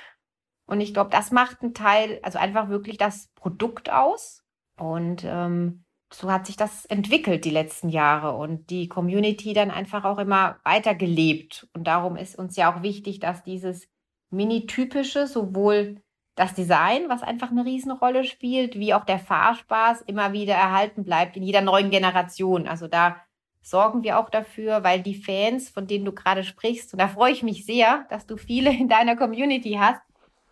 Und 0.67 0.81
ich 0.81 0.93
glaube, 0.93 1.11
das 1.11 1.31
macht 1.31 1.63
einen 1.63 1.73
Teil, 1.75 2.21
also 2.23 2.39
einfach 2.39 2.69
wirklich 2.69 2.99
das 2.99 3.29
Produkt 3.35 3.91
aus. 3.91 4.45
Und 4.79 5.25
ähm, 5.25 5.85
so 6.13 6.31
hat 6.31 6.47
sich 6.47 6.57
das 6.57 6.85
entwickelt 6.87 7.45
die 7.45 7.51
letzten 7.51 7.89
Jahre 7.89 8.37
und 8.37 8.71
die 8.71 8.89
Community 8.89 9.53
dann 9.53 9.71
einfach 9.71 10.05
auch 10.05 10.19
immer 10.19 10.59
weiter 10.65 10.95
gelebt. 10.95 11.69
Und 11.75 11.85
darum 11.87 12.17
ist 12.17 12.39
uns 12.39 12.57
ja 12.57 12.73
auch 12.73 12.83
wichtig, 12.83 13.21
dass 13.21 13.43
dieses 13.43 13.89
Mini-typische, 14.31 15.27
sowohl 15.27 16.03
das 16.35 16.55
Design, 16.55 17.09
was 17.09 17.23
einfach 17.23 17.51
eine 17.51 17.65
Riesenrolle 17.65 18.25
spielt, 18.25 18.79
wie 18.79 18.95
auch 18.95 19.05
der 19.05 19.19
Fahrspaß 19.19 20.03
immer 20.03 20.33
wieder 20.33 20.55
erhalten 20.55 21.05
bleibt 21.05 21.37
in 21.37 21.43
jeder 21.43 21.63
neuen 21.63 21.91
Generation. 21.91 22.69
Also 22.69 22.87
da 22.87 23.17
sorgen 23.69 24.03
wir 24.03 24.19
auch 24.19 24.31
dafür, 24.31 24.83
weil 24.83 25.03
die 25.03 25.15
Fans, 25.15 25.69
von 25.69 25.87
denen 25.87 26.05
du 26.05 26.13
gerade 26.13 26.45
sprichst, 26.45 26.93
und 26.93 26.99
da 26.99 27.09
freue 27.09 27.33
ich 27.33 27.43
mich 27.43 27.67
sehr, 27.67 28.07
dass 28.11 28.27
du 28.27 28.37
viele 28.37 28.71
in 28.71 28.89
deiner 28.89 29.17
Community 29.17 29.77
hast, 29.79 30.01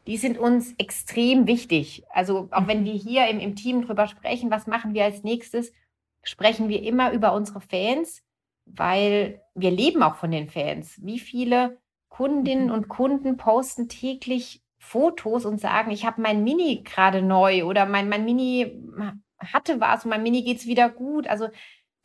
die 0.07 0.17
sind 0.17 0.39
uns 0.39 0.75
extrem 0.79 1.47
wichtig. 1.47 2.05
Also 2.11 2.49
auch 2.53 2.67
wenn 2.67 2.85
wir 2.85 2.93
hier 2.93 3.27
im, 3.29 3.41
im 3.41 3.57
Team 3.57 3.85
drüber 3.85 4.07
sprechen, 4.07 4.51
was 4.51 4.67
machen 4.67 4.95
wir 4.95 5.05
als 5.05 5.25
nächstes, 5.25 5.73
sprechen 6.23 6.69
wir 6.69 6.83
immer 6.83 7.13
über 7.13 7.33
unsere 7.33 7.61
Fans, 7.61 8.23
weil 8.67 9.41
wir 9.55 9.71
leben 9.71 10.03
auch 10.03 10.17
von 10.17 10.31
den 10.31 10.49
Fans. 10.49 11.01
Wie 11.03 11.19
viele 11.19 11.79
Kundinnen 12.09 12.71
und 12.71 12.89
Kunden 12.89 13.37
posten 13.37 13.89
täglich 13.89 14.63
Fotos 14.79 15.45
und 15.45 15.61
sagen, 15.61 15.91
ich 15.91 16.07
habe 16.07 16.21
mein 16.23 16.45
Mini 16.45 16.83
gerade 16.85 17.23
neu 17.23 17.65
oder 17.65 17.87
mein, 17.87 18.09
mein 18.09 18.25
Mini 18.25 18.81
hatte 19.39 19.81
was 19.81 20.05
und 20.05 20.11
mein 20.11 20.23
Mini 20.23 20.43
geht 20.43 20.59
es 20.59 20.67
wieder 20.67 20.89
gut. 20.89 21.27
Also 21.27 21.49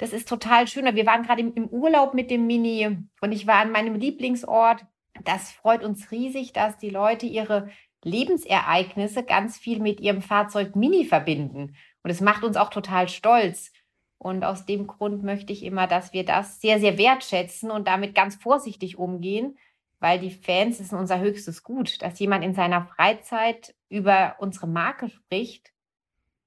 das 0.02 0.14
ist 0.14 0.28
total 0.28 0.68
schön. 0.68 0.96
Wir 0.96 1.06
waren 1.06 1.22
gerade 1.22 1.42
im, 1.42 1.68
Urlaub 1.68 2.16
mit 2.16 2.32
dem 2.32 2.48
Mini 2.48 2.98
und 3.22 3.32
ich 3.32 3.46
war 3.46 3.58
an 3.58 3.72
meinem 3.72 3.94
Lieblingsort. 3.94 4.84
Das 5.24 5.52
freut 5.52 5.84
uns 5.84 6.10
riesig, 6.10 6.54
dass 6.54 6.76
die 6.80 6.90
Leute 6.90 7.28
ihre 7.28 7.70
Lebensereignisse 8.04 9.22
ganz 9.22 9.60
viel 9.60 9.80
mit 9.80 10.00
ihrem 10.00 10.24
Fahrzeug 10.24 10.76
Mini 10.76 11.06
verbinden. 11.06 11.76
Und 12.02 12.10
es 12.10 12.20
macht 12.20 12.44
uns 12.44 12.58
auch 12.58 12.72
total 12.72 13.10
stolz. 13.10 13.72
Und 14.18 14.44
aus 14.44 14.66
dem 14.66 14.88
Grund 14.88 15.22
möchte 15.22 15.54
ich 15.54 15.64
immer, 15.64 15.86
dass 15.86 16.14
wir 16.14 16.26
das 16.26 16.60
sehr, 16.60 16.80
sehr 16.80 16.98
wertschätzen 16.98 17.70
und 17.70 17.88
damit 17.88 18.16
ganz 18.16 18.34
vorsichtig 18.36 18.98
umgehen, 18.98 19.56
weil 20.00 20.18
die 20.18 20.32
Fans 20.32 20.80
sind 20.80 20.98
unser 20.98 21.20
höchstes 21.20 21.62
Gut, 21.62 22.02
dass 22.02 22.18
jemand 22.18 22.44
in 22.44 22.56
seiner 22.56 22.88
Freizeit 22.88 23.76
über 23.88 24.38
unsere 24.40 24.66
Marke 24.66 25.10
spricht. 25.10 25.72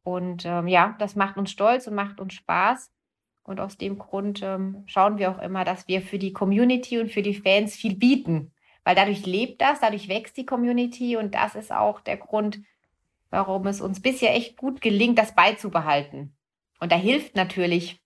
Und 0.02 0.44
ähm, 0.44 0.66
ja, 0.66 0.96
das 0.98 1.14
macht 1.14 1.36
uns 1.36 1.52
stolz 1.52 1.86
und 1.86 1.94
macht 1.94 2.18
uns 2.18 2.34
Spaß. 2.34 2.90
Und 3.44 3.60
aus 3.60 3.76
dem 3.78 3.98
Grund 3.98 4.42
ähm, 4.42 4.82
schauen 4.86 5.18
wir 5.18 5.30
auch 5.30 5.40
immer, 5.40 5.64
dass 5.64 5.86
wir 5.86 6.02
für 6.02 6.18
die 6.18 6.32
Community 6.32 6.98
und 6.98 7.12
für 7.12 7.22
die 7.22 7.34
Fans 7.34 7.76
viel 7.76 7.94
bieten 7.94 8.50
weil 8.84 8.94
dadurch 8.94 9.24
lebt 9.24 9.62
das, 9.62 9.80
dadurch 9.80 10.08
wächst 10.08 10.36
die 10.36 10.46
Community 10.46 11.16
und 11.16 11.34
das 11.34 11.54
ist 11.54 11.72
auch 11.72 12.00
der 12.00 12.18
Grund, 12.18 12.60
warum 13.30 13.66
es 13.66 13.80
uns 13.80 14.00
bisher 14.00 14.34
echt 14.36 14.56
gut 14.56 14.80
gelingt, 14.80 15.18
das 15.18 15.34
beizubehalten. 15.34 16.36
Und 16.78 16.92
da 16.92 16.96
hilft 16.96 17.34
natürlich 17.34 18.00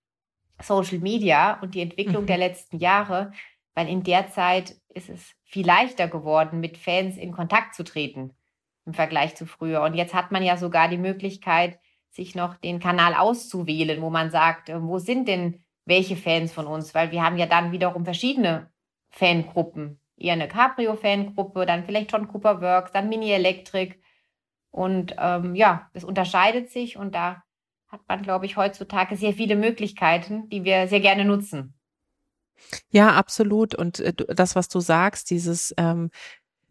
Social 0.62 0.98
Media 0.98 1.60
und 1.60 1.74
die 1.74 1.82
Entwicklung 1.82 2.22
mhm. 2.22 2.28
der 2.28 2.38
letzten 2.38 2.78
Jahre, 2.78 3.32
weil 3.74 3.88
in 3.88 4.04
der 4.04 4.30
Zeit 4.30 4.76
ist 4.88 5.08
es 5.10 5.34
viel 5.44 5.66
leichter 5.66 6.08
geworden, 6.08 6.60
mit 6.60 6.78
Fans 6.78 7.16
in 7.16 7.32
Kontakt 7.32 7.74
zu 7.74 7.84
treten 7.84 8.34
im 8.86 8.94
Vergleich 8.94 9.34
zu 9.34 9.44
früher. 9.44 9.82
Und 9.82 9.94
jetzt 9.94 10.14
hat 10.14 10.32
man 10.32 10.42
ja 10.42 10.56
sogar 10.56 10.88
die 10.88 10.96
Möglichkeit, 10.96 11.78
sich 12.10 12.34
noch 12.34 12.56
den 12.56 12.80
Kanal 12.80 13.14
auszuwählen, 13.14 14.00
wo 14.02 14.10
man 14.10 14.30
sagt, 14.30 14.68
äh, 14.68 14.82
wo 14.82 14.98
sind 14.98 15.28
denn 15.28 15.64
welche 15.84 16.16
Fans 16.16 16.52
von 16.52 16.66
uns? 16.66 16.94
Weil 16.94 17.12
wir 17.12 17.22
haben 17.22 17.38
ja 17.38 17.46
dann 17.46 17.72
wiederum 17.72 18.04
verschiedene 18.04 18.70
Fangruppen 19.10 20.00
eher 20.16 20.34
eine 20.34 20.48
Cabrio-Fangruppe, 20.48 21.66
dann 21.66 21.84
vielleicht 21.84 22.12
John 22.12 22.28
Cooper 22.28 22.60
Works, 22.60 22.92
dann 22.92 23.08
Mini 23.08 23.30
Electric. 23.30 23.96
Und 24.70 25.14
ähm, 25.18 25.54
ja, 25.54 25.88
das 25.94 26.04
unterscheidet 26.04 26.70
sich 26.70 26.96
und 26.96 27.14
da 27.14 27.42
hat 27.88 28.00
man, 28.06 28.22
glaube 28.22 28.44
ich, 28.44 28.56
heutzutage 28.56 29.16
sehr 29.16 29.32
viele 29.32 29.56
Möglichkeiten, 29.56 30.48
die 30.50 30.64
wir 30.64 30.88
sehr 30.88 31.00
gerne 31.00 31.24
nutzen. 31.24 31.74
Ja, 32.90 33.12
absolut. 33.12 33.74
Und 33.74 34.00
äh, 34.00 34.12
das, 34.12 34.56
was 34.56 34.68
du 34.68 34.80
sagst, 34.80 35.30
dieses 35.30 35.72
ähm, 35.78 36.10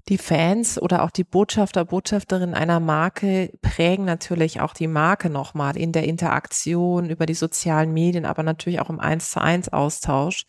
die 0.09 0.17
Fans 0.17 0.81
oder 0.81 1.03
auch 1.03 1.11
die 1.11 1.23
Botschafter, 1.23 1.83
Botschafterinnen 1.83 2.55
einer 2.55 2.79
Marke 2.79 3.51
prägen 3.61 4.05
natürlich 4.05 4.61
auch 4.61 4.73
die 4.73 4.87
Marke 4.87 5.29
nochmal 5.29 5.75
in 5.75 5.91
der 5.91 6.05
Interaktion 6.05 7.09
über 7.09 7.25
die 7.25 7.33
sozialen 7.33 7.93
Medien, 7.93 8.25
aber 8.25 8.43
natürlich 8.43 8.79
auch 8.79 8.89
im 8.89 8.99
Eins 8.99 9.31
zu 9.31 9.41
eins 9.41 9.69
Austausch. 9.69 10.45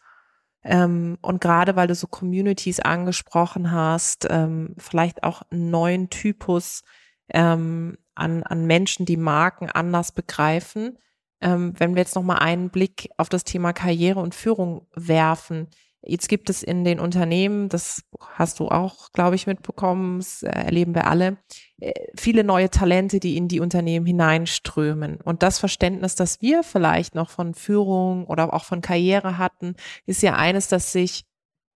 Ähm, 0.63 1.19
und 1.23 1.41
gerade 1.41 1.77
weil 1.77 1.89
du 1.89 1.95
so 1.95 2.07
Communities 2.07 2.81
angesprochen 2.81 3.73
hast, 3.73 4.27
ähm, 4.31 4.75
vielleicht 4.79 5.25
auch 5.25 5.43
einen 5.51 5.71
neuen 5.71 6.11
Typus 6.11 6.83
ähm, 7.31 7.99
an, 8.15 8.43
an 8.45 8.67
Menschen, 8.67 9.07
die 9.07 9.17
Marken 9.17 9.71
anders 9.71 10.13
begreifen. 10.13 10.99
Ähm, 11.41 11.75
wenn 11.79 11.95
wir 11.95 12.03
jetzt 12.03 12.17
nochmal 12.17 12.41
einen 12.41 12.71
Blick 12.71 13.11
auf 13.17 13.29
das 13.29 13.45
Thema 13.45 13.73
Karriere 13.73 14.21
und 14.21 14.35
Führung 14.35 14.87
werfen, 14.95 15.69
Jetzt 16.03 16.29
gibt 16.29 16.49
es 16.49 16.63
in 16.63 16.85
den 16.85 17.01
Unternehmen, 17.01 17.69
das 17.69 18.05
hast 18.21 18.61
du 18.61 18.69
auch, 18.69 19.11
glaube 19.13 19.35
ich, 19.35 19.49
mitbekommen, 19.49 20.21
das 20.21 20.43
äh, 20.43 20.49
erleben 20.49 20.95
wir 20.95 21.09
alle, 21.09 21.39
äh, 21.81 21.93
viele 22.17 22.45
neue 22.45 22.71
Talente, 22.71 23.19
die 23.19 23.37
in 23.37 23.49
die 23.49 23.61
Unternehmen 23.61 24.07
hineinströmen. 24.07 25.21
Und 25.21 25.43
das 25.43 25.59
Verständnis, 25.59 26.15
das 26.15 26.41
wir 26.41 26.63
vielleicht 26.63 27.17
noch 27.17 27.31
von 27.31 27.53
Führung 27.53 28.27
oder 28.27 28.55
auch 28.55 28.65
von 28.65 28.81
Karriere 28.81 29.39
hatten, 29.39 29.75
ist 30.07 30.23
ja 30.23 30.37
eines, 30.37 30.69
das 30.69 30.93
sich 30.93 31.25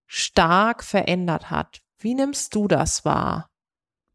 stark 0.07 0.85
verändert 0.85 1.51
hat. 1.51 1.81
Wie 1.99 2.15
nimmst 2.15 2.55
du 2.55 2.69
das 2.69 3.05
wahr? 3.05 3.51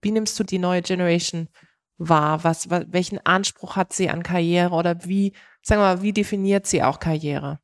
Wie 0.02 0.12
nimmst 0.12 0.40
du 0.40 0.44
die 0.44 0.60
neue 0.60 0.82
Generation 0.82 1.50
wahr? 1.98 2.44
Was, 2.44 2.70
welchen 2.70 3.26
Anspruch 3.26 3.76
hat 3.76 3.92
sie 3.92 4.10
an 4.10 4.24
Karriere 4.24 4.74
oder 4.74 5.04
wie, 5.06 5.34
sagen 5.62 5.82
wir 5.82 5.96
mal, 5.96 6.02
wie 6.02 6.14
definiert 6.14 6.66
sie 6.66 6.84
auch 6.84 7.00
Karriere? 7.00 7.60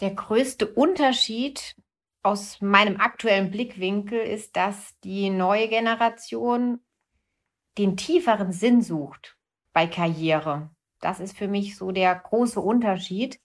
Der 0.00 0.14
größte 0.14 0.66
Unterschied 0.66 1.76
aus 2.22 2.60
meinem 2.60 3.00
aktuellen 3.00 3.50
Blickwinkel 3.50 4.20
ist, 4.20 4.56
dass 4.56 4.98
die 5.00 5.30
neue 5.30 5.68
Generation 5.68 6.80
den 7.78 7.96
tieferen 7.96 8.52
Sinn 8.52 8.82
sucht 8.82 9.36
bei 9.72 9.86
Karriere. 9.86 10.70
Das 11.00 11.18
ist 11.20 11.36
für 11.36 11.48
mich 11.48 11.76
so 11.76 11.90
der 11.90 12.14
große 12.14 12.60
Unterschied. 12.60 13.40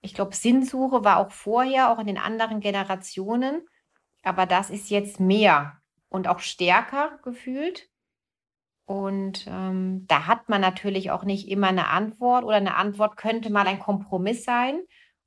Ich 0.00 0.14
glaube, 0.14 0.34
Sinnsuche 0.34 1.04
war 1.04 1.18
auch 1.18 1.30
vorher, 1.30 1.90
auch 1.90 1.98
in 1.98 2.06
den 2.06 2.18
anderen 2.18 2.60
Generationen, 2.60 3.66
aber 4.22 4.46
das 4.46 4.70
ist 4.70 4.90
jetzt 4.90 5.20
mehr 5.20 5.80
und 6.08 6.26
auch 6.28 6.40
stärker 6.40 7.18
gefühlt. 7.22 7.88
Und 8.86 9.46
ähm, 9.48 10.04
da 10.08 10.26
hat 10.26 10.48
man 10.48 10.60
natürlich 10.60 11.10
auch 11.10 11.24
nicht 11.24 11.48
immer 11.48 11.68
eine 11.68 11.88
Antwort 11.88 12.44
oder 12.44 12.56
eine 12.56 12.74
Antwort 12.74 13.16
könnte 13.16 13.50
mal 13.50 13.66
ein 13.66 13.78
Kompromiss 13.78 14.44
sein. 14.44 14.82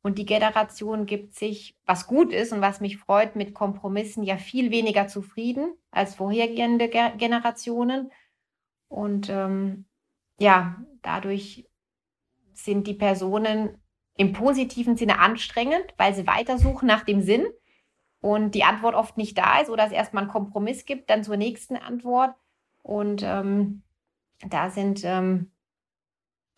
Und 0.08 0.18
die 0.18 0.26
Generation 0.26 1.06
gibt 1.06 1.36
sich, 1.36 1.76
was 1.86 2.08
gut 2.08 2.32
ist 2.32 2.54
und 2.54 2.62
was 2.62 2.80
mich 2.80 2.96
freut, 2.96 3.36
mit 3.36 3.54
Kompromissen 3.54 4.24
ja 4.24 4.38
viel 4.38 4.72
weniger 4.72 5.10
zufrieden 5.10 5.74
als 5.92 6.16
vorhergehende 6.16 6.88
Ge 6.88 7.12
Generationen. 7.18 8.10
Und 8.88 9.30
ähm, 9.30 9.84
ja, 10.40 10.78
dadurch 11.02 11.68
sind 12.54 12.88
die 12.88 12.94
Personen 12.94 13.82
im 14.16 14.32
positiven 14.32 14.96
Sinne 14.96 15.20
anstrengend, 15.20 15.94
weil 15.98 16.16
sie 16.16 16.26
weitersuchen 16.26 16.88
nach 16.88 17.04
dem 17.04 17.22
Sinn 17.22 17.46
und 18.22 18.56
die 18.56 18.64
Antwort 18.64 18.96
oft 18.96 19.18
nicht 19.18 19.38
da 19.38 19.60
ist 19.60 19.70
oder 19.70 19.88
es 19.88 19.92
erstmal 19.92 20.24
einen 20.24 20.32
Kompromiss 20.32 20.86
gibt, 20.86 21.10
dann 21.10 21.26
zur 21.26 21.36
nächsten 21.36 21.76
Antwort. 21.76 22.34
Und 22.82 23.24
ähm, 23.24 23.84
da 24.40 24.70
sind 24.70 25.02
ähm, 25.04 25.52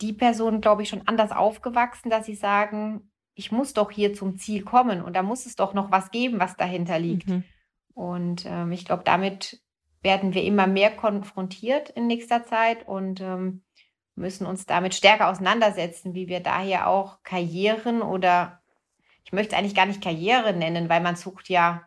die 0.01 0.13
Personen, 0.13 0.61
glaube 0.61 0.83
ich, 0.83 0.89
schon 0.89 1.07
anders 1.07 1.31
aufgewachsen, 1.31 2.11
dass 2.11 2.27
sie 2.27 2.35
sagen, 2.35 3.09
ich 3.39 3.53
muss 3.53 3.73
doch 3.73 3.89
hier 3.89 4.13
zum 4.13 4.37
Ziel 4.37 4.63
kommen 4.63 5.01
und 5.01 5.15
da 5.15 5.23
muss 5.23 5.45
es 5.45 5.55
doch 5.55 5.73
noch 5.73 5.91
was 5.91 6.11
geben, 6.11 6.41
was 6.41 6.57
dahinter 6.57 6.99
liegt. 6.99 7.29
Mhm. 7.29 7.45
Und 7.93 8.45
ähm, 8.45 8.73
ich 8.73 8.83
glaube, 8.83 9.03
damit 9.05 9.61
werden 10.01 10.33
wir 10.33 10.43
immer 10.43 10.67
mehr 10.67 10.91
konfrontiert 10.91 11.89
in 11.89 12.05
nächster 12.05 12.43
Zeit 12.43 12.85
und 12.85 13.21
ähm, 13.21 13.63
müssen 14.15 14.45
uns 14.45 14.65
damit 14.65 14.93
stärker 14.93 15.29
auseinandersetzen, 15.29 16.13
wie 16.13 16.27
wir 16.27 16.41
daher 16.41 16.89
auch 16.89 17.23
Karrieren 17.23 18.01
oder 18.01 18.61
ich 19.23 19.31
möchte 19.31 19.55
eigentlich 19.55 19.75
gar 19.75 19.85
nicht 19.85 20.03
Karriere 20.03 20.51
nennen, 20.51 20.89
weil 20.89 21.01
man 21.01 21.15
sucht 21.15 21.47
ja 21.47 21.83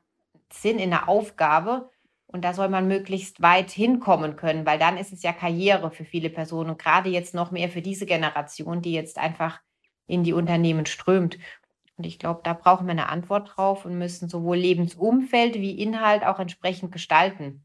Sinn 0.50 0.78
in 0.78 0.88
der 0.88 1.06
Aufgabe 1.06 1.90
und 2.26 2.46
da 2.46 2.54
soll 2.54 2.70
man 2.70 2.88
möglichst 2.88 3.42
weit 3.42 3.70
hinkommen 3.70 4.36
können, 4.36 4.64
weil 4.64 4.78
dann 4.78 4.96
ist 4.96 5.12
es 5.12 5.22
ja 5.22 5.34
Karriere 5.34 5.90
für 5.90 6.06
viele 6.06 6.30
Personen 6.30 6.70
und 6.70 6.78
gerade 6.78 7.10
jetzt 7.10 7.34
noch 7.34 7.50
mehr 7.50 7.68
für 7.68 7.82
diese 7.82 8.06
Generation, 8.06 8.80
die 8.80 8.92
jetzt 8.92 9.18
einfach 9.18 9.60
in 10.06 10.24
die 10.24 10.32
Unternehmen 10.32 10.86
strömt. 10.86 11.38
Und 11.96 12.06
ich 12.06 12.18
glaube, 12.18 12.40
da 12.44 12.52
brauchen 12.54 12.86
wir 12.86 12.92
eine 12.92 13.08
Antwort 13.08 13.52
drauf 13.56 13.84
und 13.84 13.98
müssen 13.98 14.28
sowohl 14.28 14.56
Lebensumfeld 14.56 15.54
wie 15.54 15.78
Inhalt 15.80 16.24
auch 16.24 16.38
entsprechend 16.38 16.92
gestalten. 16.92 17.64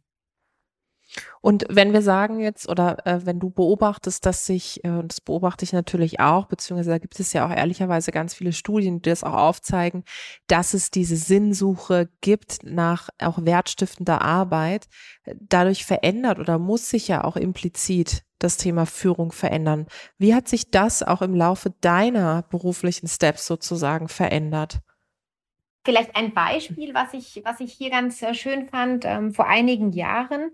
Und 1.41 1.65
wenn 1.69 1.93
wir 1.93 2.01
sagen 2.01 2.39
jetzt 2.39 2.67
oder 2.67 3.05
äh, 3.05 3.25
wenn 3.25 3.39
du 3.39 3.49
beobachtest, 3.49 4.25
dass 4.25 4.45
sich, 4.45 4.83
äh, 4.83 4.89
und 4.89 5.11
das 5.11 5.21
beobachte 5.21 5.63
ich 5.63 5.71
natürlich 5.73 6.19
auch, 6.19 6.47
beziehungsweise 6.47 6.89
da 6.91 6.97
gibt 6.97 7.19
es 7.19 7.31
ja 7.33 7.45
auch 7.45 7.55
ehrlicherweise 7.55 8.11
ganz 8.11 8.33
viele 8.33 8.51
Studien, 8.51 9.01
die 9.01 9.09
das 9.09 9.23
auch 9.23 9.33
aufzeigen, 9.33 10.03
dass 10.47 10.73
es 10.73 10.91
diese 10.91 11.15
Sinnsuche 11.15 12.09
gibt 12.21 12.63
nach 12.63 13.09
auch 13.19 13.43
wertstiftender 13.43 14.21
Arbeit, 14.21 14.87
dadurch 15.39 15.85
verändert 15.85 16.39
oder 16.39 16.59
muss 16.59 16.89
sich 16.89 17.07
ja 17.07 17.23
auch 17.23 17.37
implizit 17.37 18.23
das 18.39 18.57
Thema 18.57 18.85
Führung 18.85 19.31
verändern. 19.31 19.87
Wie 20.17 20.33
hat 20.33 20.47
sich 20.47 20.71
das 20.71 21.03
auch 21.03 21.21
im 21.21 21.35
Laufe 21.35 21.73
deiner 21.81 22.43
beruflichen 22.43 23.07
Steps 23.07 23.45
sozusagen 23.47 24.07
verändert? 24.07 24.79
Vielleicht 25.83 26.15
ein 26.15 26.33
Beispiel, 26.33 26.93
was 26.93 27.13
ich, 27.13 27.41
was 27.45 27.59
ich 27.61 27.73
hier 27.73 27.89
ganz 27.89 28.21
äh, 28.21 28.33
schön 28.33 28.67
fand. 28.67 29.05
Ähm, 29.05 29.33
vor 29.33 29.47
einigen 29.47 29.93
Jahren 29.93 30.51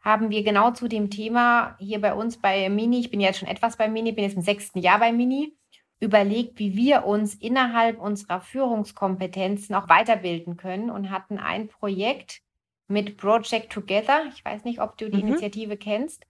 haben 0.00 0.30
wir 0.30 0.44
genau 0.44 0.70
zu 0.70 0.86
dem 0.86 1.10
Thema 1.10 1.76
hier 1.80 2.00
bei 2.00 2.14
uns 2.14 2.36
bei 2.36 2.68
Mini, 2.68 3.00
ich 3.00 3.10
bin 3.10 3.20
jetzt 3.20 3.38
schon 3.38 3.48
etwas 3.48 3.76
bei 3.76 3.88
Mini, 3.88 4.12
bin 4.12 4.24
jetzt 4.24 4.36
im 4.36 4.42
sechsten 4.42 4.78
Jahr 4.78 4.98
bei 4.98 5.12
Mini, 5.12 5.56
überlegt, 5.98 6.58
wie 6.58 6.76
wir 6.76 7.04
uns 7.04 7.34
innerhalb 7.34 7.98
unserer 7.98 8.40
Führungskompetenzen 8.40 9.74
auch 9.74 9.88
weiterbilden 9.88 10.56
können 10.56 10.90
und 10.90 11.10
hatten 11.10 11.38
ein 11.38 11.68
Projekt 11.68 12.42
mit 12.86 13.16
Project 13.16 13.72
Together. 13.72 14.24
Ich 14.34 14.44
weiß 14.44 14.64
nicht, 14.64 14.80
ob 14.80 14.96
du 14.98 15.10
die 15.10 15.22
mhm. 15.22 15.28
Initiative 15.28 15.76
kennst. 15.76 16.24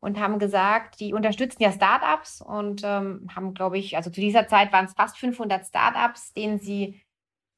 Und 0.00 0.18
haben 0.18 0.38
gesagt, 0.38 0.98
die 1.00 1.12
unterstützen 1.12 1.62
ja 1.62 1.72
Startups 1.72 2.40
und 2.40 2.82
ähm, 2.84 3.28
haben, 3.36 3.52
glaube 3.52 3.76
ich, 3.76 3.96
also 3.96 4.08
zu 4.10 4.20
dieser 4.20 4.48
Zeit 4.48 4.72
waren 4.72 4.86
es 4.86 4.94
fast 4.94 5.18
500 5.18 5.66
Startups, 5.66 6.32
denen 6.32 6.58
sie 6.58 7.02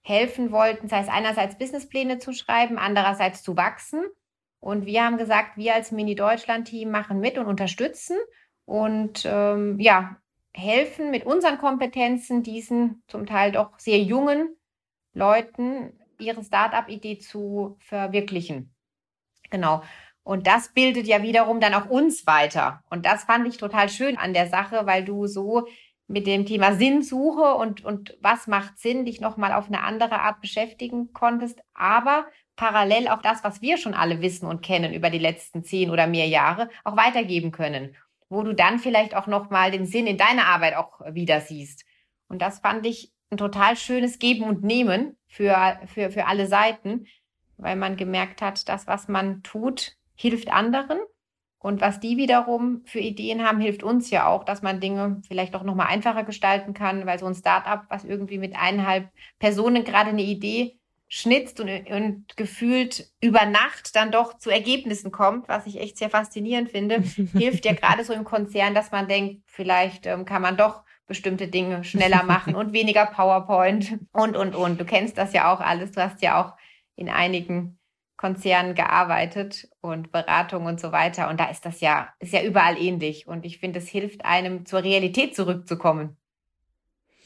helfen 0.03 0.51
wollten, 0.51 0.89
sei 0.89 1.01
es 1.01 1.09
einerseits 1.09 1.57
Businesspläne 1.57 2.19
zu 2.19 2.33
schreiben, 2.33 2.79
andererseits 2.79 3.43
zu 3.43 3.57
wachsen. 3.57 4.05
Und 4.59 4.87
wir 4.87 5.05
haben 5.05 5.19
gesagt, 5.19 5.57
wir 5.57 5.75
als 5.75 5.93
Mini-Deutschland-Team 5.93 6.91
machen 6.91 7.21
mit 7.21 7.39
und 7.39 7.47
unterstützen 7.47 8.17
und 8.65 9.25
ähm, 9.25 9.79
ja, 9.79 10.17
helfen 10.55 11.11
mit 11.11 11.25
unseren 11.25 11.59
Kompetenzen 11.59 12.43
diesen 12.43 13.03
zum 13.07 13.27
Teil 13.27 13.53
doch 13.53 13.79
sehr 13.79 13.99
jungen 14.01 14.57
Leuten 15.15 15.99
ihre 16.19 16.45
Startup-Idee 16.45 17.19
zu 17.19 17.77
verwirklichen. 17.81 18.75
Genau. 19.51 19.83
Und 20.25 20.47
das 20.47 20.73
bildet 20.73 21.07
ja 21.07 21.23
wiederum 21.23 21.61
dann 21.61 21.75
auch 21.75 21.89
uns 21.89 22.27
weiter. 22.27 22.83
Und 22.91 23.07
das 23.07 23.25
fand 23.25 23.47
ich 23.49 23.57
total 23.57 23.89
schön 23.89 24.17
an 24.17 24.35
der 24.35 24.49
Sache, 24.49 24.87
weil 24.87 25.05
du 25.05 25.27
so 25.27 25.67
mit 26.07 26.27
dem 26.27 26.47
Thema 26.47 26.75
Sinnsuche 26.75 27.55
und, 27.55 27.85
und 27.85 28.17
was 28.21 28.47
macht 28.47 28.79
Sinn, 28.79 29.05
dich 29.05 29.21
nochmal 29.21 29.53
auf 29.53 29.67
eine 29.67 29.83
andere 29.83 30.21
Art 30.21 30.41
beschäftigen 30.41 31.13
konntest, 31.13 31.61
aber 31.75 32.27
parallel 32.55 33.09
auch 33.09 33.23
das, 33.23 33.43
was 33.45 33.63
wir 33.63 33.79
schon 33.79 33.95
alle 33.95 34.21
wissen 34.21 34.47
und 34.47 34.63
kennen 34.63 34.93
über 34.93 35.11
die 35.11 35.19
letzten 35.19 35.65
zehn 35.65 35.91
oder 35.91 36.07
mehr 36.07 36.27
Jahre, 36.29 36.69
auch 36.85 36.97
weitergeben 36.97 37.51
können, 37.51 37.97
wo 38.29 38.43
du 38.43 38.53
dann 38.53 38.79
vielleicht 38.79 39.17
auch 39.17 39.27
nochmal 39.27 39.71
den 39.71 39.87
Sinn 39.87 40.07
in 40.07 40.19
deiner 40.19 40.47
Arbeit 40.47 40.77
auch 40.77 41.01
wieder 41.13 41.41
siehst. 41.41 41.85
Und 42.29 42.43
das 42.43 42.61
fand 42.61 42.85
ich 42.87 43.13
ein 43.31 43.39
total 43.39 43.77
schönes 43.77 44.19
Geben 44.19 44.45
und 44.45 44.63
Nehmen 44.63 45.17
für, 45.27 45.81
für, 45.87 46.11
für 46.11 46.27
alle 46.27 46.47
Seiten, 46.47 47.07
weil 47.57 47.77
man 47.77 47.97
gemerkt 47.97 48.43
hat, 48.43 48.69
das, 48.69 48.87
was 48.87 49.09
man 49.09 49.43
tut, 49.43 49.97
hilft 50.23 50.51
anderen 50.51 51.01
und 51.59 51.81
was 51.81 52.01
die 52.01 52.17
wiederum 52.17 52.83
für 52.87 52.99
Ideen 52.99 53.47
haben, 53.47 53.61
hilft 53.61 53.83
uns 53.83 54.11
ja 54.11 54.27
auch, 54.27 54.45
dass 54.45 54.63
man 54.63 54.81
Dinge 54.81 55.21
vielleicht 55.29 55.55
auch 55.55 55.63
nochmal 55.63 55.89
einfacher 55.89 56.25
gestalten 56.25 56.75
kann, 56.75 57.07
weil 57.07 57.19
so 57.19 57.27
ein 57.27 57.35
Startup, 57.35 57.85
was 57.89 58.05
irgendwie 58.05 58.39
mit 58.39 58.57
eineinhalb 58.57 59.09
Personen 59.39 59.85
gerade 59.85 60.11
eine 60.11 60.23
Idee 60.23 60.79
schnitzt 61.09 61.61
und, 61.61 61.69
und 61.91 62.37
gefühlt 62.37 63.13
über 63.21 63.45
Nacht 63.45 63.95
dann 63.95 64.11
doch 64.11 64.39
zu 64.39 64.51
Ergebnissen 64.51 65.13
kommt, 65.13 65.49
was 65.49 65.67
ich 65.67 65.79
echt 65.79 65.99
sehr 65.99 66.11
faszinierend 66.11 66.71
finde, 66.71 67.01
hilft 67.37 67.65
ja 67.65 67.75
gerade 67.75 68.03
so 68.03 68.13
im 68.13 68.25
Konzern, 68.25 68.75
dass 68.75 68.91
man 68.91 69.09
denkt, 69.09 69.43
vielleicht 69.47 70.07
ähm, 70.07 70.25
kann 70.25 70.43
man 70.43 70.57
doch 70.57 70.83
bestimmte 71.07 71.49
Dinge 71.49 71.85
schneller 71.85 72.23
machen 72.23 72.55
und 72.55 72.73
weniger 72.73 73.07
PowerPoint 73.07 73.99
und, 74.13 74.37
und, 74.37 74.55
und. 74.55 74.81
Du 74.81 74.85
kennst 74.85 75.19
das 75.19 75.33
ja 75.33 75.53
auch 75.53 75.61
alles. 75.61 75.93
Du 75.93 76.03
hast 76.03 76.23
ja 76.23 76.43
auch 76.43 76.55
in 76.97 77.09
einigen 77.09 77.79
Konzernen 78.23 78.77
gearbeitet 78.77 79.69
und 79.81 80.13
Beratung 80.13 80.67
und 80.67 80.79
so 80.79 80.93
weiter. 80.93 81.29
Und 81.29 81.41
da 81.41 81.47
ist 81.47 81.67
das 81.67 81.81
ja, 81.81 82.15
ist 82.21 82.33
ja 82.33 82.41
überall 82.45 82.81
ähnlich. 82.81 83.27
Und 83.27 83.45
ich 83.45 83.59
finde, 83.59 83.81
es 83.81 83.89
hilft 83.89 84.25
einem, 84.25 84.65
zur 84.65 84.85
Realität 84.85 85.35
zurückzukommen. 85.35 86.17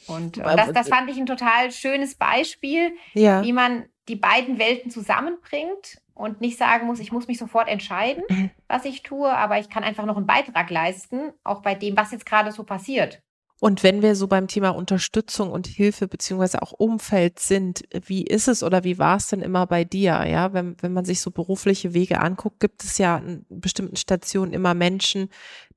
Und, 0.07 0.39
und 0.39 0.57
das, 0.57 0.73
das 0.73 0.89
fand 0.89 1.11
ich 1.11 1.19
ein 1.19 1.27
total 1.27 1.71
schönes 1.71 2.15
Beispiel, 2.15 2.97
ja. 3.13 3.43
wie 3.43 3.53
man 3.53 3.85
die 4.09 4.17
beiden 4.17 4.59
Welten 4.59 4.91
zusammenbringt 4.91 6.01
und 6.15 6.41
nicht 6.41 6.57
sagen 6.57 6.87
muss, 6.87 6.99
ich 6.99 7.13
muss 7.13 7.29
mich 7.29 7.37
sofort 7.37 7.69
entscheiden, 7.69 8.23
mhm. 8.31 8.51
was 8.67 8.87
ich 8.87 9.03
tue, 9.03 9.31
aber 9.31 9.59
ich 9.59 9.69
kann 9.69 9.85
einfach 9.85 10.07
noch 10.07 10.17
einen 10.17 10.27
Beitrag 10.27 10.71
leisten, 10.71 11.35
auch 11.45 11.61
bei 11.61 11.75
dem, 11.75 11.95
was 11.95 12.11
jetzt 12.13 12.25
gerade 12.25 12.53
so 12.53 12.65
passiert. 12.65 13.21
Und 13.59 13.83
wenn 13.83 14.03
wir 14.03 14.15
so 14.17 14.27
beim 14.27 14.49
Thema 14.49 14.71
Unterstützung 14.71 15.51
und 15.51 15.67
Hilfe 15.67 16.09
beziehungsweise 16.09 16.61
auch 16.61 16.73
Umfeld 16.73 17.39
sind, 17.39 17.85
wie 18.07 18.23
ist 18.23 18.49
es 18.49 18.63
oder 18.63 18.85
wie 18.85 18.99
war 18.99 19.17
es 19.17 19.29
denn 19.29 19.41
immer 19.41 19.67
bei 19.67 19.83
dir? 19.85 20.27
Ja, 20.29 20.53
wenn, 20.53 20.77
wenn 20.83 20.93
man 20.93 21.07
sich 21.07 21.23
so 21.23 21.31
berufliche 21.31 21.95
Wege 21.95 22.21
anguckt, 22.21 22.61
gibt 22.61 22.85
es 22.85 22.99
ja 22.99 23.17
an 23.17 23.47
bestimmten 23.49 23.97
Stationen 23.97 24.53
immer 24.53 24.75
Menschen, 24.75 25.31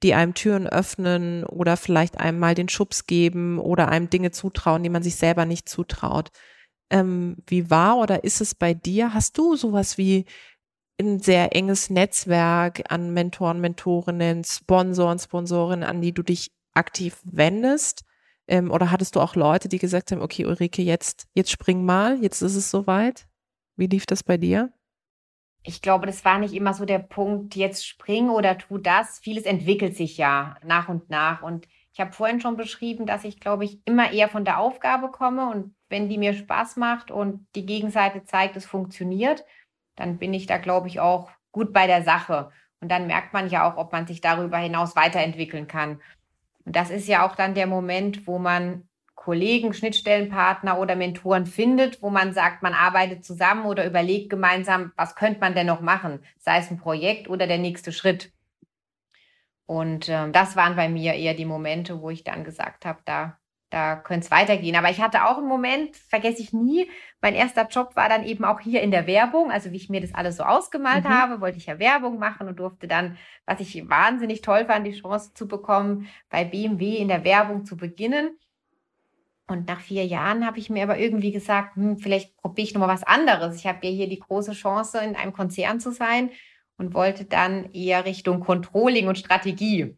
die 0.03 0.13
einem 0.13 0.33
Türen 0.33 0.67
öffnen 0.67 1.45
oder 1.45 1.77
vielleicht 1.77 2.19
einem 2.19 2.39
mal 2.39 2.53
den 2.53 2.67
Schubs 2.67 3.05
geben 3.05 3.59
oder 3.59 3.87
einem 3.87 4.09
Dinge 4.09 4.31
zutrauen, 4.31 4.83
die 4.83 4.89
man 4.89 5.03
sich 5.03 5.15
selber 5.15 5.45
nicht 5.45 5.69
zutraut. 5.69 6.31
Ähm, 6.89 7.37
wie 7.47 7.69
war 7.69 7.97
oder 7.97 8.25
ist 8.25 8.41
es 8.41 8.55
bei 8.55 8.73
dir? 8.73 9.13
Hast 9.13 9.37
du 9.37 9.55
sowas 9.55 9.97
wie 9.97 10.25
ein 10.99 11.19
sehr 11.19 11.55
enges 11.55 11.89
Netzwerk 11.89 12.83
an 12.89 13.13
Mentoren, 13.13 13.61
Mentorinnen, 13.61 14.43
Sponsoren, 14.43 15.17
Sponsorinnen, 15.19 15.87
an 15.87 16.01
die 16.01 16.13
du 16.13 16.23
dich 16.23 16.51
aktiv 16.79 17.17
wendest? 17.23 18.03
Ähm, 18.47 18.71
oder 18.71 18.89
hattest 18.89 19.15
du 19.15 19.19
auch 19.19 19.35
Leute, 19.35 19.69
die 19.69 19.77
gesagt 19.77 20.11
haben, 20.11 20.21
okay, 20.21 20.45
Ulrike, 20.45 20.81
jetzt, 20.81 21.27
jetzt 21.35 21.51
spring 21.51 21.85
mal, 21.85 22.19
jetzt 22.21 22.41
ist 22.41 22.55
es 22.55 22.71
soweit? 22.71 23.27
Wie 23.75 23.85
lief 23.85 24.07
das 24.07 24.23
bei 24.23 24.37
dir? 24.37 24.73
Ich 25.63 25.81
glaube, 25.81 26.07
das 26.07 26.25
war 26.25 26.39
nicht 26.39 26.53
immer 26.53 26.73
so 26.73 26.85
der 26.85 26.99
Punkt, 26.99 27.55
jetzt 27.55 27.85
spring 27.85 28.29
oder 28.29 28.57
tu 28.57 28.77
das. 28.77 29.19
Vieles 29.19 29.43
entwickelt 29.43 29.95
sich 29.95 30.17
ja 30.17 30.57
nach 30.63 30.89
und 30.89 31.09
nach. 31.09 31.43
Und 31.43 31.67
ich 31.93 31.99
habe 31.99 32.13
vorhin 32.13 32.39
schon 32.39 32.55
beschrieben, 32.57 33.05
dass 33.05 33.23
ich, 33.23 33.39
glaube 33.39 33.65
ich, 33.65 33.79
immer 33.85 34.11
eher 34.11 34.29
von 34.29 34.45
der 34.45 34.59
Aufgabe 34.59 35.11
komme. 35.11 35.49
Und 35.49 35.75
wenn 35.89 36.09
die 36.09 36.17
mir 36.17 36.33
Spaß 36.33 36.77
macht 36.77 37.11
und 37.11 37.45
die 37.55 37.65
Gegenseite 37.65 38.23
zeigt, 38.23 38.55
es 38.55 38.65
funktioniert, 38.65 39.45
dann 39.95 40.17
bin 40.17 40.33
ich 40.33 40.47
da, 40.47 40.57
glaube 40.57 40.87
ich, 40.87 40.99
auch 40.99 41.29
gut 41.51 41.73
bei 41.73 41.87
der 41.87 42.03
Sache. 42.03 42.51
Und 42.79 42.89
dann 42.89 43.07
merkt 43.07 43.33
man 43.33 43.49
ja 43.49 43.69
auch, 43.69 43.77
ob 43.77 43.91
man 43.91 44.07
sich 44.07 44.21
darüber 44.21 44.57
hinaus 44.57 44.95
weiterentwickeln 44.95 45.67
kann. 45.67 46.01
Und 46.69 46.75
das 46.75 46.91
ist 46.91 47.07
ja 47.07 47.27
auch 47.27 47.35
dann 47.35 47.55
der 47.55 47.65
Moment, 47.65 48.27
wo 48.27 48.37
man 48.37 48.87
Kollegen, 49.15 49.73
Schnittstellenpartner 49.73 50.77
oder 50.77 50.95
Mentoren 50.95 51.47
findet, 51.47 52.03
wo 52.03 52.11
man 52.11 52.31
sagt, 52.31 52.61
man 52.61 52.75
arbeitet 52.75 53.25
zusammen 53.25 53.65
oder 53.65 53.87
überlegt 53.87 54.29
gemeinsam, 54.29 54.91
was 54.95 55.15
könnte 55.15 55.39
man 55.39 55.55
denn 55.55 55.65
noch 55.65 55.81
machen, 55.81 56.19
sei 56.37 56.59
es 56.59 56.69
ein 56.69 56.77
Projekt 56.77 57.27
oder 57.27 57.47
der 57.47 57.57
nächste 57.57 57.91
Schritt. 57.91 58.31
Und 59.65 60.09
äh, 60.09 60.29
das 60.29 60.55
waren 60.55 60.75
bei 60.75 60.89
mir 60.89 61.15
eher 61.15 61.33
die 61.33 61.45
Momente, 61.45 62.03
wo 62.03 62.11
ich 62.11 62.23
dann 62.23 62.43
gesagt 62.43 62.85
habe, 62.85 62.99
da 63.03 63.38
da 63.69 63.95
könnte 63.95 64.25
es 64.25 64.31
weitergehen. 64.31 64.75
Aber 64.75 64.89
ich 64.89 65.01
hatte 65.01 65.25
auch 65.25 65.37
einen 65.37 65.47
Moment, 65.47 65.95
vergesse 65.95 66.41
ich 66.41 66.53
nie, 66.53 66.89
mein 67.21 67.35
erster 67.35 67.67
Job 67.67 67.95
war 67.95 68.09
dann 68.09 68.23
eben 68.23 68.45
auch 68.45 68.59
hier 68.59 68.81
in 68.81 68.91
der 68.91 69.05
Werbung. 69.05 69.51
Also 69.51 69.71
wie 69.71 69.77
ich 69.77 69.89
mir 69.89 70.01
das 70.01 70.15
alles 70.15 70.37
so 70.37 70.43
ausgemalt 70.43 71.03
mhm. 71.03 71.09
habe, 71.09 71.41
wollte 71.41 71.57
ich 71.57 71.67
ja 71.67 71.79
Werbung 71.79 72.17
machen 72.17 72.47
und 72.47 72.59
durfte 72.59 72.87
dann, 72.87 73.17
was 73.45 73.59
ich 73.59 73.89
wahnsinnig 73.89 74.41
toll 74.41 74.65
fand, 74.65 74.87
die 74.87 74.99
Chance 74.99 75.33
zu 75.33 75.47
bekommen, 75.47 76.07
bei 76.29 76.45
BMW 76.45 76.97
in 76.97 77.09
der 77.09 77.23
Werbung 77.23 77.65
zu 77.65 77.77
beginnen. 77.77 78.37
Und 79.47 79.67
nach 79.67 79.79
vier 79.79 80.05
Jahren 80.05 80.45
habe 80.45 80.59
ich 80.59 80.69
mir 80.69 80.83
aber 80.83 80.97
irgendwie 80.97 81.31
gesagt, 81.31 81.75
hm, 81.75 81.97
vielleicht 81.97 82.37
probiere 82.37 82.67
ich 82.67 82.73
nochmal 82.73 82.89
was 82.89 83.03
anderes. 83.03 83.55
Ich 83.55 83.65
habe 83.65 83.85
ja 83.85 83.91
hier 83.91 84.07
die 84.07 84.19
große 84.19 84.53
Chance, 84.53 84.99
in 84.99 85.15
einem 85.15 85.33
Konzern 85.33 85.79
zu 85.79 85.91
sein 85.91 86.29
und 86.77 86.93
wollte 86.93 87.25
dann 87.25 87.71
eher 87.73 88.05
Richtung 88.05 88.39
Controlling 88.39 89.07
und 89.07 89.17
Strategie. 89.17 89.97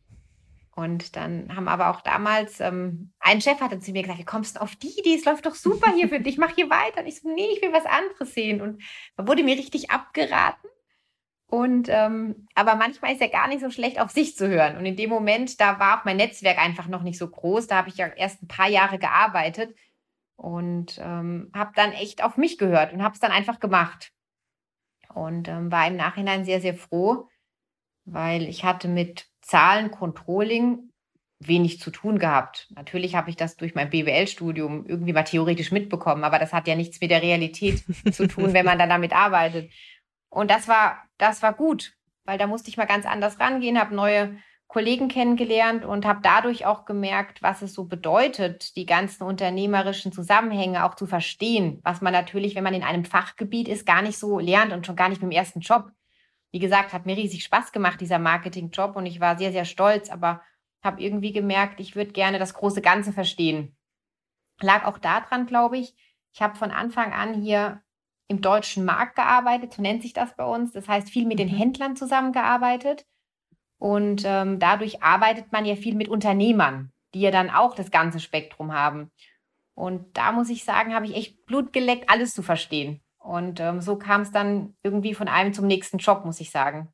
Und 0.73 1.17
dann 1.17 1.53
haben 1.55 1.67
aber 1.67 1.89
auch 1.89 2.01
damals, 2.01 2.61
ähm, 2.61 3.11
ein 3.19 3.41
Chef 3.41 3.59
hatte 3.59 3.79
zu 3.79 3.91
mir 3.91 4.03
gesagt, 4.03 4.19
wie 4.19 4.25
kommst 4.25 4.55
du 4.55 4.61
auf 4.61 4.75
die 4.75 4.97
Idee? 4.99 5.15
Es 5.15 5.25
läuft 5.25 5.45
doch 5.45 5.55
super 5.55 5.91
hier 5.93 6.07
für 6.07 6.21
dich, 6.21 6.37
mach 6.37 6.55
hier 6.55 6.69
weiter. 6.69 7.01
Und 7.01 7.07
ich 7.07 7.19
so, 7.19 7.29
nee, 7.29 7.49
ich 7.53 7.61
will 7.61 7.73
was 7.73 7.85
anderes 7.85 8.33
sehen. 8.33 8.61
Und 8.61 8.81
da 9.17 9.27
wurde 9.27 9.43
mir 9.43 9.57
richtig 9.57 9.91
abgeraten. 9.91 10.69
Und 11.47 11.89
ähm, 11.89 12.47
aber 12.55 12.75
manchmal 12.75 13.11
ist 13.11 13.19
ja 13.19 13.27
gar 13.27 13.49
nicht 13.49 13.59
so 13.59 13.69
schlecht, 13.69 13.99
auf 13.99 14.11
sich 14.11 14.37
zu 14.37 14.47
hören. 14.47 14.77
Und 14.77 14.85
in 14.85 14.95
dem 14.95 15.09
Moment, 15.09 15.59
da 15.59 15.79
war 15.79 15.99
auch 15.99 16.05
mein 16.05 16.15
Netzwerk 16.15 16.57
einfach 16.57 16.87
noch 16.87 17.03
nicht 17.03 17.17
so 17.17 17.29
groß. 17.29 17.67
Da 17.67 17.75
habe 17.75 17.89
ich 17.89 17.97
ja 17.97 18.07
erst 18.07 18.41
ein 18.41 18.47
paar 18.47 18.69
Jahre 18.69 18.97
gearbeitet 18.97 19.75
und 20.37 20.97
ähm, 21.03 21.51
habe 21.53 21.73
dann 21.75 21.91
echt 21.91 22.23
auf 22.23 22.37
mich 22.37 22.57
gehört 22.57 22.93
und 22.93 23.03
habe 23.03 23.13
es 23.13 23.19
dann 23.19 23.33
einfach 23.33 23.59
gemacht. 23.59 24.13
Und 25.13 25.49
ähm, 25.49 25.69
war 25.69 25.85
im 25.87 25.97
Nachhinein 25.97 26.45
sehr, 26.45 26.61
sehr 26.61 26.73
froh, 26.73 27.27
weil 28.05 28.43
ich 28.43 28.63
hatte 28.63 28.87
mit 28.87 29.30
Zahlen, 29.41 29.91
Controlling 29.91 30.91
wenig 31.39 31.79
zu 31.79 31.91
tun 31.91 32.19
gehabt. 32.19 32.67
Natürlich 32.75 33.15
habe 33.15 33.29
ich 33.29 33.35
das 33.35 33.57
durch 33.57 33.75
mein 33.75 33.89
BWL-Studium 33.89 34.85
irgendwie 34.85 35.13
mal 35.13 35.23
theoretisch 35.23 35.71
mitbekommen, 35.71 36.23
aber 36.23 36.39
das 36.39 36.53
hat 36.53 36.67
ja 36.67 36.75
nichts 36.75 37.01
mit 37.01 37.11
der 37.11 37.21
Realität 37.21 37.83
zu 38.13 38.27
tun, 38.27 38.53
wenn 38.53 38.65
man 38.65 38.79
dann 38.79 38.89
damit 38.89 39.13
arbeitet. 39.13 39.71
Und 40.29 40.51
das 40.51 40.67
war, 40.67 41.03
das 41.17 41.41
war 41.41 41.53
gut, 41.53 41.93
weil 42.25 42.37
da 42.37 42.47
musste 42.47 42.69
ich 42.69 42.77
mal 42.77 42.85
ganz 42.85 43.05
anders 43.05 43.39
rangehen, 43.39 43.79
habe 43.79 43.95
neue 43.95 44.37
Kollegen 44.67 45.09
kennengelernt 45.09 45.83
und 45.83 46.05
habe 46.05 46.21
dadurch 46.23 46.65
auch 46.65 46.85
gemerkt, 46.85 47.43
was 47.43 47.61
es 47.61 47.73
so 47.73 47.85
bedeutet, 47.85 48.77
die 48.77 48.85
ganzen 48.85 49.23
unternehmerischen 49.23 50.13
Zusammenhänge 50.13 50.85
auch 50.85 50.95
zu 50.95 51.07
verstehen, 51.07 51.81
was 51.83 51.99
man 51.99 52.13
natürlich, 52.13 52.55
wenn 52.55 52.63
man 52.63 52.73
in 52.73 52.83
einem 52.83 53.03
Fachgebiet 53.03 53.67
ist, 53.67 53.85
gar 53.85 54.01
nicht 54.01 54.17
so 54.17 54.39
lernt 54.39 54.71
und 54.71 54.85
schon 54.85 54.95
gar 54.95 55.09
nicht 55.09 55.21
mit 55.21 55.29
dem 55.29 55.35
ersten 55.35 55.59
Job 55.59 55.91
wie 56.51 56.59
gesagt, 56.59 56.93
hat 56.93 57.05
mir 57.05 57.17
riesig 57.17 57.43
Spaß 57.43 57.71
gemacht, 57.71 58.01
dieser 58.01 58.19
Marketingjob 58.19 58.95
und 58.95 59.05
ich 59.05 59.19
war 59.19 59.37
sehr, 59.37 59.51
sehr 59.51 59.65
stolz, 59.65 60.09
aber 60.09 60.41
habe 60.83 61.01
irgendwie 61.01 61.31
gemerkt, 61.31 61.79
ich 61.79 61.95
würde 61.95 62.11
gerne 62.11 62.39
das 62.39 62.53
große 62.53 62.81
Ganze 62.81 63.13
verstehen. 63.13 63.75
Lag 64.61 64.85
auch 64.85 64.97
daran, 64.97 65.45
glaube 65.45 65.77
ich, 65.77 65.95
ich 66.33 66.41
habe 66.41 66.55
von 66.55 66.71
Anfang 66.71 67.13
an 67.13 67.33
hier 67.33 67.81
im 68.27 68.41
deutschen 68.41 68.85
Markt 68.85 69.15
gearbeitet, 69.15 69.73
so 69.73 69.81
nennt 69.81 70.01
sich 70.01 70.13
das 70.13 70.35
bei 70.35 70.45
uns. 70.45 70.71
Das 70.71 70.87
heißt, 70.87 71.09
viel 71.09 71.25
mit 71.25 71.39
den 71.39 71.49
mhm. 71.49 71.57
Händlern 71.57 71.95
zusammengearbeitet. 71.95 73.05
Und 73.77 74.23
ähm, 74.25 74.59
dadurch 74.59 75.03
arbeitet 75.03 75.51
man 75.51 75.65
ja 75.65 75.75
viel 75.75 75.95
mit 75.95 76.07
Unternehmern, 76.07 76.91
die 77.13 77.21
ja 77.21 77.31
dann 77.31 77.49
auch 77.49 77.75
das 77.75 77.91
ganze 77.91 78.19
Spektrum 78.19 78.73
haben. 78.73 79.11
Und 79.73 80.17
da 80.17 80.31
muss 80.31 80.49
ich 80.49 80.63
sagen, 80.63 80.93
habe 80.93 81.05
ich 81.07 81.15
echt 81.15 81.45
Blut 81.45 81.73
geleckt, 81.73 82.09
alles 82.09 82.31
zu 82.31 82.43
verstehen. 82.43 83.01
Und 83.21 83.59
ähm, 83.59 83.81
so 83.81 83.97
kam 83.97 84.21
es 84.21 84.31
dann 84.31 84.75
irgendwie 84.83 85.13
von 85.13 85.27
einem 85.27 85.53
zum 85.53 85.67
nächsten 85.67 85.99
Job, 85.99 86.25
muss 86.25 86.39
ich 86.39 86.51
sagen. 86.51 86.91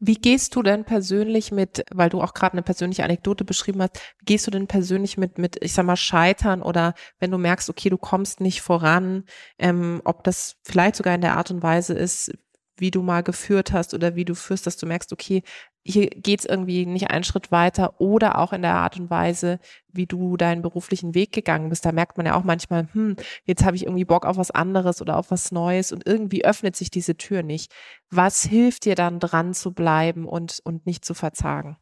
Wie 0.00 0.16
gehst 0.16 0.54
du 0.56 0.62
denn 0.62 0.84
persönlich 0.84 1.52
mit, 1.52 1.84
weil 1.90 2.10
du 2.10 2.20
auch 2.20 2.34
gerade 2.34 2.52
eine 2.52 2.62
persönliche 2.62 3.04
Anekdote 3.04 3.44
beschrieben 3.44 3.80
hast, 3.80 3.98
wie 4.18 4.24
gehst 4.26 4.46
du 4.46 4.50
denn 4.50 4.66
persönlich 4.66 5.16
mit, 5.16 5.38
mit, 5.38 5.62
ich 5.62 5.72
sag 5.72 5.86
mal, 5.86 5.96
Scheitern 5.96 6.62
oder 6.62 6.94
wenn 7.20 7.30
du 7.30 7.38
merkst, 7.38 7.70
okay, 7.70 7.88
du 7.88 7.96
kommst 7.96 8.40
nicht 8.40 8.60
voran, 8.60 9.24
ähm, 9.58 10.02
ob 10.04 10.24
das 10.24 10.56
vielleicht 10.62 10.96
sogar 10.96 11.14
in 11.14 11.20
der 11.20 11.36
Art 11.36 11.50
und 11.50 11.62
Weise 11.62 11.94
ist, 11.94 12.32
wie 12.76 12.90
du 12.90 13.02
mal 13.02 13.22
geführt 13.22 13.72
hast 13.72 13.94
oder 13.94 14.16
wie 14.16 14.24
du 14.24 14.34
führst, 14.34 14.66
dass 14.66 14.76
du 14.76 14.86
merkst, 14.86 15.12
okay, 15.12 15.42
hier 15.86 16.08
geht's 16.08 16.46
irgendwie 16.46 16.86
nicht 16.86 17.10
einen 17.10 17.24
Schritt 17.24 17.52
weiter 17.52 18.00
oder 18.00 18.38
auch 18.38 18.52
in 18.52 18.62
der 18.62 18.74
Art 18.74 18.98
und 18.98 19.10
Weise, 19.10 19.60
wie 19.88 20.06
du 20.06 20.36
deinen 20.36 20.62
beruflichen 20.62 21.14
Weg 21.14 21.32
gegangen 21.32 21.68
bist. 21.68 21.84
Da 21.84 21.92
merkt 21.92 22.16
man 22.16 22.26
ja 22.26 22.34
auch 22.34 22.44
manchmal, 22.44 22.88
hm, 22.92 23.16
jetzt 23.44 23.64
habe 23.64 23.76
ich 23.76 23.84
irgendwie 23.84 24.06
Bock 24.06 24.24
auf 24.24 24.38
was 24.38 24.50
anderes 24.50 25.02
oder 25.02 25.18
auf 25.18 25.30
was 25.30 25.52
Neues 25.52 25.92
und 25.92 26.06
irgendwie 26.06 26.44
öffnet 26.44 26.74
sich 26.74 26.90
diese 26.90 27.16
Tür 27.16 27.42
nicht. 27.42 27.72
Was 28.10 28.42
hilft 28.42 28.86
dir 28.86 28.94
dann 28.94 29.20
dran 29.20 29.52
zu 29.52 29.72
bleiben 29.72 30.26
und, 30.26 30.60
und 30.64 30.86
nicht 30.86 31.04
zu 31.04 31.12
verzagen? 31.12 31.76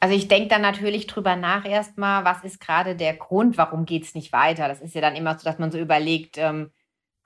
Also 0.00 0.14
ich 0.14 0.28
denke 0.28 0.48
dann 0.48 0.62
natürlich 0.62 1.06
drüber 1.06 1.36
nach 1.36 1.64
erstmal, 1.64 2.24
was 2.24 2.44
ist 2.44 2.60
gerade 2.60 2.94
der 2.94 3.14
Grund, 3.14 3.56
warum 3.56 3.86
geht's 3.86 4.14
nicht 4.14 4.32
weiter? 4.32 4.68
Das 4.68 4.80
ist 4.82 4.94
ja 4.94 5.00
dann 5.00 5.16
immer 5.16 5.38
so, 5.38 5.44
dass 5.44 5.58
man 5.58 5.70
so 5.70 5.78
überlegt, 5.78 6.36
ähm, 6.36 6.70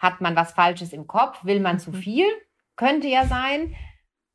hat 0.05 0.21
man 0.21 0.37
was 0.37 0.53
Falsches 0.53 0.93
im 0.93 1.07
Kopf? 1.07 1.45
Will 1.45 1.61
man 1.61 1.81
zu 1.81 1.91
mhm. 1.91 1.95
viel? 1.95 2.27
Könnte 2.77 3.09
ja 3.09 3.27
sein. 3.27 3.75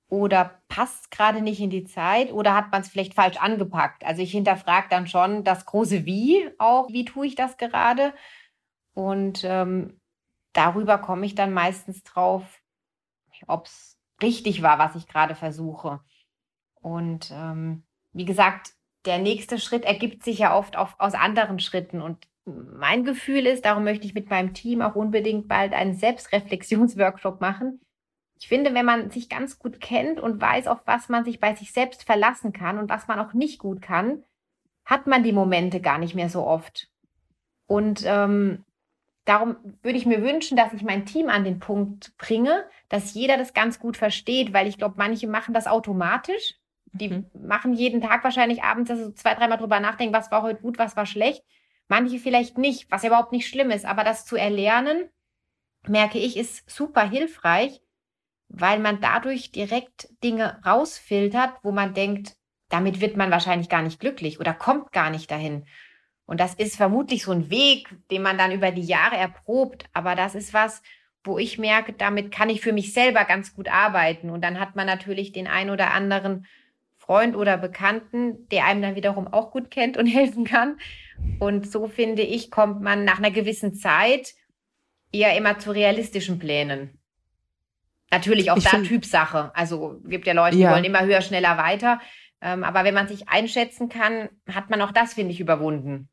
Oder 0.10 0.60
passt 0.68 1.12
gerade 1.12 1.42
nicht 1.42 1.62
in 1.62 1.70
die 1.70 1.86
Zeit? 1.86 2.34
Oder 2.34 2.56
hat 2.56 2.72
man 2.72 2.82
es 2.82 2.90
vielleicht 2.90 3.14
falsch 3.14 3.38
angepackt? 3.38 4.04
Also 4.04 4.24
ich 4.24 4.32
hinterfrage 4.32 4.88
dann 4.90 5.06
schon 5.06 5.44
das 5.44 5.68
große 5.68 6.06
Wie 6.06 6.50
auch. 6.58 6.90
Wie 6.90 7.06
tue 7.06 7.28
ich 7.28 7.36
das 7.36 7.58
gerade? 7.58 8.14
Und 8.96 9.44
ähm, 9.44 10.02
darüber 10.54 10.98
komme 10.98 11.28
ich 11.28 11.36
dann 11.36 11.54
meistens 11.54 12.04
drauf, 12.04 12.44
ob 13.46 13.68
es 13.68 14.00
richtig 14.22 14.64
war, 14.64 14.80
was 14.80 14.96
ich 14.96 15.08
gerade 15.08 15.36
versuche. 15.36 16.00
Und 16.82 17.30
ähm, 17.32 17.84
wie 18.12 18.26
gesagt, 18.26 18.72
der 19.06 19.20
nächste 19.20 19.60
Schritt 19.60 19.86
ergibt 19.86 20.24
sich 20.24 20.40
ja 20.40 20.58
oft 20.58 20.76
auf, 20.76 20.96
aus 20.98 21.14
anderen 21.14 21.60
Schritten. 21.60 22.02
Und 22.02 22.28
mein 22.76 23.04
Gefühl 23.04 23.46
ist, 23.46 23.66
darum 23.66 23.84
möchte 23.84 24.06
ich 24.06 24.14
mit 24.14 24.30
meinem 24.30 24.54
Team 24.54 24.82
auch 24.82 24.96
unbedingt 24.96 25.48
bald 25.48 25.74
einen 25.74 25.94
Selbstreflexionsworkshop 25.94 27.42
machen. 27.42 27.82
Ich 28.40 28.48
finde, 28.48 28.74
wenn 28.74 28.86
man 28.86 29.10
sich 29.12 29.30
ganz 29.30 29.60
gut 29.60 29.82
kennt 29.82 30.20
und 30.20 30.42
weiß, 30.42 30.68
auf 30.68 30.80
was 30.86 31.10
man 31.10 31.26
sich 31.26 31.40
bei 31.40 31.56
sich 31.56 31.72
selbst 31.74 32.04
verlassen 32.04 32.54
kann 32.54 32.78
und 32.78 32.90
was 32.90 33.08
man 33.08 33.20
auch 33.20 33.34
nicht 33.34 33.60
gut 33.60 33.82
kann, 33.82 34.24
hat 34.86 35.08
man 35.08 35.24
die 35.24 35.34
Momente 35.34 35.82
gar 35.82 35.98
nicht 35.98 36.16
mehr 36.16 36.30
so 36.30 36.46
oft. 36.46 36.90
Und 37.68 38.04
ähm, 38.06 38.64
darum 39.26 39.58
würde 39.84 39.98
ich 39.98 40.06
mir 40.06 40.24
wünschen, 40.24 40.58
dass 40.58 40.74
ich 40.74 40.84
mein 40.84 41.06
Team 41.06 41.30
an 41.30 41.44
den 41.44 41.60
Punkt 41.60 42.18
bringe, 42.18 42.66
dass 42.88 43.14
jeder 43.14 43.38
das 43.38 43.54
ganz 43.54 43.80
gut 43.80 43.98
versteht, 43.98 44.54
weil 44.54 44.68
ich 44.68 44.78
glaube, 44.78 44.96
manche 44.98 45.28
machen 45.28 45.54
das 45.54 45.68
automatisch. 45.68 46.56
Die 46.94 47.10
mhm. 47.10 47.26
machen 47.34 47.74
jeden 47.74 48.02
Tag 48.02 48.24
wahrscheinlich 48.24 48.64
abends, 48.64 48.90
dass 48.90 49.00
sie 49.00 49.14
zwei, 49.14 49.36
dreimal 49.36 49.60
drüber 49.60 49.80
nachdenken, 49.80 50.16
was 50.16 50.32
war 50.32 50.42
heute 50.42 50.62
gut, 50.62 50.80
was 50.80 50.96
war 50.96 51.06
schlecht. 51.06 51.44
Manche 51.90 52.20
vielleicht 52.20 52.58
nicht, 52.58 52.90
was 52.90 53.04
ja 53.04 53.10
überhaupt 53.10 53.34
nicht 53.34 53.48
schlimm 53.48 53.72
ist, 53.72 53.86
aber 53.86 54.04
das 54.04 54.26
zu 54.26 54.38
erlernen, 54.38 55.10
merke 55.88 56.20
ich, 56.20 56.38
ist 56.38 56.70
super 56.70 57.10
hilfreich, 57.10 57.82
weil 58.48 58.80
man 58.80 59.02
dadurch 59.02 59.52
direkt 59.52 60.08
Dinge 60.24 60.62
rausfiltert, 60.66 61.56
wo 61.64 61.72
man 61.72 61.94
denkt, 61.94 62.38
damit 62.70 63.02
wird 63.02 63.18
man 63.18 63.32
wahrscheinlich 63.32 63.70
gar 63.70 63.82
nicht 63.82 64.00
glücklich 64.00 64.40
oder 64.40 64.54
kommt 64.54 64.92
gar 64.92 65.10
nicht 65.10 65.30
dahin. 65.32 65.66
Und 66.26 66.40
das 66.40 66.54
ist 66.54 66.78
vermutlich 66.78 67.24
so 67.24 67.32
ein 67.32 67.50
Weg, 67.50 67.90
den 68.12 68.22
man 68.22 68.38
dann 68.38 68.52
über 68.52 68.72
die 68.72 68.84
Jahre 68.84 69.18
erprobt, 69.18 69.86
aber 69.92 70.16
das 70.16 70.36
ist 70.36 70.54
was, 70.54 70.84
wo 71.24 71.40
ich 71.40 71.58
merke, 71.58 71.94
damit 71.94 72.32
kann 72.32 72.50
ich 72.50 72.62
für 72.62 72.72
mich 72.72 72.94
selber 72.94 73.26
ganz 73.26 73.56
gut 73.56 73.68
arbeiten. 73.68 74.30
Und 74.30 74.42
dann 74.42 74.60
hat 74.60 74.76
man 74.76 74.86
natürlich 74.86 75.32
den 75.32 75.48
ein 75.48 75.72
oder 75.72 75.92
anderen 75.92 76.46
Freund 76.98 77.36
oder 77.36 77.58
Bekannten, 77.58 78.48
der 78.50 78.66
einem 78.66 78.84
dann 78.84 78.96
wiederum 78.96 79.28
auch 79.28 79.52
gut 79.52 79.72
kennt 79.72 79.98
und 79.98 80.06
helfen 80.08 80.46
kann. 80.46 80.78
Und 81.40 81.70
so 81.72 81.88
finde 81.88 82.22
ich, 82.22 82.52
kommt 82.52 82.82
man 82.82 83.06
nach 83.06 83.18
einer 83.18 83.32
gewissen 83.32 83.74
Zeit 83.74 84.34
eher 85.12 85.36
immer 85.38 85.58
zu 85.60 85.72
realistischen 85.72 86.40
Plänen. 86.40 87.00
Natürlich 88.12 88.52
auch 88.52 88.58
ich 88.58 88.64
da 88.64 88.72
find, 88.72 88.88
Typsache. 88.88 89.52
Also 89.56 90.02
gibt 90.06 90.28
ja 90.28 90.34
Leute, 90.34 90.58
die 90.58 90.64
ja. 90.64 90.72
wollen 90.72 90.84
immer 90.84 91.06
höher, 91.06 91.22
schneller 91.22 91.58
weiter. 91.58 92.00
Ähm, 92.42 92.64
aber 92.64 92.84
wenn 92.84 92.94
man 92.94 93.08
sich 93.08 93.30
einschätzen 93.30 93.90
kann, 93.90 94.30
hat 94.52 94.70
man 94.70 94.82
auch 94.82 94.92
das, 94.92 95.14
finde 95.14 95.32
ich, 95.32 95.40
überwunden. 95.40 96.10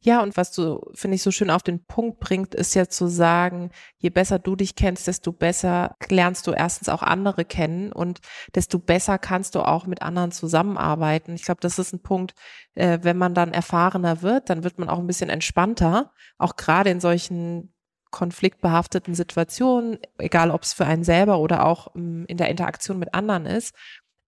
Ja, 0.00 0.22
und 0.22 0.36
was 0.36 0.52
du, 0.52 0.80
finde 0.94 1.16
ich, 1.16 1.22
so 1.22 1.30
schön 1.30 1.50
auf 1.50 1.62
den 1.62 1.84
Punkt 1.84 2.18
bringt, 2.20 2.54
ist 2.54 2.74
ja 2.74 2.88
zu 2.88 3.06
sagen, 3.08 3.70
je 3.98 4.10
besser 4.10 4.38
du 4.38 4.56
dich 4.56 4.74
kennst, 4.74 5.06
desto 5.06 5.32
besser 5.32 5.96
lernst 6.08 6.46
du 6.46 6.52
erstens 6.52 6.88
auch 6.88 7.02
andere 7.02 7.44
kennen 7.44 7.92
und 7.92 8.20
desto 8.54 8.78
besser 8.78 9.18
kannst 9.18 9.54
du 9.54 9.60
auch 9.60 9.86
mit 9.86 10.02
anderen 10.02 10.32
zusammenarbeiten. 10.32 11.34
Ich 11.34 11.44
glaube, 11.44 11.60
das 11.60 11.78
ist 11.78 11.92
ein 11.92 12.02
Punkt, 12.02 12.34
äh, 12.74 13.00
wenn 13.02 13.18
man 13.18 13.34
dann 13.34 13.52
erfahrener 13.52 14.22
wird, 14.22 14.48
dann 14.48 14.64
wird 14.64 14.78
man 14.78 14.88
auch 14.88 14.98
ein 14.98 15.06
bisschen 15.06 15.30
entspannter, 15.30 16.12
auch 16.38 16.56
gerade 16.56 16.90
in 16.90 17.00
solchen 17.00 17.74
konfliktbehafteten 18.10 19.14
Situationen, 19.14 19.98
egal 20.18 20.50
ob 20.50 20.62
es 20.62 20.72
für 20.72 20.86
einen 20.86 21.04
selber 21.04 21.38
oder 21.38 21.66
auch 21.66 21.94
ähm, 21.94 22.24
in 22.28 22.38
der 22.38 22.48
Interaktion 22.48 22.98
mit 22.98 23.14
anderen 23.14 23.46
ist. 23.46 23.74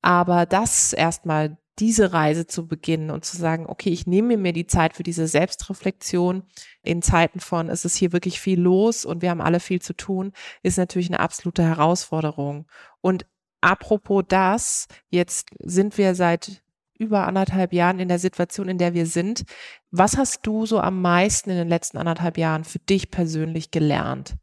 Aber 0.03 0.47
das 0.47 0.93
erstmal 0.93 1.57
diese 1.79 2.13
Reise 2.13 2.47
zu 2.47 2.67
beginnen 2.67 3.11
und 3.11 3.25
zu 3.25 3.37
sagen, 3.37 3.67
okay, 3.67 3.91
ich 3.91 4.07
nehme 4.07 4.37
mir 4.37 4.53
die 4.53 4.67
Zeit 4.67 4.95
für 4.95 5.03
diese 5.03 5.27
Selbstreflexion 5.27 6.43
in 6.83 7.03
Zeiten 7.03 7.41
von, 7.41 7.71
es 7.71 7.85
ist 7.85 7.97
hier 7.97 8.13
wirklich 8.13 8.41
viel 8.41 8.61
los 8.61 9.05
und 9.05 9.23
wir 9.23 9.31
haben 9.31 9.41
alle 9.41 9.61
viel 9.61 9.81
zu 9.81 9.95
tun, 9.95 10.33
ist 10.63 10.77
natürlich 10.77 11.09
eine 11.09 11.21
absolute 11.21 11.63
Herausforderung. 11.63 12.67
Und 13.01 13.27
apropos 13.61 14.25
das, 14.29 14.87
jetzt 15.09 15.49
sind 15.61 15.97
wir 15.97 16.15
seit 16.15 16.63
über 16.99 17.27
anderthalb 17.27 17.73
Jahren 17.73 17.99
in 17.99 18.09
der 18.09 18.19
Situation, 18.19 18.69
in 18.69 18.79
der 18.79 18.95
wir 18.95 19.07
sind. 19.07 19.45
Was 19.91 20.17
hast 20.17 20.47
du 20.47 20.67
so 20.67 20.79
am 20.79 21.01
meisten 21.03 21.51
in 21.51 21.57
den 21.57 21.69
letzten 21.69 21.99
anderthalb 21.99 22.39
Jahren 22.39 22.65
für 22.65 22.79
dich 22.79 23.11
persönlich 23.11 23.71
gelernt? 23.71 24.37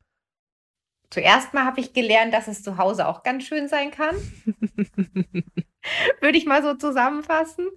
Zuerst 1.12 1.54
mal 1.54 1.66
habe 1.66 1.80
ich 1.80 1.94
gelernt, 1.94 2.34
dass 2.34 2.48
es 2.48 2.62
zu 2.62 2.78
Hause 2.78 3.08
auch 3.08 3.24
ganz 3.24 3.44
schön 3.44 3.68
sein 3.68 3.92
kann. 3.92 4.16
Würde 6.22 6.38
ich 6.38 6.46
mal 6.46 6.62
so 6.62 6.76
zusammenfassen. 6.76 7.68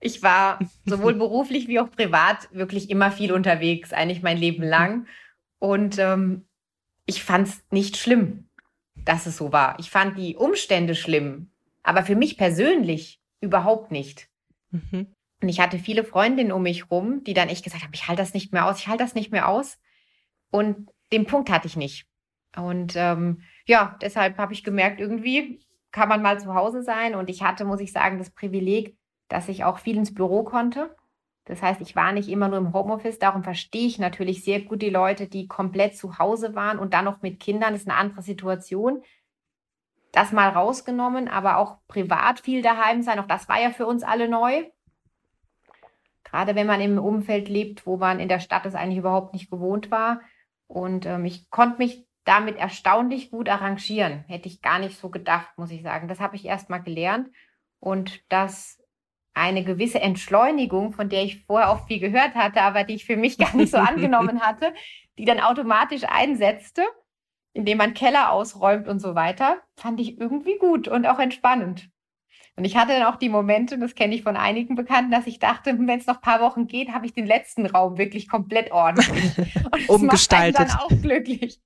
Ich 0.00 0.22
war 0.22 0.58
sowohl 0.84 1.14
beruflich 1.14 1.68
wie 1.68 1.78
auch 1.78 1.90
privat 1.90 2.48
wirklich 2.52 2.90
immer 2.90 3.12
viel 3.12 3.32
unterwegs, 3.32 3.92
eigentlich 3.92 4.22
mein 4.22 4.38
Leben 4.38 4.64
lang. 4.64 5.06
Und 5.58 5.98
ähm, 5.98 6.46
ich 7.06 7.22
fand 7.22 7.48
es 7.48 7.62
nicht 7.70 7.96
schlimm, 7.96 8.48
dass 8.96 9.26
es 9.26 9.36
so 9.36 9.52
war. 9.52 9.78
Ich 9.78 9.90
fand 9.90 10.18
die 10.18 10.36
Umstände 10.36 10.94
schlimm. 10.94 11.50
Aber 11.82 12.02
für 12.02 12.16
mich 12.16 12.36
persönlich 12.36 13.20
überhaupt 13.40 13.90
nicht. 13.90 14.28
Mhm. 14.70 15.14
Und 15.42 15.48
ich 15.48 15.60
hatte 15.60 15.78
viele 15.78 16.04
Freundinnen 16.04 16.52
um 16.52 16.62
mich 16.62 16.90
rum, 16.90 17.24
die 17.24 17.34
dann 17.34 17.48
echt 17.48 17.64
gesagt 17.64 17.84
haben, 17.84 17.94
ich 17.94 18.08
halte 18.08 18.22
das 18.22 18.34
nicht 18.34 18.52
mehr 18.52 18.66
aus, 18.66 18.78
ich 18.80 18.88
halte 18.88 19.04
das 19.04 19.14
nicht 19.14 19.30
mehr 19.30 19.48
aus. 19.48 19.78
Und 20.50 20.90
den 21.12 21.26
Punkt 21.26 21.50
hatte 21.50 21.66
ich 21.66 21.76
nicht. 21.76 22.06
Und 22.56 22.94
ähm, 22.96 23.42
ja, 23.66 23.96
deshalb 24.00 24.38
habe 24.38 24.52
ich 24.52 24.64
gemerkt, 24.64 25.00
irgendwie 25.00 25.60
kann 25.92 26.08
man 26.08 26.22
mal 26.22 26.40
zu 26.40 26.54
Hause 26.54 26.82
sein. 26.82 27.14
Und 27.14 27.30
ich 27.30 27.42
hatte, 27.42 27.64
muss 27.64 27.80
ich 27.80 27.92
sagen, 27.92 28.18
das 28.18 28.30
Privileg, 28.30 28.96
dass 29.28 29.48
ich 29.48 29.64
auch 29.64 29.78
viel 29.78 29.96
ins 29.96 30.14
Büro 30.14 30.42
konnte. 30.42 30.94
Das 31.44 31.62
heißt, 31.62 31.80
ich 31.80 31.96
war 31.96 32.12
nicht 32.12 32.28
immer 32.28 32.48
nur 32.48 32.58
im 32.58 32.72
Homeoffice. 32.72 33.18
Darum 33.18 33.42
verstehe 33.42 33.86
ich 33.86 33.98
natürlich 33.98 34.44
sehr 34.44 34.60
gut 34.60 34.82
die 34.82 34.90
Leute, 34.90 35.26
die 35.26 35.48
komplett 35.48 35.96
zu 35.96 36.18
Hause 36.18 36.54
waren 36.54 36.78
und 36.78 36.94
dann 36.94 37.04
noch 37.04 37.22
mit 37.22 37.40
Kindern. 37.40 37.72
Das 37.72 37.82
ist 37.82 37.88
eine 37.88 37.98
andere 37.98 38.22
Situation 38.22 39.02
das 40.12 40.32
mal 40.32 40.48
rausgenommen, 40.48 41.28
aber 41.28 41.56
auch 41.58 41.78
privat 41.86 42.40
viel 42.40 42.62
daheim 42.62 43.02
sein, 43.02 43.18
auch 43.20 43.26
das 43.26 43.48
war 43.48 43.60
ja 43.60 43.70
für 43.70 43.86
uns 43.86 44.02
alle 44.02 44.28
neu. 44.28 44.64
Gerade 46.24 46.54
wenn 46.54 46.66
man 46.66 46.80
im 46.80 46.98
Umfeld 46.98 47.48
lebt, 47.48 47.86
wo 47.86 47.96
man 47.96 48.20
in 48.20 48.28
der 48.28 48.40
Stadt 48.40 48.66
es 48.66 48.74
eigentlich 48.74 48.98
überhaupt 48.98 49.32
nicht 49.32 49.50
gewohnt 49.50 49.90
war. 49.90 50.20
Und 50.68 51.06
ähm, 51.06 51.24
ich 51.24 51.50
konnte 51.50 51.78
mich 51.78 52.06
damit 52.30 52.56
erstaunlich 52.56 53.30
gut 53.30 53.48
arrangieren. 53.48 54.24
Hätte 54.28 54.48
ich 54.48 54.62
gar 54.62 54.78
nicht 54.78 54.98
so 54.98 55.10
gedacht, 55.10 55.48
muss 55.56 55.70
ich 55.70 55.82
sagen. 55.82 56.08
Das 56.08 56.20
habe 56.20 56.36
ich 56.36 56.44
erst 56.44 56.70
mal 56.70 56.78
gelernt. 56.78 57.28
Und 57.80 58.22
dass 58.30 58.80
eine 59.34 59.64
gewisse 59.64 60.00
Entschleunigung, 60.00 60.92
von 60.92 61.08
der 61.08 61.24
ich 61.24 61.44
vorher 61.44 61.70
auch 61.70 61.86
viel 61.86 61.98
gehört 61.98 62.34
hatte, 62.34 62.62
aber 62.62 62.84
die 62.84 62.94
ich 62.94 63.04
für 63.04 63.16
mich 63.16 63.38
gar 63.38 63.54
nicht 63.56 63.70
so 63.70 63.78
angenommen 63.78 64.40
hatte, 64.40 64.72
die 65.18 65.24
dann 65.24 65.40
automatisch 65.40 66.04
einsetzte 66.04 66.82
indem 67.52 67.78
man 67.78 67.94
Keller 67.94 68.30
ausräumt 68.32 68.88
und 68.88 69.00
so 69.00 69.14
weiter, 69.14 69.58
fand 69.76 70.00
ich 70.00 70.18
irgendwie 70.18 70.56
gut 70.58 70.88
und 70.88 71.06
auch 71.06 71.18
entspannend. 71.18 71.90
Und 72.56 72.64
ich 72.64 72.76
hatte 72.76 72.92
dann 72.92 73.04
auch 73.04 73.16
die 73.16 73.28
Momente, 73.28 73.78
das 73.78 73.94
kenne 73.94 74.14
ich 74.14 74.22
von 74.22 74.36
einigen 74.36 74.74
Bekannten, 74.74 75.10
dass 75.10 75.26
ich 75.26 75.38
dachte, 75.38 75.76
wenn 75.78 75.98
es 75.98 76.06
noch 76.06 76.16
ein 76.16 76.20
paar 76.20 76.40
Wochen 76.40 76.66
geht, 76.66 76.92
habe 76.92 77.06
ich 77.06 77.14
den 77.14 77.26
letzten 77.26 77.66
Raum 77.66 77.96
wirklich 77.96 78.28
komplett 78.28 78.70
ordentlich. 78.70 79.38
Und 79.38 79.72
das 79.72 79.88
Umgestaltet. 79.88 80.58
Macht 80.58 80.72
dann 80.72 80.78
auch 80.78 81.02
glücklich. 81.02 81.60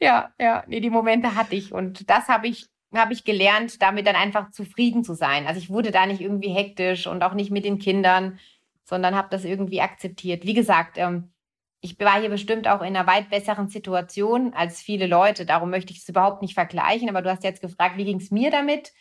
Ja, 0.00 0.32
ja, 0.40 0.64
nee, 0.66 0.80
die 0.80 0.90
Momente 0.90 1.34
hatte 1.34 1.54
ich. 1.54 1.72
Und 1.72 2.08
das 2.08 2.28
habe 2.28 2.48
ich, 2.48 2.68
habe 2.94 3.12
ich 3.12 3.24
gelernt, 3.24 3.82
damit 3.82 4.06
dann 4.06 4.16
einfach 4.16 4.50
zufrieden 4.50 5.04
zu 5.04 5.14
sein. 5.14 5.46
Also 5.46 5.60
ich 5.60 5.70
wurde 5.70 5.90
da 5.90 6.06
nicht 6.06 6.20
irgendwie 6.20 6.48
hektisch 6.48 7.06
und 7.06 7.22
auch 7.22 7.34
nicht 7.34 7.50
mit 7.50 7.64
den 7.64 7.78
Kindern, 7.78 8.38
sondern 8.84 9.14
habe 9.14 9.28
das 9.30 9.44
irgendwie 9.44 9.82
akzeptiert. 9.82 10.44
Wie 10.44 10.54
gesagt, 10.54 10.96
ähm, 10.96 11.32
ich 11.82 11.98
war 12.00 12.20
hier 12.20 12.30
bestimmt 12.30 12.66
auch 12.68 12.80
in 12.80 12.96
einer 12.96 13.06
weit 13.06 13.30
besseren 13.30 13.68
Situation 13.68 14.52
als 14.54 14.80
viele 14.80 15.06
Leute. 15.06 15.46
Darum 15.46 15.70
möchte 15.70 15.92
ich 15.92 16.00
es 16.00 16.08
überhaupt 16.08 16.42
nicht 16.42 16.54
vergleichen. 16.54 17.08
Aber 17.08 17.22
du 17.22 17.30
hast 17.30 17.44
jetzt 17.44 17.62
gefragt, 17.62 17.96
wie 17.96 18.04
ging 18.04 18.20
es 18.20 18.30
mir 18.30 18.50
damit? 18.50 18.92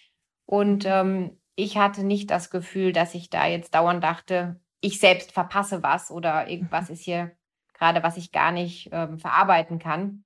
Und 0.45 0.85
ähm, 0.85 1.37
ich 1.55 1.77
hatte 1.77 2.03
nicht 2.03 2.29
das 2.31 2.49
Gefühl, 2.49 2.93
dass 2.93 3.15
ich 3.15 3.29
da 3.29 3.47
jetzt 3.47 3.73
dauernd 3.75 4.03
dachte, 4.03 4.59
ich 4.81 4.99
selbst 4.99 5.31
verpasse 5.31 5.83
was 5.83 6.11
oder 6.11 6.49
irgendwas 6.49 6.89
mhm. 6.89 6.93
ist 6.93 7.03
hier 7.03 7.31
gerade, 7.73 8.03
was 8.03 8.17
ich 8.17 8.31
gar 8.31 8.51
nicht 8.51 8.89
ähm, 8.91 9.19
verarbeiten 9.19 9.79
kann. 9.79 10.23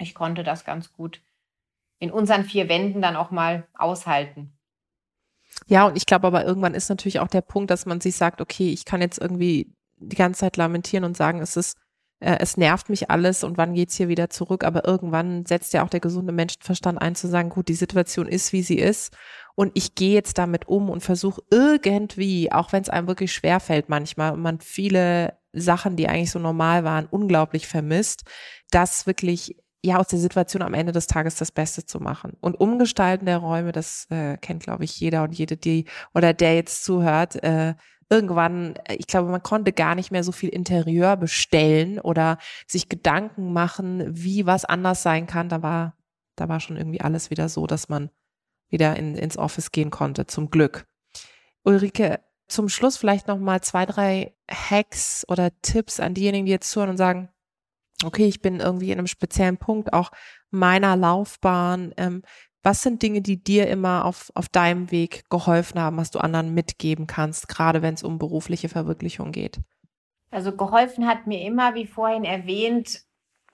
Ich 0.00 0.14
konnte 0.14 0.42
das 0.42 0.64
ganz 0.64 0.92
gut 0.92 1.20
in 1.98 2.10
unseren 2.10 2.44
vier 2.44 2.68
Wänden 2.68 3.02
dann 3.02 3.16
auch 3.16 3.30
mal 3.30 3.68
aushalten. 3.74 4.52
Ja, 5.66 5.86
und 5.86 5.96
ich 5.96 6.06
glaube 6.06 6.26
aber 6.26 6.44
irgendwann 6.44 6.74
ist 6.74 6.88
natürlich 6.88 7.20
auch 7.20 7.28
der 7.28 7.42
Punkt, 7.42 7.70
dass 7.70 7.86
man 7.86 8.00
sich 8.00 8.16
sagt, 8.16 8.40
okay, 8.40 8.72
ich 8.72 8.84
kann 8.84 9.00
jetzt 9.00 9.18
irgendwie 9.18 9.74
die 9.98 10.16
ganze 10.16 10.40
Zeit 10.40 10.56
lamentieren 10.56 11.04
und 11.04 11.16
sagen, 11.16 11.40
es 11.40 11.56
ist, 11.56 11.76
äh, 12.20 12.38
es 12.40 12.56
nervt 12.56 12.88
mich 12.88 13.10
alles 13.10 13.44
und 13.44 13.58
wann 13.58 13.74
geht's 13.74 13.96
hier 13.96 14.08
wieder 14.08 14.30
zurück. 14.30 14.64
Aber 14.64 14.86
irgendwann 14.86 15.44
setzt 15.44 15.74
ja 15.74 15.84
auch 15.84 15.90
der 15.90 16.00
gesunde 16.00 16.32
Menschenverstand 16.32 17.00
ein 17.00 17.14
zu 17.14 17.28
sagen, 17.28 17.50
gut, 17.50 17.68
die 17.68 17.74
Situation 17.74 18.26
ist, 18.26 18.52
wie 18.52 18.62
sie 18.62 18.78
ist. 18.78 19.14
Und 19.54 19.72
ich 19.74 19.94
gehe 19.94 20.14
jetzt 20.14 20.38
damit 20.38 20.68
um 20.68 20.88
und 20.88 21.02
versuche 21.02 21.42
irgendwie, 21.50 22.50
auch 22.50 22.72
wenn 22.72 22.82
es 22.82 22.88
einem 22.88 23.08
wirklich 23.08 23.32
schwer 23.32 23.60
fällt 23.60 23.90
manchmal 23.90 24.32
und 24.32 24.40
man 24.40 24.60
viele 24.60 25.38
Sachen, 25.52 25.96
die 25.96 26.08
eigentlich 26.08 26.30
so 26.30 26.38
normal 26.38 26.84
waren, 26.84 27.06
unglaublich 27.10 27.66
vermisst, 27.66 28.22
das 28.70 29.06
wirklich 29.06 29.56
ja 29.82 29.98
aus 29.98 30.08
der 30.08 30.18
Situation 30.18 30.62
am 30.62 30.74
Ende 30.74 30.92
des 30.92 31.06
Tages 31.06 31.36
das 31.36 31.52
Beste 31.52 31.84
zu 31.84 32.00
machen. 32.00 32.36
Und 32.40 32.60
umgestalten 32.60 33.26
der 33.26 33.38
Räume, 33.38 33.72
das 33.72 34.06
äh, 34.10 34.36
kennt, 34.36 34.62
glaube 34.62 34.84
ich, 34.84 34.98
jeder 35.00 35.22
und 35.22 35.32
jede, 35.32 35.56
die 35.56 35.86
oder 36.14 36.34
der 36.34 36.54
jetzt 36.54 36.84
zuhört, 36.84 37.42
äh, 37.42 37.74
irgendwann, 38.10 38.76
äh, 38.84 38.96
ich 38.96 39.06
glaube, 39.06 39.30
man 39.30 39.42
konnte 39.42 39.72
gar 39.72 39.94
nicht 39.94 40.10
mehr 40.10 40.24
so 40.24 40.32
viel 40.32 40.50
Interieur 40.50 41.16
bestellen 41.16 41.98
oder 41.98 42.38
sich 42.66 42.88
Gedanken 42.88 43.52
machen, 43.52 44.04
wie 44.08 44.46
was 44.46 44.64
anders 44.64 45.02
sein 45.02 45.26
kann. 45.26 45.48
Da 45.48 45.62
war, 45.62 45.94
da 46.36 46.48
war 46.48 46.60
schon 46.60 46.76
irgendwie 46.76 47.00
alles 47.00 47.30
wieder 47.30 47.48
so, 47.48 47.66
dass 47.66 47.88
man 47.88 48.10
wieder 48.68 48.96
in, 48.96 49.14
ins 49.14 49.38
Office 49.38 49.72
gehen 49.72 49.90
konnte, 49.90 50.26
zum 50.26 50.50
Glück. 50.50 50.86
Ulrike, 51.64 52.20
zum 52.48 52.68
Schluss 52.68 52.96
vielleicht 52.96 53.28
noch 53.28 53.38
mal 53.38 53.60
zwei, 53.62 53.86
drei 53.86 54.34
Hacks 54.50 55.24
oder 55.28 55.50
Tipps 55.62 56.00
an 56.00 56.14
diejenigen, 56.14 56.46
die 56.46 56.52
jetzt 56.52 56.70
zuhören 56.70 56.90
und 56.90 56.96
sagen, 56.96 57.30
okay, 58.04 58.26
ich 58.26 58.40
bin 58.40 58.60
irgendwie 58.60 58.90
in 58.90 58.98
einem 58.98 59.06
speziellen 59.06 59.56
Punkt 59.56 59.92
auch 59.92 60.10
meiner 60.50 60.96
Laufbahn. 60.96 61.92
Ähm, 61.96 62.22
was 62.62 62.82
sind 62.82 63.02
Dinge, 63.02 63.22
die 63.22 63.42
dir 63.42 63.68
immer 63.68 64.04
auf, 64.04 64.30
auf 64.34 64.48
deinem 64.48 64.90
Weg 64.90 65.28
geholfen 65.30 65.80
haben, 65.80 65.96
was 65.96 66.10
du 66.10 66.18
anderen 66.18 66.52
mitgeben 66.52 67.06
kannst, 67.06 67.48
gerade 67.48 67.80
wenn 67.80 67.94
es 67.94 68.02
um 68.02 68.18
berufliche 68.18 68.68
Verwirklichung 68.68 69.32
geht? 69.32 69.60
Also 70.30 70.54
geholfen 70.54 71.06
hat 71.06 71.26
mir 71.26 71.40
immer, 71.40 71.74
wie 71.74 71.86
vorhin 71.86 72.24
erwähnt, 72.24 73.02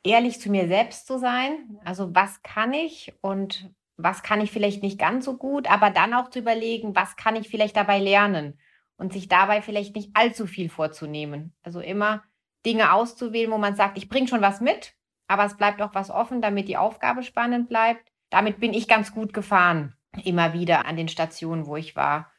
ehrlich 0.02 0.40
zu 0.40 0.50
mir 0.50 0.68
selbst 0.68 1.06
zu 1.06 1.18
sein. 1.18 1.78
Also 1.84 2.14
was 2.14 2.42
kann 2.42 2.72
ich 2.72 3.14
und 3.20 3.70
was 3.96 4.22
kann 4.22 4.40
ich 4.40 4.50
vielleicht 4.50 4.82
nicht 4.82 4.98
ganz 4.98 5.24
so 5.24 5.36
gut, 5.36 5.70
aber 5.70 5.90
dann 5.90 6.12
auch 6.12 6.28
zu 6.28 6.40
überlegen, 6.40 6.94
was 6.94 7.16
kann 7.16 7.36
ich 7.36 7.48
vielleicht 7.48 7.76
dabei 7.76 7.98
lernen 7.98 8.58
und 8.96 9.12
sich 9.12 9.28
dabei 9.28 9.62
vielleicht 9.62 9.94
nicht 9.96 10.10
allzu 10.14 10.46
viel 10.46 10.68
vorzunehmen. 10.68 11.54
Also 11.62 11.80
immer 11.80 12.22
Dinge 12.66 12.92
auszuwählen, 12.92 13.50
wo 13.50 13.58
man 13.58 13.76
sagt, 13.76 13.96
ich 13.96 14.10
bringe 14.10 14.28
schon 14.28 14.42
was 14.42 14.60
mit, 14.60 14.94
aber 15.28 15.44
es 15.46 15.56
bleibt 15.56 15.80
auch 15.80 15.94
was 15.94 16.10
offen, 16.10 16.42
damit 16.42 16.68
die 16.68 16.76
Aufgabe 16.76 17.22
spannend 17.22 17.68
bleibt 17.70 18.10
damit 18.30 18.60
bin 18.60 18.74
ich 18.74 18.88
ganz 18.88 19.12
gut 19.12 19.32
gefahren, 19.32 19.94
immer 20.24 20.52
wieder 20.52 20.86
an 20.86 20.96
den 20.96 21.08
Stationen, 21.08 21.66
wo 21.66 21.76
ich 21.76 21.96
war. 21.96 22.32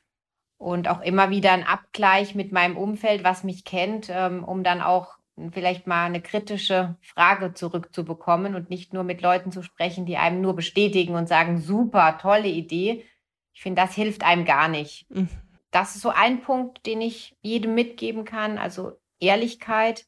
Und 0.58 0.88
auch 0.88 1.02
immer 1.02 1.30
wieder 1.30 1.52
ein 1.52 1.64
Abgleich 1.64 2.34
mit 2.34 2.52
meinem 2.52 2.78
Umfeld, 2.78 3.24
was 3.24 3.44
mich 3.44 3.64
kennt, 3.64 4.10
ähm, 4.10 4.44
um 4.44 4.64
dann 4.64 4.82
auch 4.82 5.18
vielleicht 5.52 5.86
mal 5.86 6.06
eine 6.06 6.22
kritische 6.22 6.96
Frage 7.02 7.54
zurückzubekommen 7.54 8.56
und 8.56 8.72
nicht 8.72 8.92
nur 8.92 9.04
mit 9.04 9.22
Leuten 9.22 9.52
zu 9.52 9.62
sprechen, 9.62 10.08
die 10.08 10.18
einem 10.18 10.42
nur 10.42 10.56
bestätigen 10.56 11.14
und 11.14 11.28
sagen, 11.28 11.60
super, 11.60 12.18
tolle 12.18 12.48
Idee. 12.48 13.06
Ich 13.54 13.62
finde, 13.62 13.84
das 13.84 13.94
hilft 13.94 14.24
einem 14.24 14.46
gar 14.46 14.68
nicht. 14.68 15.06
Mhm. 15.12 15.30
Das 15.70 15.96
ist 15.96 16.02
so 16.02 16.10
ein 16.10 16.42
Punkt, 16.42 16.88
den 16.88 17.02
ich 17.02 17.36
jedem 17.42 17.76
mitgeben 17.76 18.26
kann, 18.26 18.58
also 18.58 18.94
Ehrlichkeit. 19.20 20.07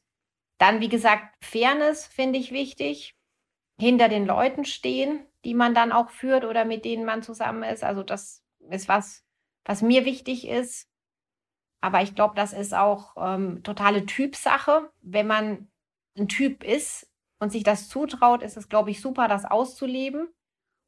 Dann, 0.60 0.80
wie 0.80 0.90
gesagt, 0.90 1.42
Fairness 1.42 2.06
finde 2.06 2.38
ich 2.38 2.52
wichtig. 2.52 3.16
Hinter 3.80 4.10
den 4.10 4.26
Leuten 4.26 4.66
stehen, 4.66 5.26
die 5.42 5.54
man 5.54 5.74
dann 5.74 5.90
auch 5.90 6.10
führt 6.10 6.44
oder 6.44 6.66
mit 6.66 6.84
denen 6.84 7.06
man 7.06 7.22
zusammen 7.22 7.62
ist. 7.62 7.82
Also 7.82 8.02
das 8.02 8.44
ist 8.68 8.86
was, 8.86 9.24
was 9.64 9.80
mir 9.80 10.04
wichtig 10.04 10.46
ist. 10.46 10.86
Aber 11.80 12.02
ich 12.02 12.14
glaube, 12.14 12.34
das 12.34 12.52
ist 12.52 12.74
auch 12.74 13.14
ähm, 13.16 13.62
totale 13.62 14.04
Typsache. 14.04 14.90
Wenn 15.00 15.26
man 15.26 15.70
ein 16.18 16.28
Typ 16.28 16.62
ist 16.62 17.10
und 17.38 17.50
sich 17.50 17.62
das 17.62 17.88
zutraut, 17.88 18.42
ist 18.42 18.58
es, 18.58 18.68
glaube 18.68 18.90
ich, 18.90 19.00
super, 19.00 19.28
das 19.28 19.46
auszuleben. 19.46 20.28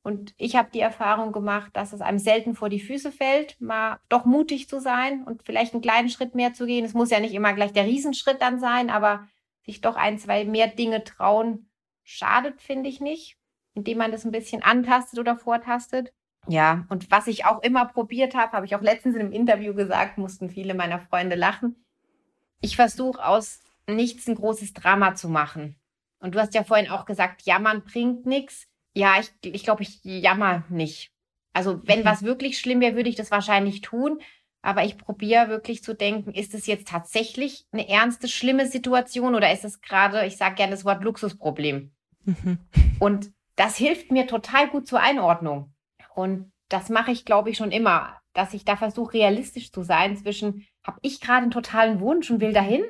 Und 0.05 0.35
ich 0.37 0.55
habe 0.57 0.69
die 0.71 0.81
Erfahrung 0.81 1.33
gemacht, 1.33 1.75
dass 1.75 1.95
es 1.95 2.03
einem 2.03 2.19
selten 2.19 2.55
vor 2.55 2.69
die 2.69 2.81
Füße 2.81 3.11
fällt, 3.11 3.59
mal 3.59 4.01
doch 4.11 4.27
mutig 4.27 4.69
zu 4.69 4.81
sein 4.81 5.25
und 5.25 5.45
vielleicht 5.45 5.73
einen 5.73 5.81
kleinen 5.81 6.11
Schritt 6.11 6.35
mehr 6.35 6.53
zu 6.53 6.67
gehen. 6.67 6.85
Es 6.85 6.93
muss 6.93 7.09
ja 7.09 7.21
nicht 7.21 7.33
immer 7.33 7.55
gleich 7.55 7.73
der 7.73 7.87
Riesenschritt 7.87 8.43
dann 8.43 8.61
sein, 8.61 8.91
aber 8.91 9.27
sich 9.65 9.81
doch 9.81 9.97
ein, 9.97 10.19
zwei 10.19 10.45
mehr 10.45 10.69
Dinge 10.69 11.05
trauen, 11.05 11.71
schadet, 12.03 12.61
finde 12.61 12.89
ich 12.89 13.01
nicht 13.01 13.39
indem 13.75 13.99
man 13.99 14.13
das 14.13 14.25
ein 14.25 14.33
bisschen 14.33 14.63
antastet 14.63 15.19
oder 15.19 15.37
vortastet. 15.37 16.13
Ja, 16.49 16.87
und 16.89 17.11
was 17.11 17.29
ich 17.29 17.45
auch 17.45 17.63
immer 17.63 17.87
probiert 17.87 18.35
habe, 18.35 18.53
habe 18.53 18.67
ich 18.67 18.75
auch 18.75 18.81
letztens 18.81 19.15
in 19.15 19.23
einem 19.23 19.33
Interview 19.33 19.75
gesagt, 19.75 20.19
mussten 20.19 20.51
viele 20.51 20.75
meiner 20.75 20.99
Freunde 20.99 21.37
lachen. 21.37 21.85
Ich 22.61 22.77
versuche 22.77 23.25
aus 23.25 23.61
nichts 23.87 24.27
ein 24.29 24.35
großes 24.35 24.73
Drama 24.75 25.15
zu 25.15 25.29
machen. 25.29 25.77
Und 26.19 26.35
du 26.35 26.41
hast 26.41 26.55
ja 26.55 26.65
vorhin 26.65 26.91
auch 26.91 27.05
gesagt, 27.05 27.43
jammern 27.43 27.83
bringt 27.85 28.27
nichts. 28.27 28.67
Ja, 28.95 29.15
ich, 29.21 29.33
ich 29.43 29.65
glaube, 29.65 29.83
ich 29.83 30.01
jammer 30.03 30.65
nicht. 30.69 31.13
Also 31.53 31.81
wenn 31.87 32.01
mhm. 32.01 32.05
was 32.05 32.23
wirklich 32.23 32.59
schlimm 32.59 32.81
wäre, 32.81 32.97
würde 32.97 33.09
ich 33.09 33.17
das 33.17 33.31
wahrscheinlich 33.31 33.81
tun. 33.81 34.21
Aber 34.63 34.85
ich 34.85 34.97
probiere 34.97 35.49
wirklich 35.49 35.83
zu 35.83 35.95
denken, 35.95 36.33
ist 36.33 36.55
es 36.55 36.67
jetzt 36.67 36.89
tatsächlich 36.89 37.67
eine 37.73 37.89
ernste, 37.89 38.29
schlimme 38.29 38.67
Situation 38.67 39.35
oder 39.35 39.53
ist 39.53 39.65
es 39.65 39.81
gerade, 39.81 40.25
ich 40.25 40.37
sage 40.37 40.55
gerne 40.55 40.71
das 40.71 40.85
Wort 40.85 41.03
Luxusproblem. 41.03 41.93
Mhm. 42.25 42.59
Und 43.01 43.33
das 43.57 43.77
hilft 43.77 44.13
mir 44.13 44.29
total 44.29 44.69
gut 44.69 44.87
zur 44.87 45.01
Einordnung. 45.01 45.75
Und 46.15 46.53
das 46.69 46.89
mache 46.89 47.11
ich, 47.11 47.25
glaube 47.25 47.51
ich, 47.51 47.57
schon 47.57 47.73
immer, 47.73 48.17
dass 48.33 48.55
ich 48.55 48.65
da 48.65 48.77
versuche, 48.77 49.15
realistisch 49.15 49.73
zu 49.73 49.83
sein 49.83 50.17
zwischen, 50.17 50.67
habe 50.85 50.99
ich 51.03 51.21
gerade 51.21 51.43
einen 51.43 51.51
totalen 51.51 52.01
Wunsch 52.01 52.31
und 52.31 52.41
will 52.41 52.53
dahin? 52.53 52.85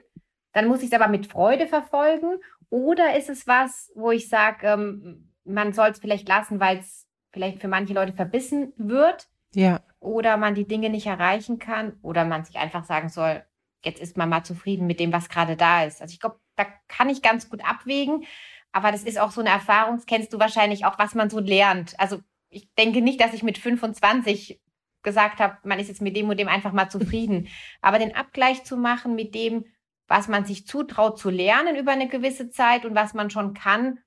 Dann 0.53 0.69
muss 0.69 0.81
ich 0.81 0.93
es 0.93 0.93
aber 0.93 1.09
mit 1.09 1.27
Freude 1.27 1.67
verfolgen. 1.67 2.37
Oder 2.69 3.17
ist 3.17 3.31
es 3.31 3.47
was, 3.47 3.91
wo 3.95 4.11
ich 4.11 4.29
sage, 4.29 4.67
ähm, 4.67 5.33
man 5.45 5.73
soll 5.73 5.89
es 5.89 5.99
vielleicht 5.99 6.29
lassen, 6.29 6.61
weil 6.61 6.79
es 6.79 7.07
vielleicht 7.33 7.61
für 7.61 7.69
manche 7.69 7.95
Leute 7.95 8.13
verbissen 8.13 8.73
wird? 8.77 9.29
Ja. 9.55 9.81
Oder 10.01 10.37
man 10.37 10.55
die 10.55 10.67
Dinge 10.67 10.91
nicht 10.91 11.07
erreichen 11.07 11.59
kann? 11.59 11.99
Oder 12.03 12.25
man 12.25 12.45
sich 12.45 12.57
einfach 12.57 12.85
sagen 12.85 13.09
soll, 13.09 13.45
jetzt 13.85 14.01
ist 14.01 14.17
man 14.17 14.29
mal 14.29 14.45
zufrieden 14.45 14.87
mit 14.87 15.01
dem, 15.01 15.13
was 15.13 15.29
gerade 15.29 15.57
da 15.57 15.85
ist. 15.85 16.01
Also 16.01 16.13
ich 16.13 16.21
glaube, 16.21 16.41
da 16.57 16.67
kann 16.89 17.09
ich 17.09 17.23
ganz 17.23 17.49
gut 17.49 17.65
abwägen. 17.65 18.25
Aber 18.73 18.91
das 18.91 19.05
ist 19.05 19.19
auch 19.19 19.31
so 19.31 19.41
eine 19.41 19.51
Erfahrung, 19.51 19.97
das 19.97 20.07
kennst 20.07 20.33
du 20.33 20.39
wahrscheinlich 20.39 20.87
auch, 20.87 20.99
was 20.99 21.15
man 21.15 21.29
so 21.29 21.41
lernt. 21.41 21.99
Also 22.01 22.21
ich 22.49 22.73
denke 22.75 23.03
nicht, 23.03 23.21
dass 23.21 23.35
ich 23.35 23.43
mit 23.43 23.59
25 23.59 24.61
gesagt 25.03 25.41
habe, 25.41 25.59
man 25.65 25.79
ist 25.79 25.89
jetzt 25.89 26.01
mit 26.01 26.17
dem 26.17 26.29
und 26.29 26.39
dem 26.39 26.49
einfach 26.49 26.73
mal 26.73 26.89
zufrieden. 26.89 27.49
Aber 27.83 27.99
den 27.99 28.15
Abgleich 28.15 28.65
zu 28.65 28.77
machen 28.77 29.15
mit 29.15 29.35
dem, 29.35 29.67
was 30.09 30.29
man 30.29 30.45
sich 30.45 30.67
zutraut 30.67 31.19
zu 31.19 31.31
lernen 31.31 31.77
über 31.77 31.93
eine 31.93 32.09
gewisse 32.09 32.51
Zeit 32.51 32.85
und 32.85 32.95
was 32.95 33.15
man 33.15 33.31
schon 33.31 33.55
kann, 33.55 33.99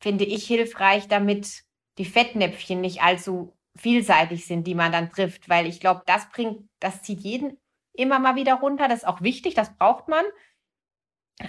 finde 0.00 0.24
ich 0.24 0.46
hilfreich, 0.46 1.08
damit 1.08 1.64
die 1.98 2.04
Fettnäpfchen 2.04 2.80
nicht 2.80 3.02
allzu 3.02 3.56
vielseitig 3.76 4.46
sind, 4.46 4.66
die 4.66 4.74
man 4.74 4.92
dann 4.92 5.10
trifft. 5.10 5.48
Weil 5.48 5.66
ich 5.66 5.80
glaube, 5.80 6.02
das 6.06 6.28
bringt, 6.30 6.68
das 6.80 7.02
zieht 7.02 7.20
jeden 7.20 7.58
immer 7.94 8.18
mal 8.18 8.36
wieder 8.36 8.54
runter. 8.54 8.88
Das 8.88 9.00
ist 9.00 9.08
auch 9.08 9.20
wichtig, 9.20 9.54
das 9.54 9.76
braucht 9.76 10.08
man. 10.08 10.24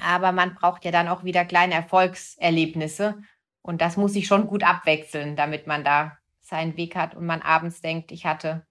Aber 0.02 0.32
man 0.32 0.56
braucht 0.56 0.86
ja 0.86 0.92
dann 0.92 1.08
auch 1.08 1.24
wieder 1.24 1.46
kleine 1.46 1.74
Erfolgserlebnisse. 1.76 3.22
Und 3.62 3.82
das 3.82 3.98
muss 3.98 4.14
sich 4.14 4.28
schon 4.28 4.48
gut 4.48 4.64
abwechseln, 4.64 5.36
damit 5.36 5.68
man 5.68 5.84
da 5.84 6.18
seinen 6.42 6.76
Weg 6.76 6.96
hat 6.96 7.16
und 7.16 7.26
man 7.26 7.42
abends 7.42 7.82
denkt, 7.82 8.12
ich 8.12 8.26
hatte 8.26 8.66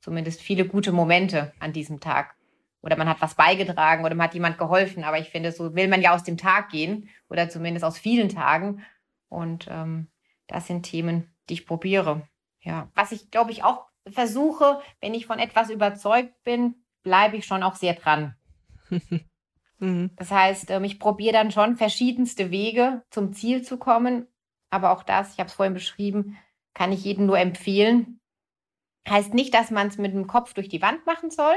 zumindest 0.00 0.40
viele 0.40 0.66
gute 0.66 0.92
Momente 0.92 1.52
an 1.58 1.72
diesem 1.72 2.00
Tag. 2.00 2.34
Oder 2.80 2.96
man 2.96 3.08
hat 3.08 3.20
was 3.20 3.34
beigetragen 3.34 4.04
oder 4.04 4.14
man 4.14 4.28
hat 4.28 4.34
jemand 4.34 4.58
geholfen. 4.58 5.04
Aber 5.04 5.18
ich 5.18 5.30
finde, 5.30 5.52
so 5.52 5.74
will 5.74 5.88
man 5.88 6.00
ja 6.00 6.14
aus 6.14 6.22
dem 6.22 6.36
Tag 6.36 6.70
gehen 6.70 7.08
oder 7.28 7.48
zumindest 7.48 7.84
aus 7.84 7.98
vielen 7.98 8.28
Tagen. 8.28 8.84
Und 9.28 9.66
ähm, 9.68 10.08
das 10.46 10.66
sind 10.66 10.84
Themen, 10.84 11.34
die 11.48 11.54
ich 11.54 11.66
probiere. 11.66 12.26
Ja, 12.66 12.90
was 12.94 13.12
ich 13.12 13.30
glaube 13.30 13.52
ich 13.52 13.62
auch 13.62 13.86
versuche, 14.08 14.80
wenn 15.00 15.14
ich 15.14 15.26
von 15.26 15.38
etwas 15.38 15.70
überzeugt 15.70 16.42
bin, 16.42 16.74
bleibe 17.02 17.36
ich 17.36 17.46
schon 17.46 17.62
auch 17.62 17.76
sehr 17.76 17.94
dran. 17.94 18.34
mhm. 19.78 20.10
Das 20.16 20.32
heißt, 20.32 20.70
ähm, 20.72 20.82
ich 20.82 20.98
probiere 20.98 21.32
dann 21.32 21.52
schon 21.52 21.76
verschiedenste 21.76 22.50
Wege 22.50 23.04
zum 23.10 23.32
Ziel 23.32 23.62
zu 23.62 23.78
kommen. 23.78 24.26
Aber 24.68 24.90
auch 24.90 25.04
das, 25.04 25.32
ich 25.32 25.38
habe 25.38 25.48
es 25.48 25.54
vorhin 25.54 25.74
beschrieben, 25.74 26.36
kann 26.74 26.90
ich 26.90 27.04
jedem 27.04 27.26
nur 27.26 27.38
empfehlen. 27.38 28.20
Heißt 29.08 29.32
nicht, 29.32 29.54
dass 29.54 29.70
man 29.70 29.86
es 29.86 29.96
mit 29.96 30.12
dem 30.12 30.26
Kopf 30.26 30.52
durch 30.52 30.68
die 30.68 30.82
Wand 30.82 31.06
machen 31.06 31.30
soll. 31.30 31.54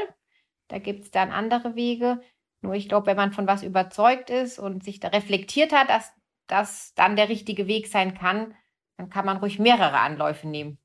Da 0.68 0.78
gibt 0.78 1.06
es 1.06 1.12
dann 1.12 1.32
andere 1.32 1.76
Wege. 1.76 2.22
Nur 2.62 2.76
ich 2.76 2.88
glaube, 2.88 3.08
wenn 3.08 3.18
man 3.18 3.34
von 3.34 3.48
was 3.48 3.64
überzeugt 3.64 4.30
ist 4.30 4.60
und 4.60 4.84
sich 4.84 5.00
da 5.00 5.08
reflektiert 5.08 5.72
hat, 5.72 5.90
dass 5.90 6.14
das 6.46 6.94
dann 6.94 7.16
der 7.16 7.30
richtige 7.30 7.66
Weg 7.66 7.88
sein 7.88 8.14
kann, 8.14 8.54
dann 8.98 9.10
kann 9.10 9.26
man 9.26 9.38
ruhig 9.38 9.58
mehrere 9.58 10.00
Anläufe 10.00 10.48
nehmen. 10.48 10.78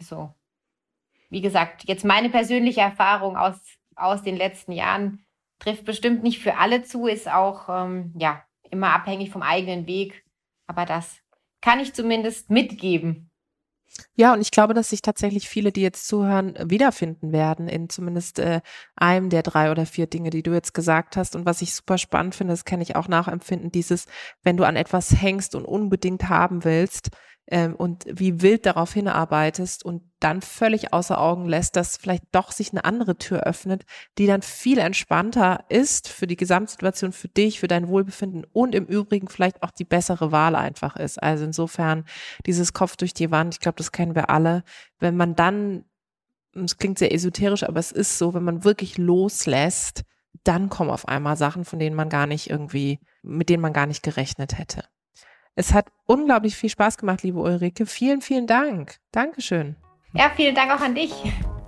So. 0.00 0.34
Wie 1.30 1.40
gesagt, 1.40 1.84
jetzt 1.86 2.04
meine 2.04 2.30
persönliche 2.30 2.80
Erfahrung 2.80 3.36
aus, 3.36 3.56
aus 3.96 4.22
den 4.22 4.36
letzten 4.36 4.72
Jahren 4.72 5.24
trifft 5.58 5.84
bestimmt 5.84 6.22
nicht 6.22 6.40
für 6.40 6.56
alle 6.56 6.82
zu, 6.82 7.06
ist 7.06 7.28
auch 7.28 7.68
ähm, 7.68 8.14
ja 8.16 8.42
immer 8.70 8.94
abhängig 8.94 9.30
vom 9.30 9.42
eigenen 9.42 9.86
Weg. 9.86 10.24
Aber 10.66 10.86
das 10.86 11.20
kann 11.60 11.80
ich 11.80 11.94
zumindest 11.94 12.50
mitgeben. 12.50 13.30
Ja, 14.14 14.34
und 14.34 14.40
ich 14.40 14.50
glaube, 14.50 14.74
dass 14.74 14.90
sich 14.90 15.02
tatsächlich 15.02 15.48
viele, 15.48 15.72
die 15.72 15.80
jetzt 15.80 16.06
zuhören, 16.06 16.54
wiederfinden 16.62 17.32
werden 17.32 17.68
in 17.68 17.88
zumindest 17.88 18.38
äh, 18.38 18.60
einem 18.96 19.30
der 19.30 19.42
drei 19.42 19.70
oder 19.70 19.86
vier 19.86 20.06
Dinge, 20.06 20.30
die 20.30 20.42
du 20.42 20.52
jetzt 20.52 20.74
gesagt 20.74 21.16
hast. 21.16 21.34
Und 21.34 21.46
was 21.46 21.62
ich 21.62 21.74
super 21.74 21.98
spannend 21.98 22.34
finde, 22.34 22.52
das 22.52 22.64
kann 22.64 22.80
ich 22.80 22.96
auch 22.96 23.08
nachempfinden, 23.08 23.72
dieses, 23.72 24.06
wenn 24.42 24.56
du 24.56 24.64
an 24.64 24.76
etwas 24.76 25.20
hängst 25.20 25.54
und 25.54 25.64
unbedingt 25.64 26.28
haben 26.28 26.64
willst, 26.64 27.10
ähm, 27.50 27.74
und 27.74 28.04
wie 28.10 28.42
wild 28.42 28.66
darauf 28.66 28.92
hinarbeitest 28.92 29.84
und 29.84 30.02
dann 30.20 30.42
völlig 30.42 30.92
außer 30.92 31.18
Augen 31.18 31.48
lässt, 31.48 31.76
dass 31.76 31.96
vielleicht 31.96 32.24
doch 32.32 32.52
sich 32.52 32.72
eine 32.72 32.84
andere 32.84 33.16
Tür 33.16 33.44
öffnet, 33.44 33.84
die 34.18 34.26
dann 34.26 34.42
viel 34.42 34.78
entspannter 34.78 35.64
ist 35.68 36.08
für 36.08 36.26
die 36.26 36.36
Gesamtsituation, 36.36 37.12
für 37.12 37.28
dich, 37.28 37.60
für 37.60 37.68
dein 37.68 37.88
Wohlbefinden 37.88 38.44
und 38.52 38.74
im 38.74 38.84
Übrigen 38.84 39.28
vielleicht 39.28 39.62
auch 39.62 39.70
die 39.70 39.84
bessere 39.84 40.30
Wahl 40.30 40.56
einfach 40.56 40.96
ist. 40.96 41.22
Also 41.22 41.44
insofern 41.44 42.04
dieses 42.44 42.72
Kopf 42.72 42.96
durch 42.96 43.14
die 43.14 43.30
Wand, 43.30 43.54
ich 43.54 43.60
glaube, 43.60 43.76
das 43.76 43.92
kennen 43.92 44.14
wir 44.14 44.28
alle. 44.28 44.62
Wenn 44.98 45.16
man 45.16 45.34
dann, 45.34 45.84
es 46.54 46.76
klingt 46.76 46.98
sehr 46.98 47.14
esoterisch, 47.14 47.64
aber 47.64 47.80
es 47.80 47.92
ist 47.92 48.18
so, 48.18 48.34
wenn 48.34 48.44
man 48.44 48.64
wirklich 48.64 48.98
loslässt, 48.98 50.02
dann 50.44 50.68
kommen 50.68 50.90
auf 50.90 51.08
einmal 51.08 51.36
Sachen, 51.36 51.64
von 51.64 51.78
denen 51.78 51.96
man 51.96 52.10
gar 52.10 52.26
nicht 52.26 52.50
irgendwie, 52.50 53.00
mit 53.22 53.48
denen 53.48 53.62
man 53.62 53.72
gar 53.72 53.86
nicht 53.86 54.02
gerechnet 54.02 54.58
hätte. 54.58 54.84
Es 55.54 55.72
hat 55.74 55.88
unglaublich 56.06 56.56
viel 56.56 56.70
Spaß 56.70 56.98
gemacht, 56.98 57.22
liebe 57.22 57.40
Ulrike. 57.40 57.86
Vielen, 57.86 58.20
vielen 58.20 58.46
Dank. 58.46 58.98
Dankeschön. 59.12 59.76
Ja, 60.14 60.30
vielen 60.34 60.54
Dank 60.54 60.70
auch 60.70 60.80
an 60.80 60.94
dich. 60.94 61.12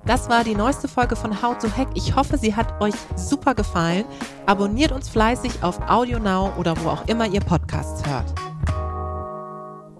Das 0.06 0.30
war 0.30 0.44
die 0.44 0.54
neueste 0.54 0.88
Folge 0.88 1.14
von 1.14 1.42
How 1.42 1.58
to 1.58 1.68
Hack. 1.76 1.88
Ich 1.94 2.16
hoffe, 2.16 2.38
sie 2.38 2.56
hat 2.56 2.80
euch 2.80 2.94
super 3.16 3.54
gefallen. 3.54 4.04
Abonniert 4.46 4.92
uns 4.92 5.08
fleißig 5.08 5.62
auf 5.62 5.78
AudioNow 5.88 6.56
oder 6.56 6.74
wo 6.82 6.88
auch 6.88 7.06
immer 7.06 7.26
ihr 7.26 7.40
Podcasts 7.40 8.08
hört. 8.08 8.32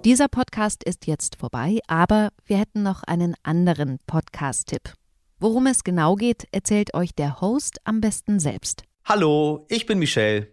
Dieser 0.05 0.29
Podcast 0.29 0.83
ist 0.85 1.07
jetzt 1.07 1.37
vorbei, 1.37 1.79
aber 1.87 2.31
wir 2.47 2.57
hätten 2.57 2.83
noch 2.83 3.03
einen 3.03 3.35
anderen 3.43 3.99
Podcast-Tipp. 4.07 4.95
Worum 5.39 5.67
es 5.67 5.85
genau 5.85 6.15
geht, 6.15 6.49
erzählt 6.53 6.95
euch 6.95 7.15
der 7.15 7.43
Host 7.43 7.79
am 7.85 8.01
besten 8.01 8.41
selbst. 8.41 8.85
Hallo, 9.05 9.67
ich 9.69 9.85
bin 9.85 9.99
Michelle. 9.99 10.53